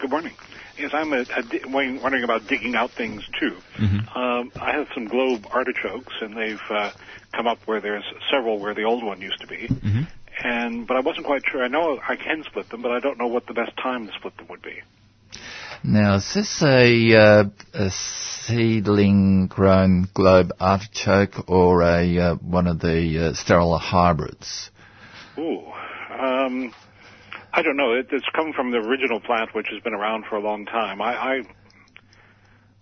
[0.00, 0.32] Good morning.
[0.78, 3.56] Yes, I'm a, a di- wondering wondering about digging out things too.
[4.14, 6.90] Um, I have some globe artichokes, and they've uh,
[7.32, 9.68] come up where there's several where the old one used to be.
[10.42, 11.62] And but I wasn't quite sure.
[11.62, 14.12] I know I can split them, but I don't know what the best time to
[14.12, 14.82] split them would be.
[15.82, 22.80] Now, is this a, uh, a seedling grown globe artichoke or a uh, one of
[22.80, 24.70] the uh, sterile hybrids?
[25.38, 25.62] Ooh,
[26.18, 26.74] um,
[27.52, 27.92] I don't know.
[27.92, 31.00] It, it's come from the original plant, which has been around for a long time.
[31.00, 31.42] I, I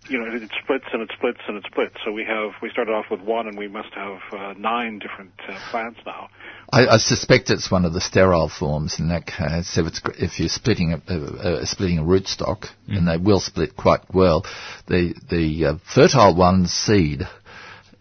[0.07, 1.95] you know, it splits and it splits and it splits.
[2.05, 5.31] So we have we started off with one, and we must have uh, nine different
[5.47, 6.29] uh, plants now.
[6.71, 9.77] I, I suspect it's one of the sterile forms in that case.
[9.77, 12.97] If, it's, if you're splitting a, a, a splitting a rootstock, Mm.
[12.97, 14.45] and they will split quite well,
[14.87, 17.21] the the uh, fertile ones seed.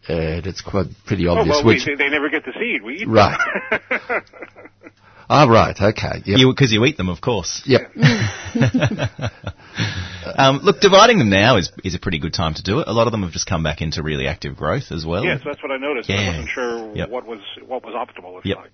[0.06, 1.86] And it's quite pretty Oh obvious well, we, which.
[1.86, 2.82] they, they never get the seed.
[2.82, 3.38] We eat Right.
[5.28, 5.36] them.
[5.38, 5.76] Ah, right.
[5.80, 6.22] Okay.
[6.24, 6.38] Yep.
[6.38, 7.62] You because you eat them, of course.
[7.66, 7.90] yep.
[10.36, 12.88] Um, look, dividing them now is is a pretty good time to do it.
[12.88, 15.22] A lot of them have just come back into really active growth as well.
[15.24, 16.08] yes, that's what I noticed.
[16.10, 17.08] I wasn't sure Yep.
[17.10, 18.38] what was what was optimal.
[18.38, 18.56] If Yep.
[18.56, 18.70] like.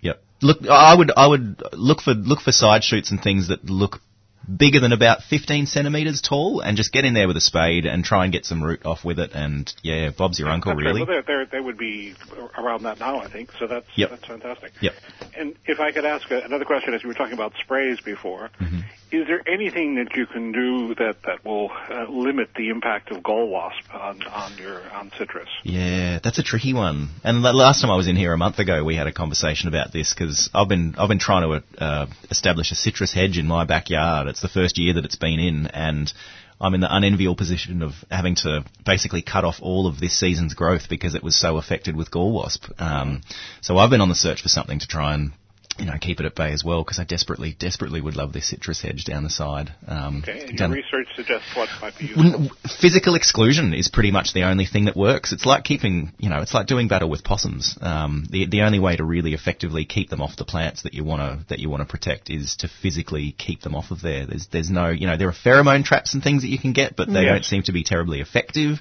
[0.00, 0.22] Yep.
[0.42, 4.00] Look, I would I would look for look for side shoots and things that look
[4.46, 8.04] bigger than about 15 centimeters tall, and just get in there with a spade and
[8.04, 9.32] try and get some root off with it.
[9.34, 11.00] And yeah, Bob's your uncle, That's really.
[11.02, 12.14] Well, they're, they're, they would be
[12.58, 13.50] around that now, I think.
[13.58, 14.10] So that's Yep.
[14.10, 14.72] that's fantastic.
[14.80, 14.94] Yep.
[15.36, 18.80] And if I could ask another question, as you were talking about sprays before, Mm-hmm.
[19.12, 23.22] Is there anything that you can do that that will uh, limit the impact of
[23.22, 25.48] gall wasp on on your on citrus?
[25.64, 27.10] Yeah, that's a tricky one.
[27.22, 29.68] And the last time I was in here a month ago, we had a conversation
[29.68, 33.46] about this because I've been I've been trying to uh, establish a citrus hedge in
[33.46, 34.28] my backyard.
[34.28, 36.10] It's the first year that it's been in, and
[36.58, 40.54] I'm in the unenviable position of having to basically cut off all of this season's
[40.54, 42.64] growth because it was so affected with gall wasp.
[42.78, 43.20] Um,
[43.60, 45.32] so I've been on the search for something to try and
[45.78, 48.48] you know keep it at bay as well because I desperately desperately would love this
[48.48, 49.72] citrus hedge down the side.
[49.86, 50.46] Um, Okay.
[50.48, 52.50] And your research suggests what might be useful.
[52.80, 55.32] Physical exclusion is pretty much the only thing that works.
[55.32, 57.76] It's like keeping, you know, it's like doing battle with possums.
[57.80, 61.04] Um, the the only way to really effectively keep them off the plants that you
[61.04, 64.26] want to that you want to protect is to physically keep them off of there.
[64.26, 66.96] There's there's no, you know, there are pheromone traps and things that you can get,
[66.96, 67.32] but they Yes.
[67.32, 68.78] don't seem to be terribly effective.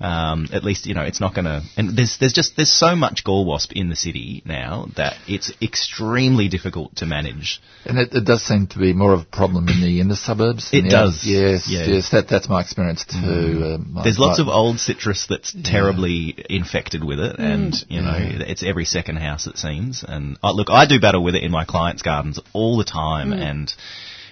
[0.00, 1.62] Um, at least, you know, it's not going to.
[1.76, 5.52] And there's there's just there's so much gall wasp in the city now that it's
[5.62, 7.60] extremely difficult to manage.
[7.84, 10.70] And it, it does seem to be more of a problem in the inner suburbs.
[10.72, 11.84] It does, outer- yes, yeah.
[11.84, 12.10] yes.
[12.10, 13.16] That, that's my experience too.
[13.74, 18.02] Uh, my- There's lots my- of old citrus that's terribly infected with it, and you
[18.02, 20.04] know it's every second house it seems.
[20.06, 23.32] And uh, look, I do battle with it in my clients' gardens all the time,
[23.32, 23.72] and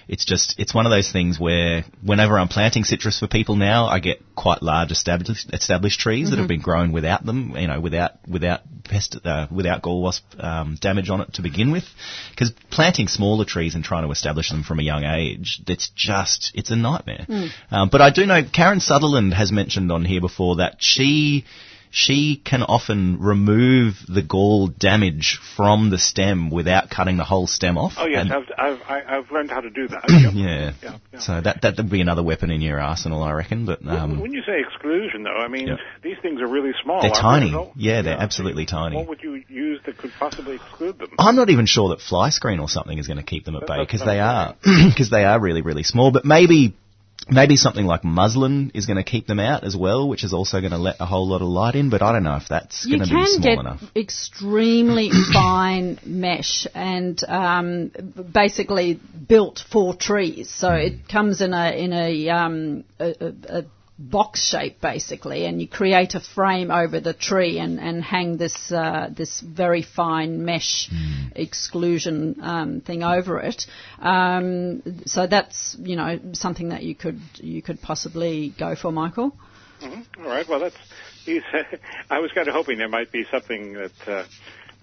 [0.07, 3.87] it's just it's one of those things where whenever I'm planting citrus for people now,
[3.87, 7.79] I get quite large established established trees that have been grown without them, you know,
[7.79, 11.85] without without pest uh, without gall wasp um, damage on it to begin with.
[12.31, 16.51] Because planting smaller trees and trying to establish them from a young age, it's just
[16.53, 17.25] it's a nightmare.
[17.71, 21.45] Um, but I do know Karen Sutherland has mentioned on here before that she
[21.95, 27.77] she can often remove the gall damage from the stem without cutting the whole stem
[27.77, 27.93] off.
[27.97, 30.03] Oh yes, I've I've I've learned how to do that.
[30.09, 30.33] Yep.
[30.33, 30.73] yeah.
[30.81, 31.19] Yeah, yeah.
[31.19, 33.67] So that that would be another weapon in your arsenal, I reckon.
[33.67, 35.75] But um, when you say exclusion, though, I mean Yeah.
[36.01, 37.01] these things are really small.
[37.03, 37.51] They're tiny.
[37.51, 37.71] They.
[37.75, 38.95] Yeah, they're absolutely tiny.
[38.95, 41.09] What would you use that could possibly exclude them?
[41.19, 43.61] I'm not even sure that fly screen or something is going to keep them at
[43.61, 44.55] That- bay because they are
[44.89, 46.11] because they are really really small.
[46.11, 46.75] But maybe
[47.29, 50.59] maybe something like muslin is going to keep them out as well, which is also
[50.59, 51.89] going to let a whole lot of light in.
[51.89, 53.81] But I don't know if that's You going to be can small get enough.
[53.95, 57.91] extremely fine mesh and um,
[58.33, 60.49] basically built for trees.
[60.49, 60.75] So Hmm.
[60.87, 63.63] it comes in a in a, um, a, a
[63.97, 68.71] box shape basically, and you create a frame over the tree and, and hang this
[68.71, 71.27] uh, this very fine mesh Hmm.
[71.35, 73.65] exclusion um, thing over it.
[73.99, 79.35] Um, so that's you know something that you could you could possibly go for, Michael.
[79.81, 80.47] All right.
[80.47, 80.75] Well, that's.
[81.25, 81.43] He's,
[82.09, 84.25] I was kind of hoping there might be something that uh,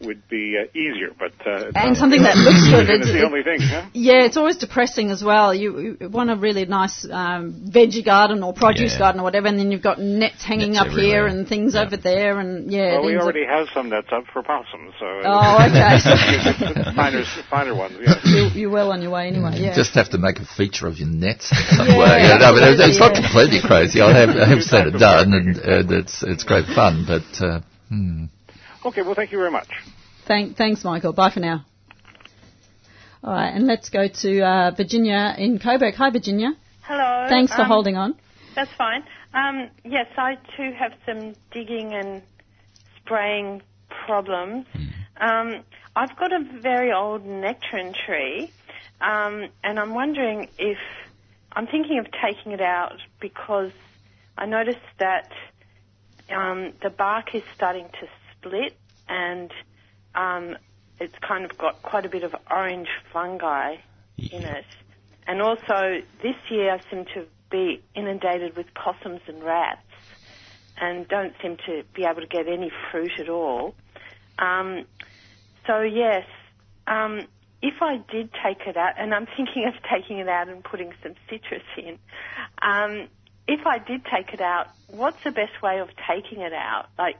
[0.00, 2.88] would be uh, easier, but uh, And something that looks good.
[2.88, 3.86] It's It's- the only thing, huh?
[3.92, 5.54] Yeah, it's always depressing as well.
[5.54, 8.98] You, you want a really nice um, veggie garden or produce Yeah.
[8.98, 11.82] garden or whatever, and then you've got nets hanging Nets up here and things Yeah.
[11.84, 12.92] over there, and yeah.
[12.98, 15.06] Well, we already have some nets up for possums, so.
[15.24, 15.98] Oh, okay.
[16.96, 17.96] finer, finer ones.
[18.00, 18.18] Yes.
[18.24, 19.58] you, you're well on your way anyway.
[19.60, 19.74] Yeah.
[19.74, 22.18] Just have to make a feature of your nets some Yeah, way.
[22.24, 24.00] Yeah, no, but it's, it's not completely crazy.
[24.00, 27.04] I have, I have seen it done, and, and it's it's great fun.
[27.06, 28.24] But uh, hmm.
[28.84, 29.02] Okay.
[29.02, 29.68] Well, thank you very much.
[30.26, 31.12] Thank, thanks, Michael.
[31.12, 31.64] Bye for now.
[33.22, 35.94] All right, and let's go to uh, Virginia in Coburg.
[35.96, 36.52] Hi, Virginia.
[36.82, 37.26] Hello.
[37.28, 38.14] Thanks for um, holding on.
[38.54, 39.02] That's fine.
[39.34, 42.22] Um, yes, I too have some digging and
[42.96, 43.60] spraying
[44.06, 44.64] problems.
[45.20, 48.50] Um, I've got a very old nectarine tree,
[49.02, 50.78] um, and I'm wondering if
[51.52, 53.72] I'm thinking of taking it out because
[54.38, 55.30] I noticed that
[56.34, 58.08] um, the bark is starting to
[58.40, 58.76] split
[59.08, 59.50] and
[60.14, 60.56] um,
[60.98, 63.76] it's kind of got quite a bit of orange fungi
[64.30, 64.64] in it.
[65.26, 69.80] And also, this year I seem to be inundated with possums and rats
[70.80, 73.74] and don't seem to be able to get any fruit at all.
[74.38, 74.86] Um,
[75.66, 76.24] so, yes,
[76.86, 77.26] um,
[77.62, 80.92] if I did take it out, and I'm thinking of taking it out and putting
[81.02, 81.98] some citrus in,
[82.62, 83.08] um,
[83.46, 86.86] if I did take it out, what's the best way of taking it out?
[86.98, 87.16] Like,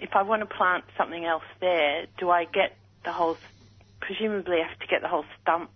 [0.00, 3.36] if I want to plant something else there, do I get the whole?
[4.00, 5.70] Presumably, I have to get the whole stump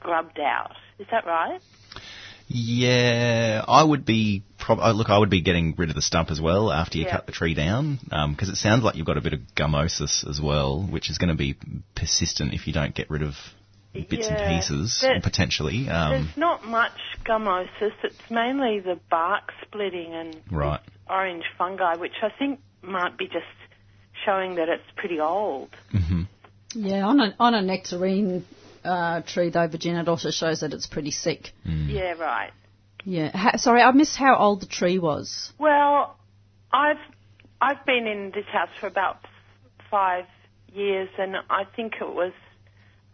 [0.00, 0.72] grubbed out.
[0.98, 1.60] Is that right?
[2.48, 4.42] Yeah, I would be.
[4.58, 7.04] Prob- oh, look, I would be getting rid of the stump as well after you
[7.04, 7.12] Yeah.
[7.12, 7.98] cut the tree down,
[8.30, 11.28] because it sounds like you've got a bit of gummosis as well, which is going
[11.28, 11.54] to be
[11.94, 13.36] persistent if you don't get rid of
[13.92, 14.34] bits Yeah.
[14.34, 15.88] and pieces There- potentially.
[15.88, 16.92] Um, There's not much
[17.24, 17.92] gummosis.
[18.02, 20.80] It's mainly the bark splitting and right.
[21.08, 23.46] orange fungi, which I think might be just
[24.24, 25.70] showing that it's pretty old.
[25.90, 26.22] hmm
[26.74, 28.44] Yeah, on a, on a nectarine
[28.84, 31.52] uh, tree, though, Virginia, it also shows that it's pretty sick.
[31.66, 31.92] Mm.
[31.92, 32.52] Yeah, right.
[33.04, 33.30] Yeah.
[33.36, 35.52] Ha- sorry, I missed how old the tree was.
[35.58, 36.16] Well,
[36.72, 36.98] I've
[37.60, 39.18] I've been in this house for about
[39.90, 40.24] five
[40.72, 42.32] years, and I think it was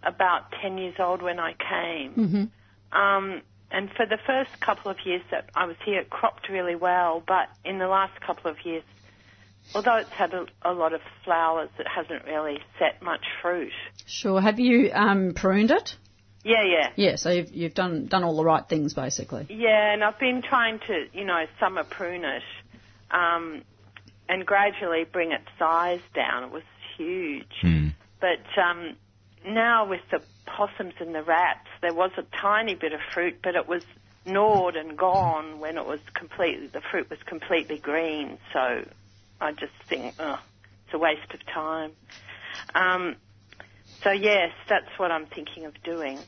[0.03, 2.13] about ten years old when I came.
[2.13, 3.43] hmm Um,
[3.73, 7.23] and for the first couple of years that I was here, it cropped really well.
[7.27, 8.83] But in the last couple of years,
[9.75, 13.73] although it's had a, a lot of flowers, it hasn't really set much fruit.
[14.07, 14.41] Sure.
[14.41, 15.97] Have you um, pruned it?
[16.43, 16.91] Yeah, yeah.
[16.97, 19.47] Yeah, so you've, you've done done all the right things, basically.
[19.51, 22.43] Yeah, and I've been trying to, you know, summer prune it
[23.11, 23.63] um,
[24.29, 26.45] and gradually bring its size down.
[26.45, 26.63] It was
[26.97, 27.45] huge.
[27.63, 27.93] Mm.
[28.21, 28.97] But um,
[29.47, 33.55] now with the possums and the rats, there was a tiny bit of fruit, but
[33.55, 33.83] it was
[34.25, 38.39] gnawed and gone when it was completely, the fruit was completely green.
[38.53, 38.85] So
[39.41, 40.39] I just think, oh,
[40.85, 41.93] it's a waste of time.
[42.75, 43.17] Um,
[44.03, 46.19] so yes, that's what I'm thinking of doing.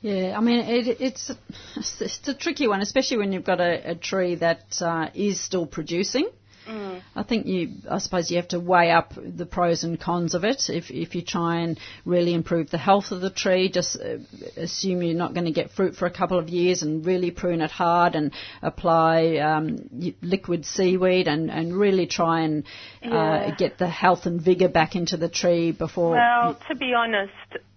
[0.00, 1.30] Yeah, I mean, it, it's,
[1.76, 5.66] it's a tricky one, especially when you've got a, a tree that uh, is still
[5.66, 6.28] producing.
[6.66, 7.02] Mm.
[7.14, 10.44] I think you, I suppose you have to weigh up the pros and cons of
[10.44, 10.68] it.
[10.68, 14.18] If if you try and really improve the health of the tree, just uh,
[14.56, 17.60] assume you're not going to get fruit for a couple of years and really prune
[17.60, 18.32] it hard and
[18.62, 19.78] apply um,
[20.22, 22.64] liquid seaweed and, and really try and
[23.02, 26.12] uh, get the health and vigour back into the tree before.
[26.12, 27.32] Well, to be honest,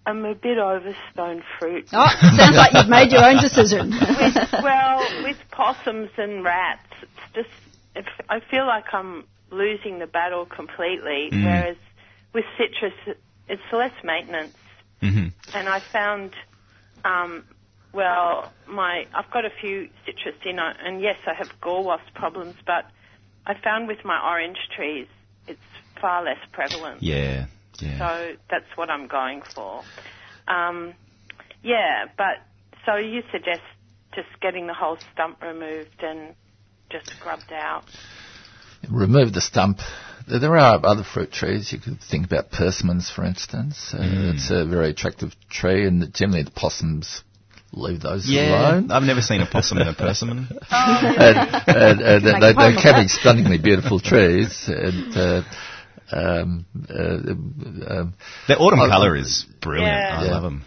[0.05, 1.87] I'm a bit over stone fruit.
[1.93, 3.91] Oh, sounds like you've made your own decision.
[4.63, 7.68] well, with possums and rats, it's just
[7.99, 11.31] if, I feel like I'm losing the battle completely.
[11.33, 11.43] Mm.
[11.43, 11.77] Whereas
[12.33, 12.93] with citrus,
[13.47, 14.57] it's less maintenance,
[15.01, 16.31] hmm and I found,
[17.03, 17.43] um,
[17.91, 22.13] well, my I've got a few citrus in, uh, and yes, I have gall wasp
[22.13, 22.85] problems, but
[23.47, 25.07] I found with my orange trees,
[25.47, 25.59] it's
[25.99, 27.01] far less prevalent.
[27.01, 27.45] Yeah.
[27.79, 27.97] Yeah.
[27.97, 29.85] So that's what I'm going for.
[30.47, 30.93] Um,
[31.63, 32.45] yeah, but
[32.85, 33.63] so you suggest
[34.13, 36.35] just getting the whole stump removed and
[36.89, 37.83] just grubbed out.
[38.89, 39.79] Remove the stump.
[40.27, 41.71] There there are other fruit trees.
[41.73, 43.93] You could think about persimmons, for instance.
[43.93, 44.33] Uh, Mm.
[44.35, 47.23] It's a very attractive tree, and generally the possums
[47.73, 48.71] leave those yeah.
[48.71, 48.91] alone.
[48.91, 50.47] I've never seen a possum in a persimmon.
[50.71, 51.37] and,
[51.67, 54.65] and, and Make they, a poem they of can be stunningly beautiful trees.
[54.67, 55.43] And uh,
[56.11, 58.13] um, uh, um,
[58.47, 59.87] Their autumn I- colour is brilliant.
[59.91, 60.19] Yeah.
[60.19, 60.31] I Yeah.
[60.31, 60.63] love them.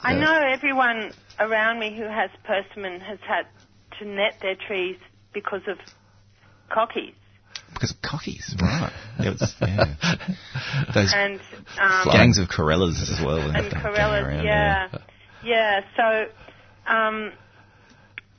[0.00, 3.46] I know everyone around me who has persimmon has had
[3.98, 4.96] to net their trees
[5.32, 5.78] because of
[6.70, 7.14] cockies.
[7.74, 8.92] Because of cockies, right.
[9.18, 9.94] It was, yeah.
[10.94, 11.40] Those And
[11.80, 13.38] um, gangs of corellas as well.
[13.38, 14.88] and have to hang corellas, around, yeah,
[15.42, 15.80] yeah.
[15.96, 17.32] So, um,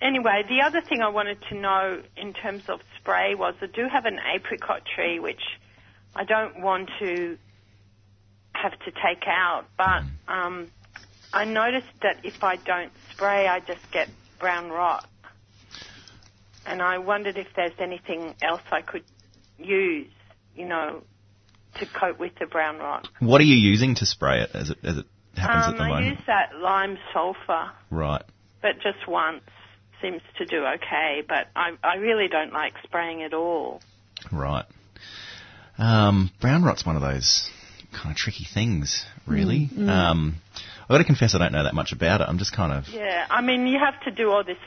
[0.01, 3.87] anyway, the other thing I wanted to know in terms of spray was I do
[3.91, 5.41] have an apricot tree which
[6.15, 7.37] I don't want to
[8.53, 10.69] have to take out, but um,
[11.33, 14.09] I noticed that if I don't spray, I just get
[14.39, 15.07] brown rot.
[16.65, 19.03] And I wondered if there's anything else I could
[19.57, 20.07] use,
[20.55, 21.03] you know,
[21.79, 23.07] to cope with the brown rot.
[23.19, 25.83] What are you using to spray it as it, as it happens Um, at the
[25.83, 26.07] I moment?
[26.17, 28.21] use that lime sulfur, Right.
[28.61, 29.41] but just once
[30.01, 31.21] seems to do okay.
[31.27, 33.81] But I, I really don't like spraying at all.
[34.31, 34.65] Right.
[35.77, 37.49] Um, brown rot's one of those
[37.91, 39.69] kind of tricky things, really.
[39.73, 40.35] Mm, Um,
[40.83, 42.27] I've got to confess I don't know that much about it.
[42.29, 42.87] I'm just kind of.
[42.93, 44.57] Yeah, I mean you have to do all this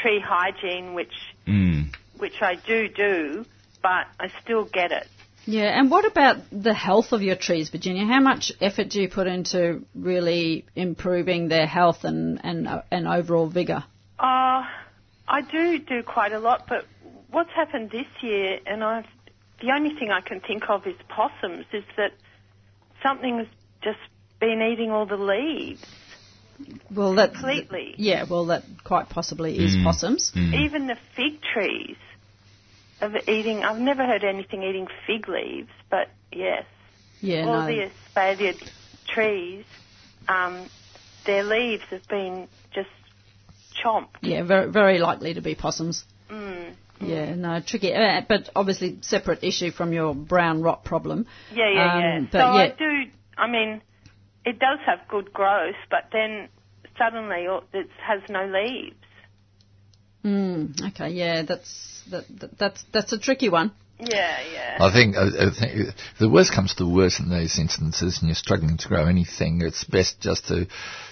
[0.00, 1.12] tree hygiene, which
[1.46, 3.44] Mm, which I do do,
[3.82, 5.06] but I still get it.
[5.44, 8.04] Yeah, and what about the health of your trees, Virginia?
[8.04, 13.06] How much effort do you put into really improving their health and and, uh, and
[13.06, 13.84] overall vigour?
[14.18, 14.64] Uh,
[15.28, 16.84] I do do quite a lot, but
[17.30, 19.06] what's happened this year, and I've,
[19.60, 22.12] the only thing I can think of is possums, is that
[23.04, 23.46] something's
[23.82, 24.00] just
[24.40, 25.84] been eating all the leaves.
[26.90, 27.94] Well, that Completely.
[27.98, 29.84] Yeah, well, that quite possibly is Mm.
[29.84, 30.32] possums.
[30.34, 30.54] mm.
[30.54, 31.96] Even the fig trees
[33.00, 36.64] of eating, I've never heard anything eating fig leaves, but yes,
[37.20, 37.66] Yeah, all no.
[37.66, 38.60] the espaliered
[39.06, 39.64] trees,
[40.28, 40.70] um,
[41.26, 42.88] their leaves have been just
[43.82, 44.16] chomped.
[44.22, 46.04] Yeah, very very likely to be possums.
[46.30, 46.74] Mm.
[47.00, 47.92] Yeah, no, tricky.
[47.94, 51.26] Uh, but obviously separate issue from your brown rot problem.
[51.54, 52.20] Yeah, yeah, Um, yeah.
[52.32, 52.62] but so yeah.
[52.62, 53.10] I do.
[53.36, 53.82] I mean,
[54.46, 56.48] it does have good growth, but then
[56.96, 58.96] suddenly it has no leaves.
[60.24, 63.72] Mm, okay, yeah, that's that, that, that's that's a tricky one.
[63.98, 64.76] Yeah, yeah.
[64.78, 68.28] I think, I, I think the worst comes to the worst in these instances and
[68.28, 70.66] you're struggling to grow anything, it's best just to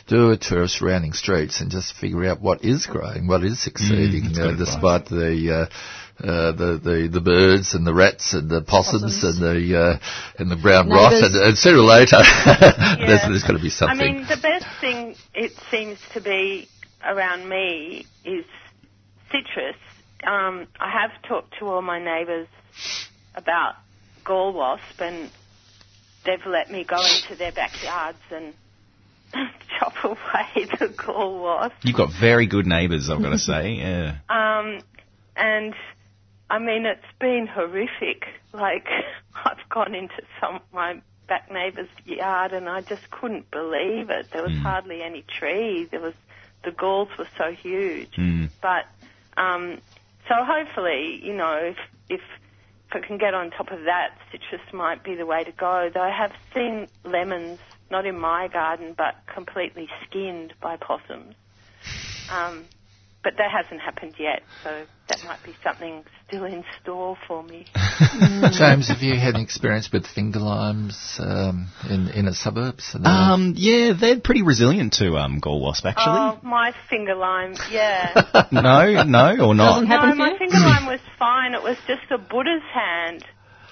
[0.06, 3.62] do a tour of surrounding streets and just figure out what is growing, what is
[3.62, 4.66] succeeding, that's uh, good advice.
[4.66, 5.74] despite the, uh,
[6.20, 9.40] uh, the, the, the birds and the rats and the possums, Possums.
[9.40, 9.98] and the, uh,
[10.38, 13.98] and the brown rot and, and sooner or later there's, there's got to be something.
[14.00, 16.68] I mean, the best thing it seems to be
[17.04, 18.44] around me is
[19.30, 19.76] citrus.
[20.24, 22.48] Um, I have talked to all my neighbours
[23.34, 23.74] about
[24.24, 25.30] gall wasp, and
[26.24, 28.54] they've let me go into their backyards and
[29.78, 31.74] chop away the gall wasp.
[31.82, 33.74] You've got very good neighbours, I've got to say.
[33.74, 34.18] Yeah.
[34.28, 34.80] Um,
[35.36, 35.74] and
[36.50, 38.26] I mean, it's been horrific.
[38.52, 38.86] Like,
[39.34, 44.30] I've gone into some my back neighbour's yard, and I just couldn't believe it.
[44.30, 45.88] There was hardly any trees.
[45.90, 46.14] There was
[46.64, 48.12] the galls were so huge.
[48.16, 48.50] Mm.
[48.60, 48.86] But
[49.36, 49.78] um,
[50.28, 52.20] so hopefully, you know, if if
[52.88, 55.90] if I can get on top of that, citrus might be the way to go.
[55.92, 57.58] Though I have seen lemons,
[57.90, 61.34] not in my garden, but completely skinned by possums.
[62.30, 62.64] Um,
[63.24, 67.66] but that hasn't happened yet, so that might be something still in store for me.
[68.52, 72.94] James, have you had any experience with finger limes um, in inner suburbs?
[72.94, 76.04] Are they- Um, yeah, they're pretty resilient to um, gall wasp, actually.
[76.18, 78.46] Oh, my finger lime, yeah.
[78.52, 79.82] no, no, or not.
[79.84, 81.54] No, my finger lime was fine.
[81.54, 83.24] It was just a Buddha's hand.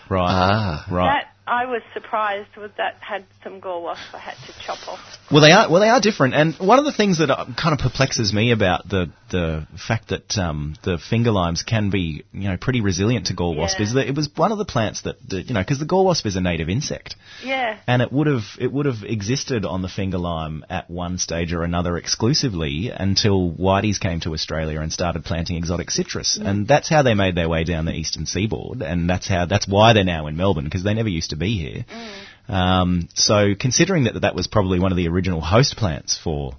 [0.09, 0.29] Right.
[0.29, 0.87] Ah.
[0.91, 1.23] Right.
[1.25, 5.01] That I was surprised with that had some gall wasp I had to chop off.
[5.31, 5.69] Well, they are.
[5.69, 6.35] Well, they are different.
[6.35, 10.11] And one of the things that uh, kind of perplexes me about the the fact
[10.11, 13.87] that um, the finger limes can be, you know, pretty resilient to gall wasp Yeah.
[13.87, 16.05] is that it was one of the plants that, that you know, because the gall
[16.05, 17.79] wasp is a native insect, Yeah.
[17.89, 21.53] and it would have it would have existed on the finger lime at one stage
[21.53, 26.89] or another exclusively until Whiteys came to Australia and started planting exotic citrus, and that's
[26.89, 30.05] how they made their way down the eastern seaboard, and that's how that's why they're
[30.05, 31.85] now in Melbourne because they never used to be here.
[32.49, 36.55] Um, so considering that that was probably one of the original host plants for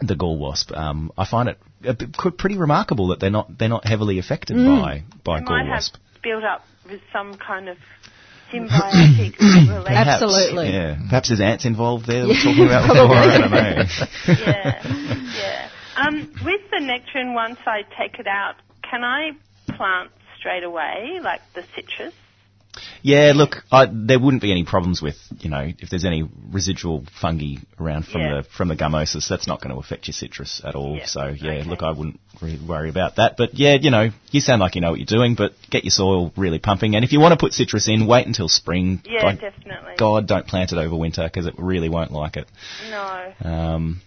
[0.00, 3.68] the gall wasp, um, I find it a bit, pretty remarkable that they're not they're
[3.68, 5.96] not heavily affected by by They gall might have wasp.
[6.22, 7.76] built up with some kind of
[8.52, 9.86] symbiotic relationship.
[9.86, 10.70] Perhaps, Absolutely.
[10.70, 10.96] Yeah.
[11.08, 12.26] Perhaps there's ants involved there.
[12.26, 13.16] We're talking about probably.
[13.16, 13.84] I don't know.
[14.28, 15.68] yeah, yeah.
[15.96, 18.54] Um, with the nectarine, once I take it out,
[18.88, 19.32] can I
[19.76, 22.14] plant straight away, like the citrus?
[23.02, 27.04] Yeah, look, I, there wouldn't be any problems with, you know, if there's any residual
[27.20, 28.36] fungi around from Yeah.
[28.36, 30.96] the from the gummosis, that's not going to affect your citrus at all.
[30.96, 31.64] Yeah, So yeah, okay.
[31.68, 33.36] look, I wouldn't really worry about that.
[33.36, 35.90] But yeah, you know, you sound like you know what you're doing, but get your
[35.90, 36.94] soil really pumping.
[36.94, 39.02] And if you want to put citrus in, wait until spring.
[39.04, 39.94] Yeah, definitely.
[39.98, 42.48] God, don't plant it over winter because it really won't like it.
[42.90, 43.32] No.
[43.44, 44.00] Um,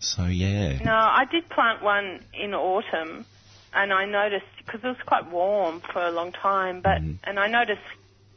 [0.00, 0.78] so yeah.
[0.82, 3.24] No, I did plant one in autumn,
[3.72, 7.18] and I noticed because it was quite warm for a long time, but Mm.
[7.24, 7.80] and I noticed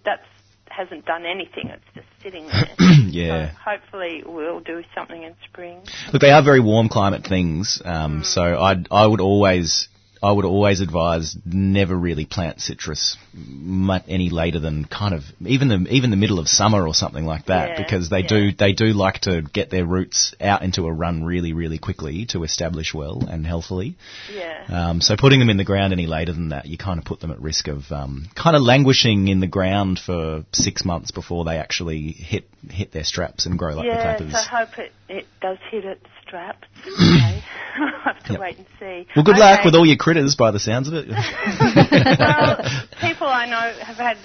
[0.05, 0.21] that
[0.69, 1.67] hasn't done anything.
[1.69, 2.67] It's just sitting there.
[3.09, 3.51] Yeah.
[3.51, 5.81] So hopefully we'll do something in spring.
[6.11, 9.87] Look, they are very warm climate things, um, so I I would always
[10.23, 15.67] I would always advise never really plant citrus much any later than kind of even
[15.67, 18.27] the even the middle of summer or something like that Yeah, because they yeah.
[18.27, 22.25] do they do like to get their roots out into a run really really quickly
[22.27, 23.95] to establish well and healthily.
[24.33, 24.63] Yeah.
[24.69, 27.19] Um, so putting them in the ground any later than that, you kind of put
[27.19, 31.43] them at risk of um, kind of languishing in the ground for six months before
[31.43, 34.93] they actually hit hit their straps and grow like the yeah, so I hope it,
[35.09, 36.67] it does hit its straps.
[36.87, 37.43] Okay.
[37.75, 38.41] I'll have to Yep.
[38.41, 39.07] wait and see.
[39.15, 41.07] Well, good luck with all your critters, by the sounds of it.
[42.19, 42.57] well,
[43.01, 44.17] people I know have had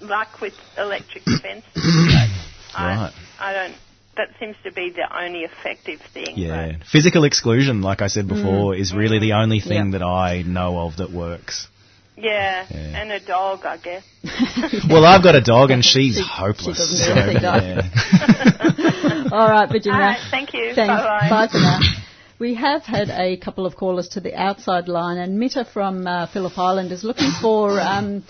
[0.00, 1.64] luck with electric fences.
[2.72, 3.10] Right.
[3.40, 3.74] I, I don't.
[4.16, 6.34] That seems to be the only effective thing.
[6.36, 8.28] yeah, physical exclusion, like I said mm.
[8.36, 9.98] before, is really the only thing Yeah.
[9.98, 11.66] that I know of that works.
[12.16, 12.78] yeah, Yeah.
[12.78, 14.04] and a dog, I guess.
[14.88, 16.78] Well, I've got a dog and she's She- hopeless.
[16.78, 19.28] she so, doesn't do anything, yeah.
[19.32, 19.98] All right, Virginia.
[19.98, 20.74] All right, thank you.
[20.76, 20.94] Thanks.
[20.94, 21.28] Bye-bye.
[21.28, 21.80] Bye for now.
[22.40, 26.26] We have had a couple of callers to the outside line, and Mitta from uh,
[26.26, 28.24] Phillip Island is looking for um,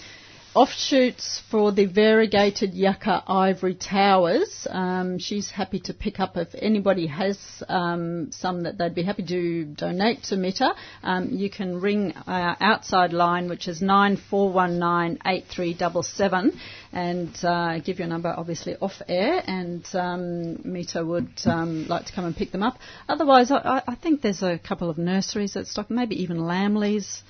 [0.54, 4.66] offshoots for the variegated yucca ivory towers.
[4.68, 9.24] Um, she's happy to pick up if anybody has um, some that they'd be happy
[9.26, 10.74] to donate to Mitta.
[11.04, 15.72] Um, you can ring our outside line, which is nine four one nine eight three
[15.72, 16.58] double seven,
[16.92, 22.12] and uh, give your number obviously off air, and um, Mita would um, like to
[22.12, 22.76] come and pick them up.
[23.08, 27.22] Otherwise, I, I- I think there's a couple of nurseries that stock, maybe even Lambley's.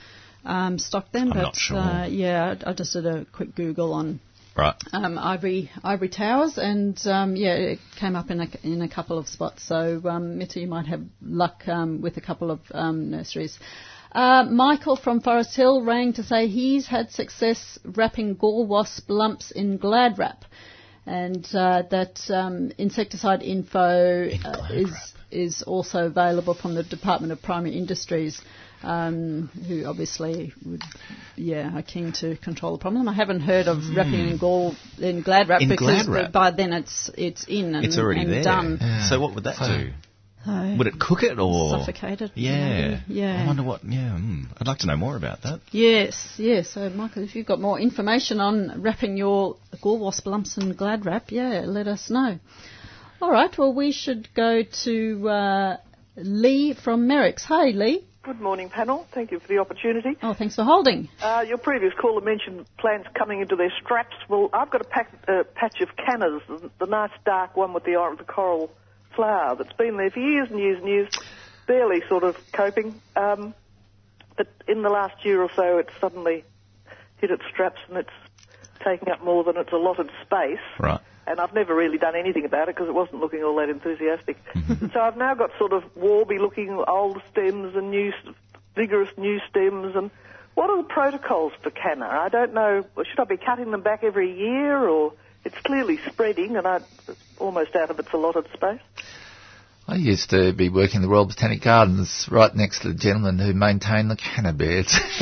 [0.45, 1.77] Um, stock them, I'm but not sure.
[1.79, 4.21] uh, yeah, I just did a quick Google on
[4.57, 4.75] Right.
[4.93, 9.17] um, ivory ivory towers, and um, yeah, it came up in a, in a couple
[9.17, 9.63] of spots.
[9.63, 13.59] So um, Mitty, you might have luck um, with a couple of um, nurseries.
[14.13, 19.53] Uh, Michael from Forest Hill rang to say he's had success wrapping gall wasp lumps
[19.53, 20.45] in Glad Wrap,
[21.07, 24.91] and uh, that um, insecticide info uh, is
[25.31, 28.43] is also available from the Department of Primary Industries
[28.83, 30.83] um, who obviously would,
[31.37, 33.09] yeah, are keen to control the problem.
[33.09, 35.61] I haven't heard of wrapping in gall in glad wrap.
[35.61, 38.43] In because Glad by then it's it's in and, It's already and there.
[38.43, 38.79] done.
[39.09, 39.91] So what would that do?
[40.45, 42.33] So Would it cook it or suffocated?
[42.35, 42.89] Yeah.
[42.89, 43.43] maybe, yeah.
[43.43, 43.85] I wonder what.
[43.85, 44.17] Yeah.
[44.19, 45.61] Mm, I'd like to know more about that.
[45.71, 46.71] Yes, yes.
[46.71, 51.05] So, Michael, if you've got more information on wrapping your gall wasp lumps in glad
[51.05, 52.39] wrap, yeah, let us know.
[53.21, 53.57] All right.
[53.59, 55.77] Well, we should go to uh,
[56.17, 57.43] Lee from Merricks.
[57.43, 58.07] Hi, Lee.
[58.23, 59.07] Good morning, panel.
[59.15, 60.11] Thank you for the opportunity.
[60.23, 61.09] Oh, thanks for holding.
[61.23, 64.15] Uh, your previous caller mentioned plants coming into their straps.
[64.29, 67.85] Well, I've got a pack, uh, patch of cannas, the, the nice dark one with
[67.85, 68.69] the, or- the coral
[69.17, 71.09] flower that's been there for years and years and years,
[71.67, 73.01] barely sort of coping.
[73.17, 73.55] Um,
[74.37, 76.45] but in the last year or so, it's suddenly
[77.23, 78.11] hit its straps and it's
[78.85, 80.61] taking up more than its allotted space.
[80.79, 81.01] Right.
[81.31, 84.37] And I've never really done anything about it because it wasn't looking all that enthusiastic.
[84.53, 84.87] Mm-hmm.
[84.93, 88.13] so I've now got sort of warby-looking old stems and new,
[88.75, 89.95] vigorous new stems.
[89.95, 90.11] And
[90.55, 92.09] what are the protocols for canna?
[92.09, 92.85] I don't know.
[92.97, 95.13] Should I be cutting them back every year, or
[95.45, 98.81] it's clearly spreading and I, it's almost out of its allotted space?
[99.91, 103.41] I used to be working in the Royal Botanic Gardens right next to the gentleman
[103.41, 104.97] who maintained the canna beds.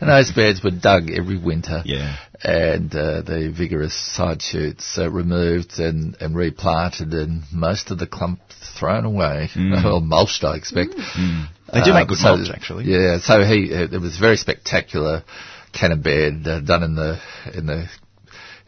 [0.00, 1.82] and those beds were dug every winter.
[1.84, 2.16] Yeah.
[2.40, 8.06] And uh, the vigorous side shoots uh, removed and, and replanted and most of the
[8.06, 8.38] clump
[8.78, 9.48] thrown away.
[9.84, 10.94] Or mulched, I expect.
[10.94, 12.84] They do Uh, make good so- mulch, actually.
[12.84, 15.24] Yeah, so he uh, it was very spectacular
[15.72, 17.18] canna bed uh, done in the
[17.54, 17.88] in the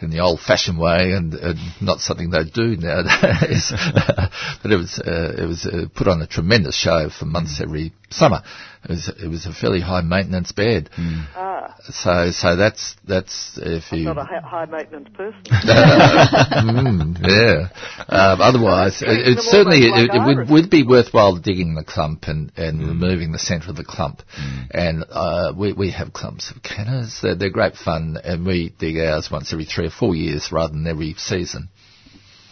[0.02, 3.72] in the old-fashioned way, and, and not something they do nowadays.
[4.62, 7.92] but it was uh, it was uh, put on a tremendous show for months every
[8.10, 8.42] summer.
[8.84, 10.88] It was it was a fairly high maintenance bed.
[11.36, 15.42] Ah, So so that's that's if you not a high maintenance person.
[15.50, 17.68] mm, yeah.
[18.08, 22.24] Um, otherwise, it, it certainly almost it, it would, would be worthwhile digging the clump
[22.26, 24.22] and, and removing the centre of the clump.
[24.70, 27.20] And uh, we we have clumps of cannas.
[27.22, 30.72] They're, they're great fun, and we dig ours once every three or four years rather
[30.72, 31.68] than every season.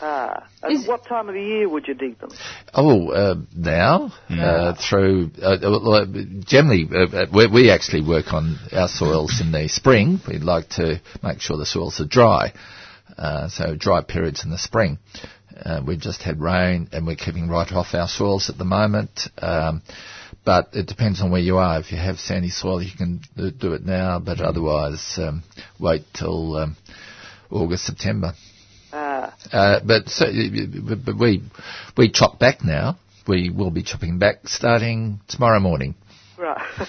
[0.01, 2.31] Ah, and what time of the year would you dig them?
[2.73, 6.07] Oh, uh, now uh, through uh, well,
[6.47, 10.21] generally uh, we, we actually work on our soils in the spring.
[10.29, 12.53] We'd like to make sure the soils are dry,
[13.17, 14.99] uh, so dry periods in the spring.
[15.61, 19.29] Uh, we've just had rain and we're keeping right off our soils at the moment.
[19.39, 19.83] Um,
[20.45, 21.81] but it depends on where you are.
[21.81, 25.43] If you have sandy soil, you can uh, do it now, but otherwise, um,
[25.81, 26.77] wait till um,
[27.51, 28.33] August, September.
[28.93, 30.27] Ah, Uh, but, so,
[30.89, 31.43] but but we
[31.97, 32.97] we chop back now.
[33.27, 35.95] We will be chopping back starting tomorrow morning.
[36.39, 36.61] right.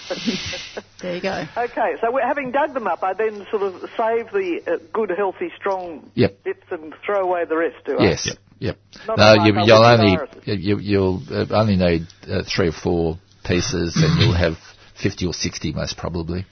[1.02, 1.46] There you go.
[1.56, 5.10] Okay, so we're, having dug them up, I then sort of save the uh, good,
[5.16, 6.44] healthy, strong Yep.
[6.44, 8.02] bits and throw away the rest, do I?
[8.04, 8.28] Yes.
[8.58, 8.76] Yep.
[9.06, 13.96] Not No, you, you'll, only you, you'll uh, only need uh, three or four pieces,
[13.96, 14.58] and you'll have
[15.02, 16.44] fifty or sixty most probably.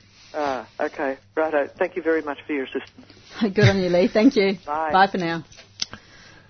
[0.80, 1.16] Okay.
[1.34, 1.68] Righto.
[1.78, 3.06] Thank you very much for your assistance.
[3.40, 4.09] Good on you, Lee.
[4.09, 4.55] Thank you.
[4.66, 4.92] Bye.
[4.92, 5.44] Bye for now.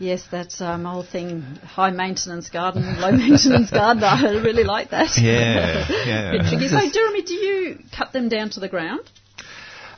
[0.00, 1.40] Yes, that's um, whole thing.
[1.42, 4.05] High maintenance garden, low maintenance garden.
[4.05, 5.18] I really like that.
[5.18, 6.30] Yeah, yeah.
[6.32, 6.68] Bit tricky.
[6.68, 9.00] So, Jeremy, do you cut them down to the ground?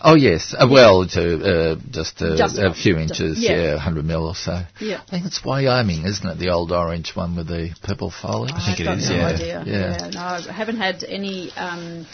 [0.02, 2.76] Oh yes, uh, well, to uh, just, uh, Just a enough.
[2.78, 3.72] few Just- inches, yeah.
[3.72, 4.62] yeah, hundred mil or so.
[4.80, 5.02] Yeah.
[5.06, 6.38] I think it's Wyoming, isn't it?
[6.38, 8.52] The old orange one with the purple foliage.
[8.54, 9.26] I think I've it got is, no yeah.
[9.26, 9.64] idea.
[9.66, 10.10] Yeah.
[10.14, 12.06] no, I haven't had any um,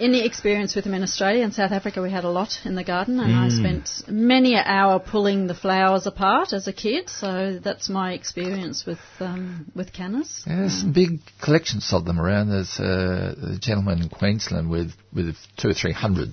[0.00, 1.42] any experience with them in Australia.
[1.44, 4.64] In South Africa, we had a lot in the garden, and I spent many an
[4.64, 7.08] hour pulling the flowers apart as a kid.
[7.08, 10.44] So that's my experience with um, with cannas.
[10.46, 12.50] Yeah, there's some big collections of them around.
[12.50, 16.32] There's uh, a gentleman in Queensland with, with two or three hundred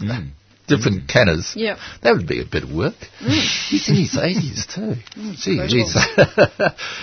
[0.00, 0.30] Mm
[0.74, 1.54] different cannas.
[1.56, 1.76] Yeah.
[2.02, 2.94] That would be a bit of work.
[3.20, 3.68] Mm.
[3.70, 4.94] He's in his 80s too.
[5.18, 5.96] Mm, Gee, geez.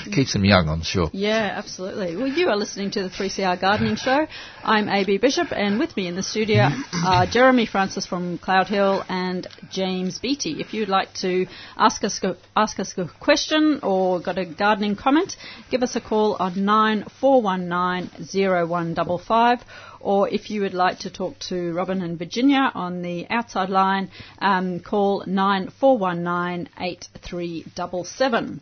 [0.16, 1.10] Keeps him young, I'm sure.
[1.14, 2.16] Yeah, absolutely.
[2.16, 4.28] Well, you are listening to the 3CR Gardening Show.
[4.64, 6.70] I'm AB Bishop, and with me in the studio
[7.06, 10.60] are Jeremy Francis from Cloudehill and James Beattie.
[10.60, 11.46] If you'd like to
[11.78, 12.20] ask us,
[12.56, 15.36] ask us a question or got a gardening comment,
[15.70, 19.60] give us a call on nine four one nine zero one double five.
[20.02, 24.10] Or if you would like to talk to Robin and Virginia on the outside line,
[24.40, 28.62] um, call nine four one nine eight three double seven.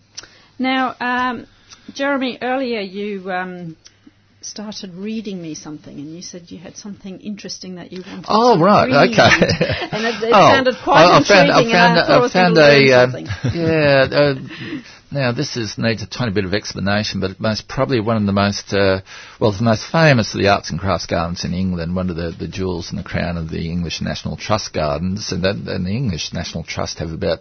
[0.59, 1.45] Now, um,
[1.93, 3.77] Jeremy, earlier you um,
[4.48, 8.26] started reading me something, and you said you had something interesting that you wanted.
[8.30, 9.10] Oh, to right, read.
[9.11, 9.30] okay.
[9.91, 12.30] and it, it Oh, sounded quite I, I found, intriguing, I found, and I I
[12.30, 16.45] found going to learn a, um, yeah, uh, now this is needs a tiny bit
[16.45, 19.02] of explanation, but most probably one of the most, uh,
[19.40, 22.32] well, the most famous of the arts and crafts gardens in England, one of the,
[22.38, 25.91] the jewels in the crown of the English National Trust gardens, and, that, and the
[25.95, 27.40] English National Trust have about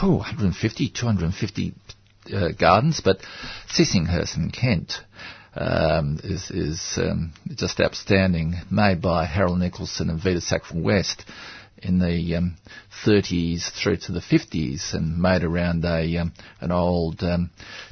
[0.00, 1.74] whew, 150, 250
[2.34, 3.18] uh, gardens, but
[3.68, 5.00] Sissinghurst in Kent
[5.54, 11.24] um, is, is um, just outstanding, made by Harold Nicolson and Vita Sackville West
[11.82, 12.56] in the um,
[13.04, 17.50] 30s through to the 50s and made around a um, an old um,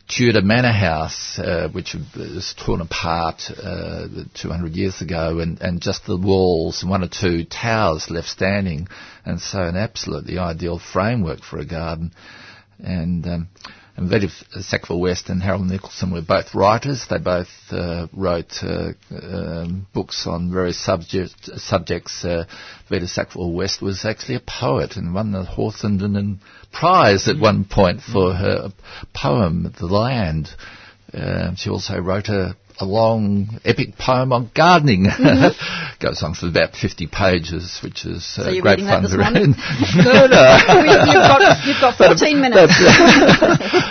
[0.09, 6.07] Tudor manor house uh, which was torn apart uh, 200 years ago and, and just
[6.07, 8.87] the walls and one or two towers left standing
[9.25, 12.13] and so an absolutely ideal framework for a garden
[12.85, 13.49] and um,
[14.01, 14.29] and Vita
[14.63, 17.05] Sackville West and Harold Nicolson were both writers.
[17.11, 22.25] They both uh, wrote uh, um, books on various subject, subjects.
[22.25, 22.47] Uh,
[22.89, 26.39] Sackville West was actually a poet and won the Hawthornden
[26.73, 28.73] Prize at one point for her
[29.13, 30.49] poem, The Land.
[31.13, 35.05] Uh, she also wrote a, a long epic poem on gardening.
[36.01, 39.35] Goes on for about 50 pages, which is uh, So you're great fun to read.
[39.97, 40.43] no, no.
[40.81, 42.75] We- you've, got, you've got 14 minutes.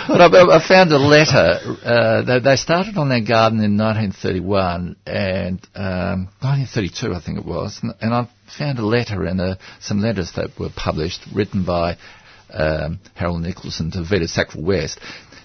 [0.08, 1.58] but I, I found a letter.
[1.84, 7.46] Uh, they, they started on their garden in 1931 and um, 1932, I think it
[7.46, 11.64] was, and, and I found a letter and uh, some letters that were published, written
[11.64, 11.96] by
[12.52, 14.98] um, Harold Nicolson to Vita Sackville West.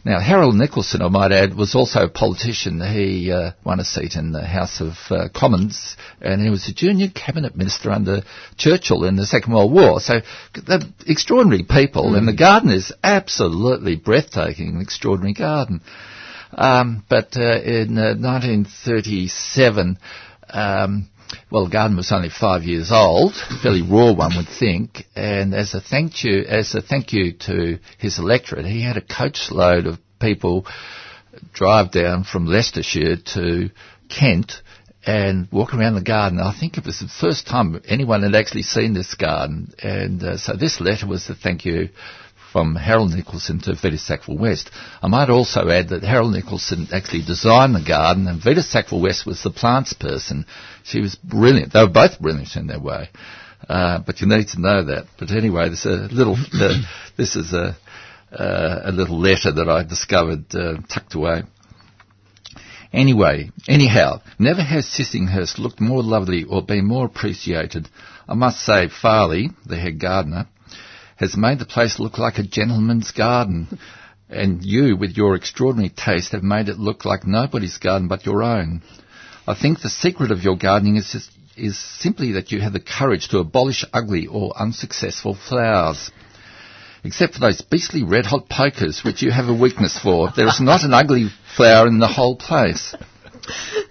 [0.05, 2.79] Now, Harold Nicolson, I might add, was also a politician.
[2.79, 6.73] He uh, won a seat in the House of uh, Commons, and he was a
[6.75, 8.21] junior cabinet minister under
[8.55, 9.99] Churchill in the Second World War.
[9.99, 10.21] So
[10.67, 15.81] they're extraordinary people, and the garden is absolutely breathtaking, an extraordinary garden.
[16.51, 19.97] Um, but uh, in uh, 1937,
[20.51, 21.09] um,
[21.51, 25.05] well, the garden was only five years old, fairly raw, one would think.
[25.15, 29.01] And as a thank you, as a thank you to his electorate, he had a
[29.01, 30.65] coachload of people
[31.53, 33.69] drive down from Leicestershire to
[34.09, 34.61] Kent
[35.05, 36.39] and walk around the garden.
[36.39, 39.73] I think it was the first time anyone had actually seen this garden.
[39.81, 41.89] And uh, so this letter was the thank you
[42.51, 44.71] from Harold Nicolson to Vita Sackville West.
[45.01, 49.25] I might also add that Harold Nicolson actually designed the garden and Vita Sackville West
[49.25, 50.45] was the plants person.
[50.85, 51.73] She was brilliant.
[51.73, 53.09] They were both brilliant in their way.
[53.67, 55.07] Uh, but you need to know that.
[55.17, 56.81] But anyway, there's a little, uh,
[57.17, 57.75] this is a,
[58.31, 61.43] uh, a little letter that I discovered uh, tucked away.
[62.93, 67.89] Anyway, anyhow, never has Sissinghurst looked more lovely or been more appreciated.
[68.27, 70.47] I must say, Farley, the head gardener,
[71.17, 73.79] has made the place look like a gentleman's garden.
[74.29, 78.43] And you, with your extraordinary taste, have made it look like nobody's garden but your
[78.43, 78.81] own.
[79.47, 82.79] I think the secret of your gardening is, just, is simply that you have the
[82.79, 86.11] courage to abolish ugly or unsuccessful flowers.
[87.03, 90.31] Except for those beastly red hot pokers, which you have a weakness for.
[90.35, 92.95] There is not an ugly flower in the whole place.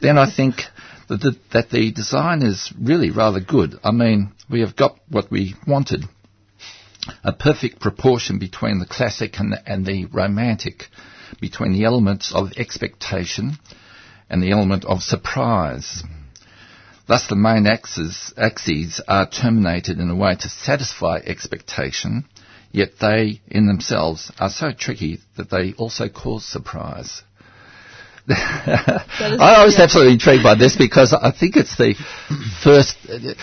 [0.00, 0.62] Then I think
[1.08, 3.78] that the, that the design is really rather good.
[3.84, 6.04] I mean, we have got what we wanted
[7.22, 10.84] a perfect proportion between the classic and the, and the romantic,
[11.40, 13.58] between the elements of expectation
[14.28, 16.02] and the element of surprise.
[17.06, 22.24] Thus, the main axes, axes are terminated in a way to satisfy expectation,
[22.72, 27.22] yet they, in themselves, are so tricky that they also cause surprise.
[28.28, 29.04] I,
[29.38, 31.94] I was absolutely intrigued by this because I think it's the
[32.62, 32.96] first.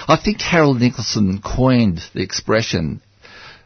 [0.07, 3.03] I think Harold Nicolson coined the expression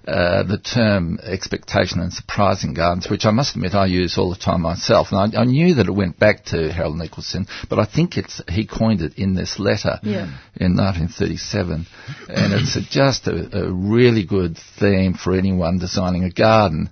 [0.08, 4.36] uh, the term expectation and surprising gardens, which I must admit I use all the
[4.40, 5.12] time myself.
[5.12, 8.42] And I, I knew that it went back to Harold Nicolson, but I think it's
[8.48, 10.26] he coined it in this letter Yeah.
[10.56, 11.88] in 1937,
[12.30, 16.90] and it's a, just a, a really good theme for anyone designing a garden.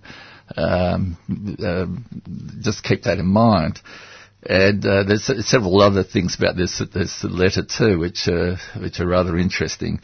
[0.58, 1.18] Um,
[1.64, 1.86] uh,
[2.62, 3.80] just keep that in mind.
[4.46, 9.08] And uh, there's several other things about this this letter too, which uh, which are
[9.08, 10.02] rather interesting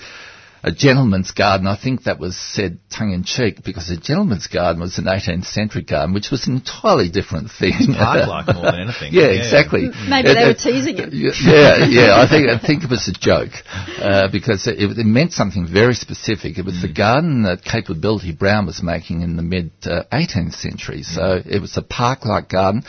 [0.63, 1.67] a gentleman's garden.
[1.67, 5.45] I think that was said tongue in cheek because a gentleman's garden was an 18th
[5.45, 7.73] century garden, which was an entirely different thing.
[7.95, 9.13] Park-like more than anything.
[9.13, 9.39] yeah, Yeah.
[9.39, 9.89] exactly.
[10.09, 11.09] Maybe It- they were teasing him.
[11.13, 12.21] Yeah, yeah.
[12.21, 13.53] I think I think it was a joke
[13.99, 16.57] uh, because it, it meant something very specific.
[16.57, 16.81] It was Mm.
[16.81, 21.03] the garden that Capability Brown was making in the mid uh, 18th century.
[21.03, 21.47] So Mm.
[21.47, 22.83] it was a park-like garden.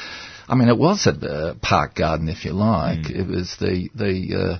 [0.49, 3.01] I mean, it was a uh, park garden, if you like.
[3.07, 3.21] Mm.
[3.21, 4.59] It was the the uh,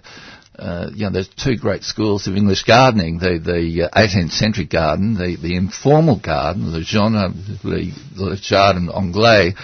[0.61, 4.67] uh, you know, there's two great schools of English gardening: the the uh, 18th century
[4.67, 7.33] garden, the the informal garden, le genre,
[7.65, 9.55] le, le jardin anglais,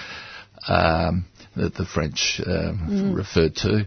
[0.68, 3.86] um, that the French um, referred to.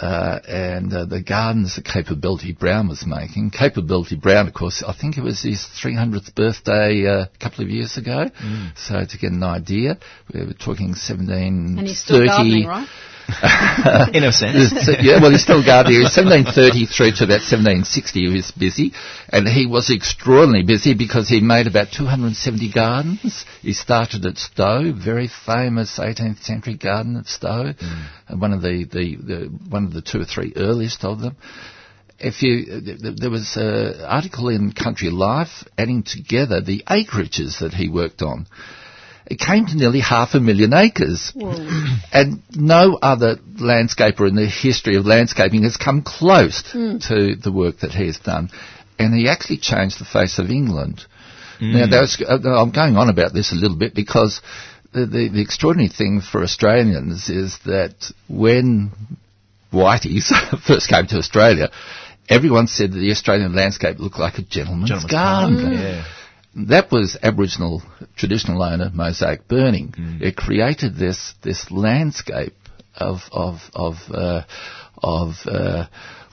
[0.00, 3.50] Uh, and uh, the gardens that Capability Brown was making.
[3.50, 7.70] Capability Brown, of course, I think it was his 300th birthday uh, a couple of
[7.70, 8.28] years ago.
[8.76, 9.98] So to get an idea,
[10.32, 11.78] we were talking 1730.
[11.78, 12.88] And he's still gardening, right?
[14.12, 14.84] In a sense.
[14.84, 16.02] So, yeah, well, he's still gardening.
[16.02, 18.92] 1730 through to about 1760, he was busy.
[19.30, 23.44] And he was extraordinarily busy because he made about 270 gardens.
[23.62, 28.06] He started at Stowe, very famous 18th century garden at Stowe, mm.
[28.28, 31.36] and one of the, the, the, one of the two or three earliest of them.
[32.18, 37.60] If you, th- th- there was an article in Country Life adding together the acreages
[37.60, 38.46] that he worked on.
[39.26, 41.32] It came to nearly half a million acres.
[42.12, 47.80] And no other landscaper in the history of landscaping has come close to the work
[47.80, 48.50] that he has done.
[48.98, 51.04] And he actually changed the face of England.
[51.60, 54.40] Now, that's, uh, I'm going on about this a little bit because
[54.92, 58.92] the, the, the extraordinary thing for Australians is that when
[59.72, 60.28] Whiteys
[60.66, 61.70] first came to Australia,
[62.28, 65.62] everyone said that the Australian landscape looked like a gentleman's, Gentleman's garden.
[65.62, 66.04] garden, yeah.
[66.56, 67.82] That was Aboriginal
[68.16, 69.92] traditional owner Mosaic Burning.
[70.20, 72.54] It created this this landscape
[72.94, 74.42] of of of uh,
[75.02, 75.86] of uh,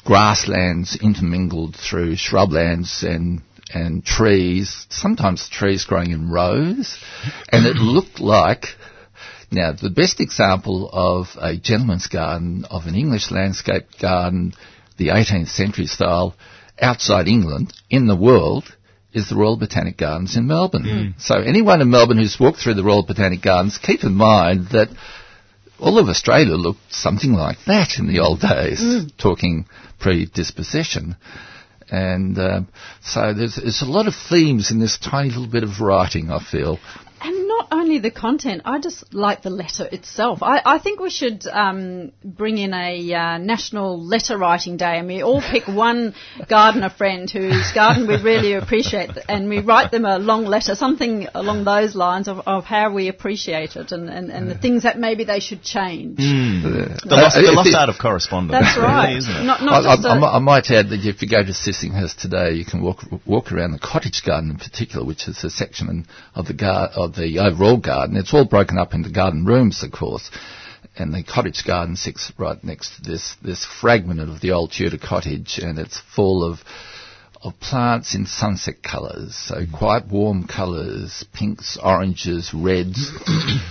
[0.05, 3.41] grasslands intermingled through shrublands and
[3.73, 4.85] and trees.
[4.89, 6.99] Sometimes trees growing in rows,
[7.51, 8.65] and it looked like.
[9.53, 14.53] Now, the best example of a gentleman's garden, of an English landscape garden,
[14.97, 16.35] the 18th century style,
[16.81, 18.73] outside England, in the world,
[19.13, 20.83] is the Royal Botanic Gardens in Melbourne.
[20.83, 21.19] Hmm.
[21.19, 24.89] So anyone in Melbourne who's walked through the Royal Botanic Gardens, keep in mind that
[25.79, 28.47] all of Australia looked something like that in the old hmm.
[28.47, 29.07] days, hmm.
[29.17, 29.65] talking
[29.99, 31.15] predisposition.
[31.89, 32.67] And um,
[33.03, 36.39] so there's, there's a lot of themes in this tiny little bit of writing, I
[36.39, 36.79] feel.
[37.91, 40.41] And not only the content, I just like the letter itself.
[40.41, 45.07] I, I think we should um, bring in a uh, national letter writing day and
[45.07, 46.13] we all pick one
[46.47, 51.27] gardener friend whose garden we really appreciate and we write them a long letter, something
[51.33, 54.97] along those lines of, of how we appreciate it and, and, and the things that
[54.97, 56.17] maybe they should change.
[56.17, 58.63] The lost, the lost art of correspondence.
[58.63, 59.07] That's right.
[59.07, 59.43] Really, isn't it?
[59.43, 61.43] Not, I, not I, just I, a- mi- I might add that if you go
[61.43, 65.43] to Sissinghurst today, you can walk walk around the cottage garden in particular, which is
[65.43, 66.05] a section
[66.35, 68.17] of the gar- of the overall garden.
[68.17, 70.31] It's all broken up into garden rooms, of course.
[70.97, 74.97] And the cottage garden sits right next to this this fragment of the old Tudor
[74.97, 76.59] cottage, and it's full of
[77.43, 83.11] of plants in sunset colours, so quite warm colours, pinks, oranges, reds.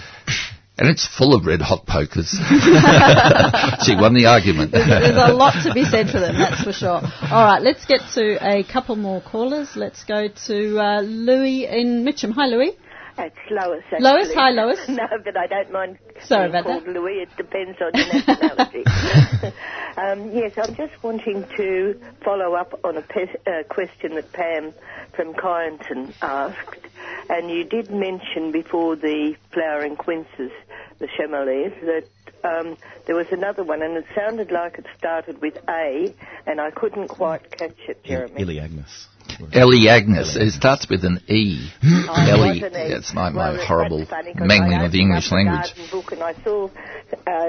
[0.79, 2.31] And it's full of red hot pokers.
[3.85, 4.73] she won the argument.
[4.73, 7.03] There's a lot to be said for them, that's for sure.
[7.05, 9.77] All right, let's get to a couple more callers.
[9.77, 12.31] Let's go to uh, Louis in Mitcham.
[12.31, 12.79] Hi, Louis.
[13.19, 13.83] It's Lois.
[13.93, 14.01] Actually.
[14.01, 14.89] Lois, hi, Lois.
[14.89, 17.23] no, but I don't mind Sorry being about called Louis.
[17.23, 18.85] It depends on your nationality.
[19.97, 24.73] um, yes, I'm just wanting to follow up on a pe- uh, question that Pam
[25.15, 26.87] from Kyneton asked.
[27.29, 30.51] And you did mention before the flowering quinces,
[30.99, 32.05] the Chaenomeles, that
[32.45, 32.77] um,
[33.07, 36.15] there was another one, and it sounded like it started with A,
[36.47, 38.43] and I couldn't quite catch it, Jeremy.
[38.43, 39.07] Elaeagnus.
[39.53, 40.37] Ellie Agnes.
[40.37, 41.69] It starts with an E.
[41.83, 42.61] Oh, Ellie.
[42.61, 42.75] wasn't?
[42.77, 45.75] It's my, my Well, horrible that's mangling of the English language.
[45.91, 46.71] book and I saw, uh,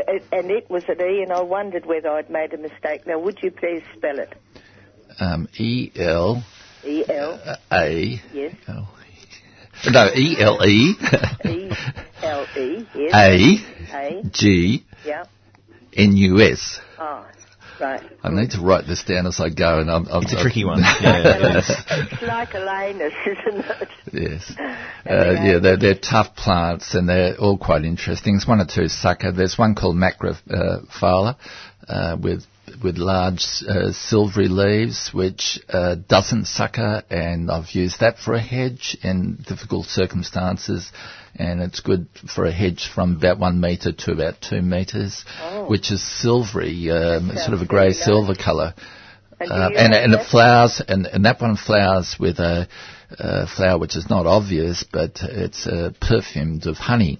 [0.07, 3.05] it, and it was an E, and I wondered whether I'd made a mistake.
[3.07, 4.33] Now, would you please spell it?
[5.19, 6.43] Um, E L
[6.85, 8.21] E L A.
[8.33, 8.87] yes, L-
[9.91, 10.93] No, E L E
[11.45, 11.71] E
[12.23, 15.23] L E yes, A A G yeah.
[15.95, 16.79] N U S.
[16.99, 17.25] Oh,
[17.81, 18.01] right.
[18.23, 20.07] I need to write this down as I go, and I'm.
[20.07, 20.81] I'm It's a tricky one.
[21.01, 21.69] Yeah, it is.
[22.11, 23.89] It's like Elanus, isn't it?
[24.13, 24.53] Yes.
[24.59, 28.33] Uh, yeah, they're, they're tough plants and they're all quite interesting.
[28.33, 29.31] There's one or two sucker.
[29.31, 31.37] There's one called macrophylla
[31.87, 32.45] uh, with
[32.83, 38.41] with large uh, silvery leaves, which uh, doesn't sucker, and I've used that for a
[38.41, 40.91] hedge in difficult circumstances.
[41.35, 45.23] And it's good for a hedge from about one metre to about two metres,
[45.67, 48.73] which is silvery, um, sort of a grey silver colour.
[49.39, 52.67] And, Uh, and and it flowers, and, and that one flowers with a,
[53.17, 57.17] a flower which is not obvious, but it's uh, perfumed of honey.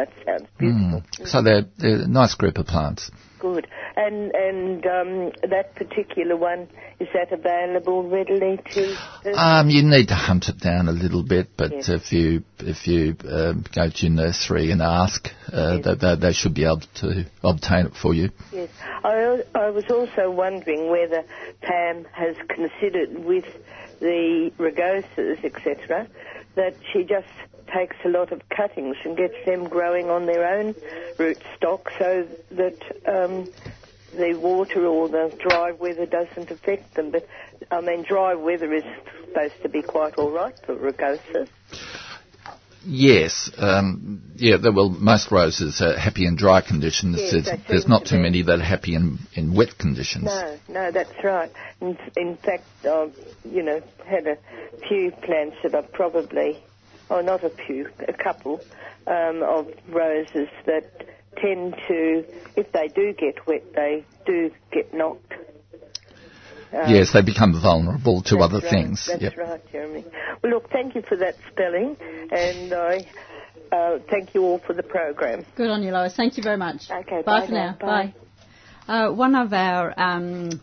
[0.00, 1.02] That sounds beautiful.
[1.18, 1.28] Mm.
[1.28, 3.10] So they're, they're a nice group of plants.
[3.38, 3.66] Good.
[3.96, 6.68] And and um, that particular one
[6.98, 9.32] is that available readily to?
[9.38, 11.90] Um, you need to hunt it down a little bit, but Yes.
[11.90, 15.84] if you if you um, go to your nursery and ask, uh, Yes.
[15.84, 18.30] they, they, they should be able to obtain it for you.
[18.52, 18.70] Yes.
[19.04, 21.24] I, I was also wondering whether
[21.60, 23.44] Pam has considered with
[24.00, 26.08] the rugosas, etc.,
[26.54, 27.28] that she just
[27.74, 30.74] takes a lot of cuttings and gets them growing on their own
[31.18, 33.48] rootstock so that um,
[34.16, 37.10] the water or the dry weather doesn't affect them.
[37.10, 37.26] But
[37.70, 38.84] I mean, dry weather is
[39.24, 41.48] supposed to be quite all right for rugosa.
[42.82, 44.56] Yes, um, yeah.
[44.56, 47.18] Well, most roses are happy in dry conditions.
[47.18, 48.22] Yes, there's there's not to too be.
[48.22, 50.24] many that are happy in, in wet conditions.
[50.24, 51.52] No, no, that's right.
[51.82, 53.14] In, in fact, I've,
[53.44, 54.38] you know, had a
[54.88, 56.64] few plants that are probably,
[57.10, 58.60] oh, not a few, a couple
[59.06, 60.90] um, of roses that
[61.40, 62.24] tend to,
[62.56, 65.32] if they do get wet, they do get knocked.
[66.72, 69.04] Um, yes, they become vulnerable to other right, things.
[69.08, 69.32] That's Yep.
[69.36, 70.04] right, Jeremy.
[70.42, 71.96] Well, look, thank you for that spelling,
[72.30, 73.08] and I
[73.72, 75.44] uh, thank you all for the program.
[75.56, 76.14] Good on you, Lois.
[76.16, 76.82] Thank you very much.
[76.90, 77.76] Okay, Bye, bye for now.
[77.80, 77.86] now.
[77.86, 78.14] Bye.
[78.14, 78.14] Bye.
[78.88, 80.60] Uh, one of our um,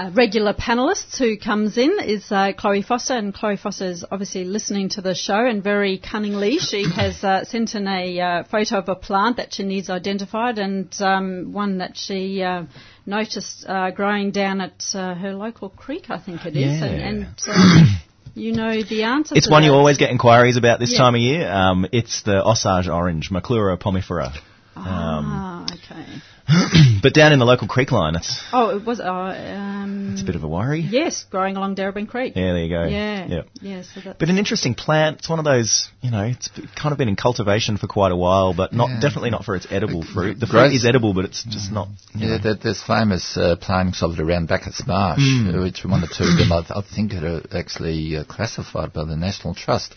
[0.00, 4.44] uh, regular panelists who comes in is uh, Chloe Foster, and Chloe Foster is obviously
[4.44, 8.78] listening to the show, and very cunningly she has uh, sent in a uh, photo
[8.78, 12.64] of a plant that she needs identified, and um, one that she uh,
[13.04, 16.86] noticed uh, growing down at uh, her local creek, I think it is, Yeah.
[16.86, 17.88] and, and
[18.34, 19.34] you know the answer.
[19.36, 20.98] It's one you always get inquiries about this Yeah.
[20.98, 21.50] time of year.
[21.52, 24.32] Um, it's the Osage orange, Maclura pomifera.
[24.76, 26.06] Um, Ah, okay.
[27.02, 29.00] but down in the local creek line, it's, Oh, it was.
[29.00, 30.80] Uh, um, it's a bit of a worry.
[30.80, 32.34] Yes, growing along Darebin Creek.
[32.36, 32.84] Yeah, there you go.
[32.86, 33.26] Yeah.
[33.26, 33.48] Yep.
[33.60, 33.82] Yeah.
[33.82, 35.18] So But an interesting plant.
[35.18, 38.16] It's one of those, you know, it's kind of been in cultivation for quite a
[38.16, 39.00] while, but not Yeah.
[39.00, 40.38] definitely not for its edible fruit.
[40.40, 41.88] The fruit is edible, but it's just not.
[42.14, 42.54] You Yeah, know.
[42.54, 45.62] there's famous uh, plantings of it around Bacchus Marsh, Mm.
[45.62, 49.16] which one or two of them I, I think are actually uh, classified by the
[49.16, 49.94] National Trust.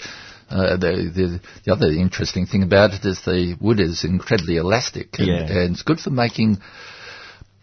[0.49, 5.07] Uh, the, the the other interesting thing about it is the wood is incredibly elastic
[5.19, 5.41] and, Yeah.
[5.57, 6.57] and it's good for making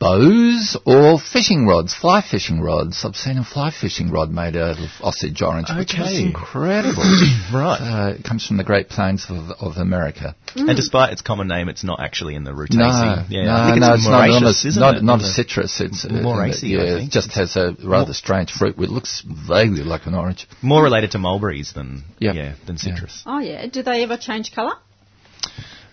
[0.00, 3.04] bows or fishing rods, fly fishing rods.
[3.04, 7.02] I've seen a fly fishing rod made out of Osage orange, which is incredible.
[7.54, 7.78] right.
[7.78, 10.34] Uh, it comes from the Great Plains of, of America.
[10.56, 12.76] And despite its common name, it's not actually in the Rutaceae.
[12.78, 15.02] No, yeah, no, I think it's no, it's not, moraceous, not, a, isn't not, it?
[15.04, 15.80] not a citrus.
[15.80, 17.08] It's uh, Moraceae, I Yeah, think.
[17.08, 18.76] it just has a rather strange fruit.
[18.78, 20.48] It looks vaguely like an orange.
[20.62, 22.32] More related to mulberries than Yeah.
[22.32, 23.22] yeah than citrus.
[23.26, 23.66] oh yeah.
[23.66, 24.74] Do they ever change colour?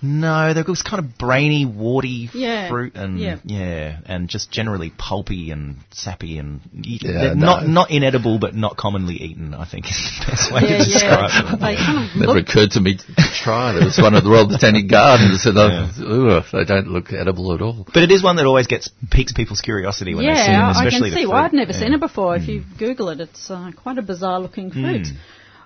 [0.01, 3.97] No, they're this kind of brainy, warty Yeah, fruit, and yeah.
[4.05, 7.45] and just generally pulpy and sappy, and Yeah, they're no.
[7.45, 9.53] not not inedible, but not commonly eaten.
[9.53, 11.41] I think is the best way yeah, to describe yeah.
[11.51, 11.59] them.
[11.59, 12.47] They kind of Never look.
[12.49, 13.03] occurred to me to
[13.43, 13.81] try it.
[13.81, 15.89] It was one of the Royal Botanic Gardens, and I,
[16.37, 17.85] ugh, they don't look edible at all.
[17.93, 20.73] But it is one that always gets piques people's curiosity when they see them, Yeah,
[20.75, 21.29] I can see fruit.
[21.29, 21.45] why.
[21.45, 21.79] I've never Yeah.
[21.79, 22.35] seen it before.
[22.35, 25.07] If you Google it, it's uh, quite a bizarre looking fruit.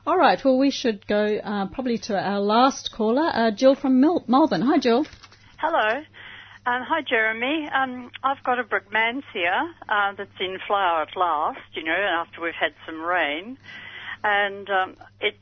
[0.03, 4.01] All right, well, we should go uh, probably to our last caller, uh, Jill from
[4.01, 4.63] Mel- Melbourne.
[4.63, 5.05] Hi, Jill.
[5.59, 5.99] Hello.
[6.65, 7.69] Um, hi, Jeremy.
[7.71, 12.57] Um, I've got a Brugmansia uh, that's in flower at last, you know, after we've
[12.59, 13.59] had some rain.
[14.23, 15.37] And um, it's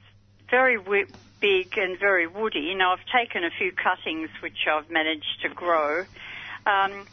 [0.51, 1.07] very wi-
[1.39, 2.75] big and very woody.
[2.75, 6.01] Now, I've taken a few cuttings which I've managed to grow.
[6.65, 7.07] Um,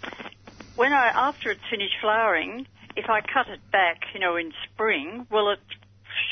[0.74, 2.66] when I, after it's finished flowering,
[2.96, 5.60] if I cut it back, you know, in spring, will it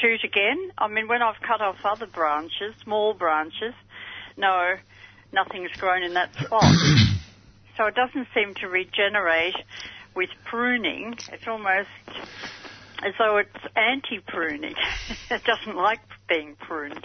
[0.01, 0.71] shoot again?
[0.79, 3.75] I mean, when I've cut off other branches, small branches,
[4.37, 4.75] no,
[5.33, 6.65] nothing's grown in that spot.
[7.77, 9.57] so it doesn't seem to regenerate
[10.15, 11.15] with pruning.
[11.33, 11.89] It's almost
[13.03, 14.75] as though it's anti-pruning.
[15.31, 17.05] it doesn't like being pruned.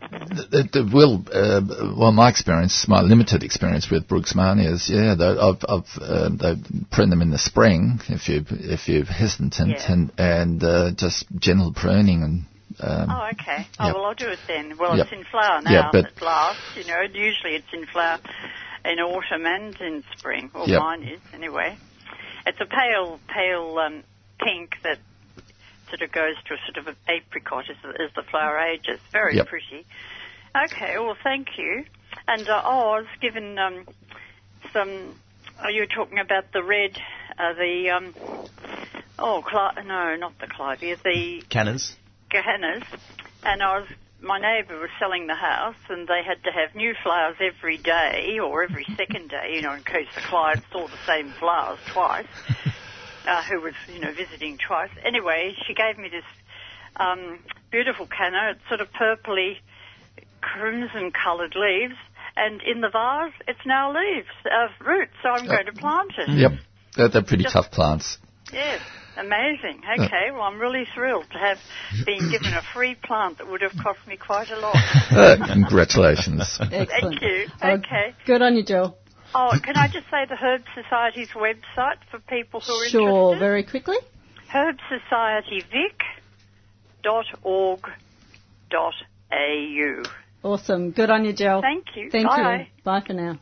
[0.00, 1.60] The, will, uh,
[1.96, 6.54] well, my experience, my limited experience with Brugmansia is, yeah, they, I've, I've uh, they
[6.90, 9.92] prune them in the spring if you if you're hesitant, Yeah.
[9.92, 12.44] and and uh, just gentle pruning and.
[12.80, 13.66] Um, Oh, okay.
[13.78, 13.94] Oh, Yep.
[13.94, 14.78] well, I'll do it then.
[14.78, 15.06] Well, Yep.
[15.06, 16.60] it's in flower now Yeah, but- at last.
[16.76, 18.18] You know, usually it's in flower
[18.84, 20.50] in autumn and in spring.
[20.54, 20.80] Well, Yep.
[20.80, 21.76] mine is anyway.
[22.46, 24.02] It's a pale, pale um,
[24.38, 24.98] pink that
[25.90, 28.98] sort of goes to a sort of an apricot as, the- as the flower ages.
[29.12, 29.46] Very Yep.
[29.48, 29.84] pretty.
[30.64, 31.84] Okay, well, thank you.
[32.26, 33.86] And uh, oh, I was given um,
[34.72, 35.14] some.
[35.62, 36.96] Oh, you were talking about the red,
[37.38, 38.14] uh, the um,
[39.18, 41.94] oh, cli- no, not the clivia, the Cannas.
[42.30, 42.84] Gehennas,
[43.44, 43.88] and I was
[44.22, 48.38] my neighbour was selling the house, and they had to have new flowers every day
[48.42, 52.26] or every second day, you know, in case the client saw the same flowers twice.
[53.26, 54.90] Uh, who was, you know, visiting twice.
[55.04, 56.24] Anyway, she gave me this
[56.96, 57.38] um,
[57.70, 58.52] beautiful canna.
[58.52, 59.56] It's sort of purpley,
[60.40, 61.94] crimson coloured leaves,
[62.36, 65.12] and in the vase, it's now leaves, uh, roots.
[65.22, 66.28] So I'm going to plant it.
[66.30, 66.52] Yep,
[66.96, 68.18] they're, they're pretty Just- tough plants.
[68.52, 68.80] Yes,
[69.16, 69.80] amazing.
[69.98, 71.58] Okay, well, I'm really thrilled to have
[72.04, 74.74] been given a free plant that would have cost me quite a lot.
[75.10, 76.56] Uh, congratulations.
[76.60, 76.88] Excellent.
[77.20, 77.46] Thank you.
[77.62, 78.14] Okay.
[78.26, 78.96] Good on you, Jill.
[79.34, 83.10] Oh, can I just say the Herb Society's website for people who are Sure, interested?
[83.10, 83.96] Sure, very quickly.
[88.70, 90.02] herbsocietyvic.org.au.
[90.42, 90.90] Awesome.
[90.92, 91.60] Good on you, Jill.
[91.60, 92.10] Thank you.
[92.10, 92.58] Thank Bye.
[92.60, 92.82] you.
[92.82, 93.38] Bye for now.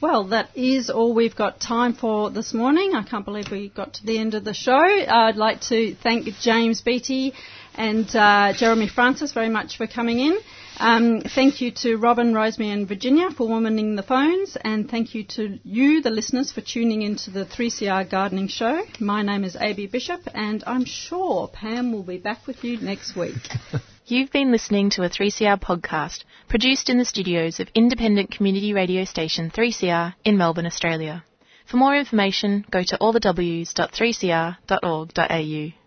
[0.00, 2.94] Well, that is all we've got time for this morning.
[2.94, 4.72] I can't believe we got to the end of the show.
[4.72, 7.34] I'd like to thank James Beattie
[7.74, 10.38] and uh, Jeremy Francis very much for coming in.
[10.80, 15.24] Um, thank you to Robin, Rosemary, and Virginia for womaning the phones, and thank you
[15.24, 18.84] to you, the listeners, for tuning into the 3CR Gardening Show.
[18.98, 23.14] My name is AB Bishop, and I'm sure Pam will be back with you next
[23.14, 23.36] week.
[24.06, 29.04] You've been listening to a 3CR podcast produced in the studios of independent community radio
[29.04, 31.24] station 3CR in Melbourne, Australia.
[31.66, 35.79] For more information, go to allthews.3cr.org.au.